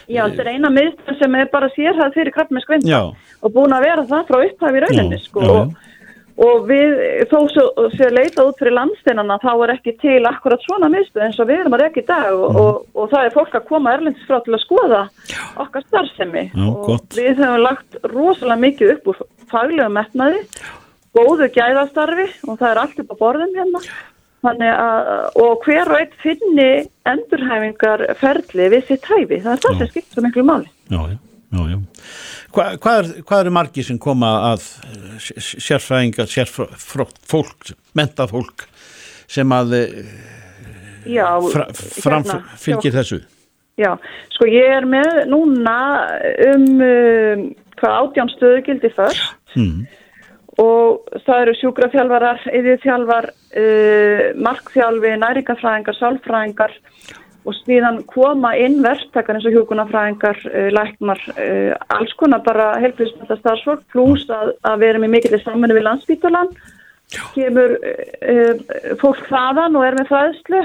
Já, 0.04 0.26
þetta 0.28 0.42
er 0.44 0.50
eina 0.52 0.70
miðstöð 0.72 1.18
sem 1.20 1.36
er 1.38 1.50
bara 1.52 1.70
sérhæð 1.72 2.16
fyrir 2.18 2.34
krafmiskvinda 2.34 2.90
Já, 2.90 3.00
og 3.40 3.54
búin 3.54 3.72
að 3.72 3.86
vera 3.86 4.04
það 4.10 4.26
frá 4.28 4.40
upphæfi 4.42 4.82
rauninni, 4.84 5.18
Já, 5.18 5.24
sko, 5.24 5.44
já. 5.44 5.52
og 5.54 5.93
Og 6.34 6.64
við, 6.66 6.96
þó 7.30 7.36
sé 7.94 8.08
leita 8.10 8.42
út 8.42 8.58
fyrir 8.58 8.74
landsteinana, 8.74 9.36
þá 9.38 9.52
er 9.62 9.72
ekki 9.76 9.92
til 10.02 10.16
akkurat 10.26 10.64
svona 10.66 10.88
miðstöð 10.90 11.22
eins 11.28 11.36
og 11.38 11.46
við 11.46 11.60
erum 11.62 11.76
að 11.76 11.84
reyka 11.84 12.00
í 12.02 12.06
dag 12.08 12.30
og, 12.34 12.48
Mm. 12.50 12.56
og, 12.58 12.80
og 12.98 13.10
það 13.12 13.26
er 13.28 13.34
fólk 13.36 13.54
að 13.54 13.68
koma 13.68 13.92
erlendis 13.94 14.24
frá 14.26 14.40
til 14.42 14.54
að 14.56 14.64
skoða 14.64 15.02
okkar 15.62 15.84
starfsemi. 15.86 16.42
Já, 16.50 16.64
og 16.66 16.86
gott. 16.88 17.06
við 17.14 17.38
höfum 17.38 17.62
lagt 17.62 18.00
rosalega 18.10 18.60
mikið 18.64 18.92
upp 18.96 19.06
úr 19.12 19.20
faglegum 19.52 19.94
metnaði, 19.94 20.40
góðu 21.14 21.48
gæðastarfi 21.54 22.26
og 22.48 22.58
það 22.58 22.70
er 22.72 22.82
allt 22.82 22.98
upp 23.04 23.14
á 23.14 23.16
borðum 23.22 23.54
hérna. 23.54 23.84
Að, 24.44 25.30
og 25.40 25.62
hver 25.64 25.88
og 25.88 26.00
einn 26.02 26.16
finni 26.20 26.66
endurhæfingar 27.08 28.02
ferli 28.20 28.66
við 28.74 28.82
sitt 28.90 29.06
hæfi, 29.08 29.38
það 29.40 29.54
er 29.54 29.62
það 29.62 29.78
sem 29.78 29.88
skipt 29.94 30.12
svo 30.12 30.24
miklu 30.26 30.44
máli. 30.44 30.68
já, 30.90 30.98
já, 30.98 31.16
já, 31.54 31.62
já. 31.70 31.78
Hva, 32.54 32.68
hvað, 32.78 32.98
er, 33.00 33.22
hvað 33.26 33.44
eru 33.44 33.52
margi 33.56 33.82
sem 33.86 33.98
koma 33.98 34.30
að 34.52 34.68
eh, 34.86 35.28
sérfræðingar, 35.42 36.30
sérfólk, 36.30 37.74
mentað 37.98 38.34
fólk 38.34 38.66
sem 39.30 39.54
að 39.54 39.78
eh, 39.80 40.00
Já, 41.04 41.26
fra, 41.52 41.66
fram, 41.74 42.22
hérna, 42.24 42.58
fylgir 42.60 42.94
þessu? 42.94 43.20
Já, 43.76 43.90
sko 44.32 44.46
ég 44.48 44.70
er 44.70 44.86
með 44.86 45.24
núna 45.32 45.78
um, 46.54 46.68
um 46.78 47.48
hvað 47.74 47.96
átján 48.00 48.30
stöðugildi 48.36 48.92
först 48.94 49.32
Mm. 49.54 49.86
og 50.58 51.04
það 51.26 51.40
eru 51.44 51.52
sjúkrafjálfarar, 51.60 52.40
yðurþjálfar, 52.58 53.28
uh, 53.54 54.22
markþjálfi, 54.42 55.12
næringafræðingar, 55.22 55.98
sálfræðingar 56.00 56.74
og 56.74 57.23
síðan 57.52 58.00
koma 58.08 58.54
inn 58.56 58.78
verktakar 58.84 59.36
eins 59.36 59.48
og 59.48 59.56
hjúkunafræðingar, 59.56 60.38
uh, 60.48 60.70
læknar, 60.72 61.20
uh, 61.34 61.72
alls 61.96 62.14
konar 62.20 62.44
bara 62.46 62.70
helbriðsmynda 62.82 63.36
starfsfólk 63.40 63.84
pluss 63.92 64.24
að, 64.32 64.54
að 64.64 64.80
við 64.80 64.92
erum 64.92 65.08
í 65.08 65.12
mikilvæg 65.16 65.44
samfunni 65.44 65.76
við 65.76 65.86
landsbítalan, 65.88 66.54
kemur 67.34 67.76
uh, 67.82 68.64
fólk 69.02 69.26
þaðan 69.28 69.76
og 69.76 69.86
er 69.88 70.00
með 70.00 70.10
fræðslu. 70.12 70.64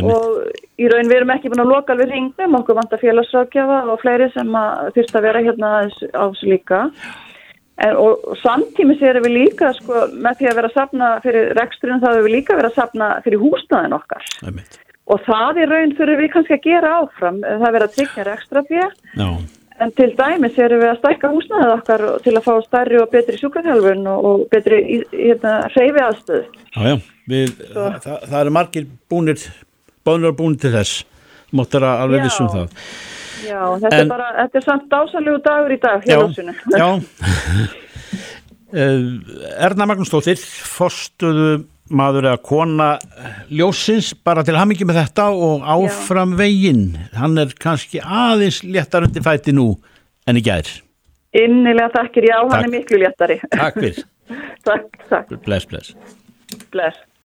Og 0.00 0.36
í 0.78 0.86
raun 0.88 1.08
við 1.10 1.16
erum 1.18 1.32
ekki 1.34 1.50
búin 1.50 1.64
að 1.64 1.72
loka 1.72 1.92
alveg 1.92 2.12
ringnum, 2.12 2.54
okkur 2.60 2.78
vantar 2.78 3.00
félagsrákjafa 3.02 3.80
og 3.90 3.98
fleiri 4.00 4.28
sem 4.32 4.54
að 4.54 4.92
þurft 4.94 5.18
að 5.18 5.26
vera 5.26 5.42
hérna 5.44 5.72
aðeins 5.78 5.98
á 6.14 6.22
þessu 6.22 6.52
líka. 6.52 6.78
En, 7.80 7.96
og, 7.96 8.22
og 8.28 8.38
samtímis 8.42 9.02
erum 9.02 9.26
við 9.26 9.36
líka 9.38 9.72
sko, 9.78 10.04
með 10.12 10.38
því 10.38 10.50
að 10.50 10.60
vera 10.60 10.70
að 10.70 10.76
sapna 10.76 11.10
fyrir 11.24 11.50
reksturinn 11.58 12.02
þá 12.02 12.08
erum 12.12 12.28
við 12.28 12.36
líka 12.36 12.54
að 12.54 12.62
vera 12.62 12.70
að 12.70 12.78
sapna 12.78 13.10
fyrir 13.24 13.42
húsnaðin 13.42 13.98
okkar. 13.98 14.30
Einmitt. 14.46 14.78
Og 15.10 15.22
það 15.26 15.60
í 15.62 15.68
raun 15.70 15.94
þurfum 15.98 16.20
við 16.22 16.30
kannski 16.34 16.56
að 16.58 16.66
gera 16.68 16.92
áfram 17.00 17.40
það 17.46 17.66
er 17.68 17.74
verið 17.76 17.88
að 17.88 17.96
tryggja 17.98 18.26
rekstrafjö 18.30 18.86
Já, 19.20 19.28
en 19.84 19.92
til 19.98 20.10
dæmis 20.18 20.58
erum 20.60 20.82
við 20.84 20.90
að 20.92 20.98
stækka 21.02 21.30
húsnaðið 21.34 21.74
okkar 21.76 22.04
til 22.26 22.34
að 22.36 22.46
fá 22.48 22.52
stærri 22.66 22.98
og 23.00 23.10
betri 23.14 23.38
sjúkarþjálfun 23.40 24.02
og, 24.12 24.26
og 24.30 24.42
betri 24.52 24.80
hérna, 25.14 25.54
hreyfi 25.74 26.04
aðstöð 26.08 26.42
já, 26.44 26.82
já. 26.90 26.96
Við, 27.30 27.52
það, 27.76 28.00
það 28.26 28.40
eru 28.42 28.52
margir 28.56 28.86
búnir, 29.12 29.42
bónir 30.04 30.32
og 30.32 30.36
búnir 30.40 30.58
til 30.64 30.72
þess. 30.74 31.04
Máttur 31.54 31.84
að 31.86 32.00
alveg 32.04 32.18
Já. 32.18 32.24
vissum 32.26 32.48
það. 32.50 32.72
Já, 33.46 33.60
þetta 33.84 33.90
En- 33.94 34.00
er 34.00 34.08
bara, 34.10 34.26
þetta 34.40 34.58
er 34.58 34.64
samt 34.66 34.88
dásalegu 34.90 35.38
dagur 35.44 35.74
í 35.74 35.78
dag 35.82 36.02
hjá 36.06 36.10
Já, 36.10 36.18
ljósinu. 36.24 36.54
já. 36.74 36.88
Eh, 38.70 39.02
Erna 39.66 39.82
Magnúsdóttir, 39.90 40.38
forstuðu 40.38 41.64
maður 41.90 42.28
eða 42.30 42.40
kona 42.46 42.88
ljósins 43.50 44.12
bara 44.24 44.44
til 44.46 44.56
hamingi 44.58 44.86
með 44.88 45.00
þetta 45.02 45.26
og 45.34 45.64
áfram 45.74 46.36
veginn. 46.38 46.86
Hann 47.18 47.38
er 47.42 47.52
kannski 47.60 48.00
aðeins 48.02 48.62
léttar 48.64 49.06
undir 49.08 49.24
fæti 49.26 49.54
nú 49.56 49.72
en 50.30 50.38
í 50.38 50.44
gær. 50.46 50.68
Innilega 51.36 51.90
takkir, 51.94 52.26
já, 52.30 52.38
Takk. 52.42 52.54
hann 52.56 52.64
er 52.66 52.72
miklu 52.78 52.98
léttari. 53.02 53.36
Takk 53.54 53.76
fyrir. 53.82 54.02
takk, 54.66 54.98
takk, 55.10 55.36
Bless, 55.46 55.66
bless. 55.70 55.94
bless. 56.74 56.98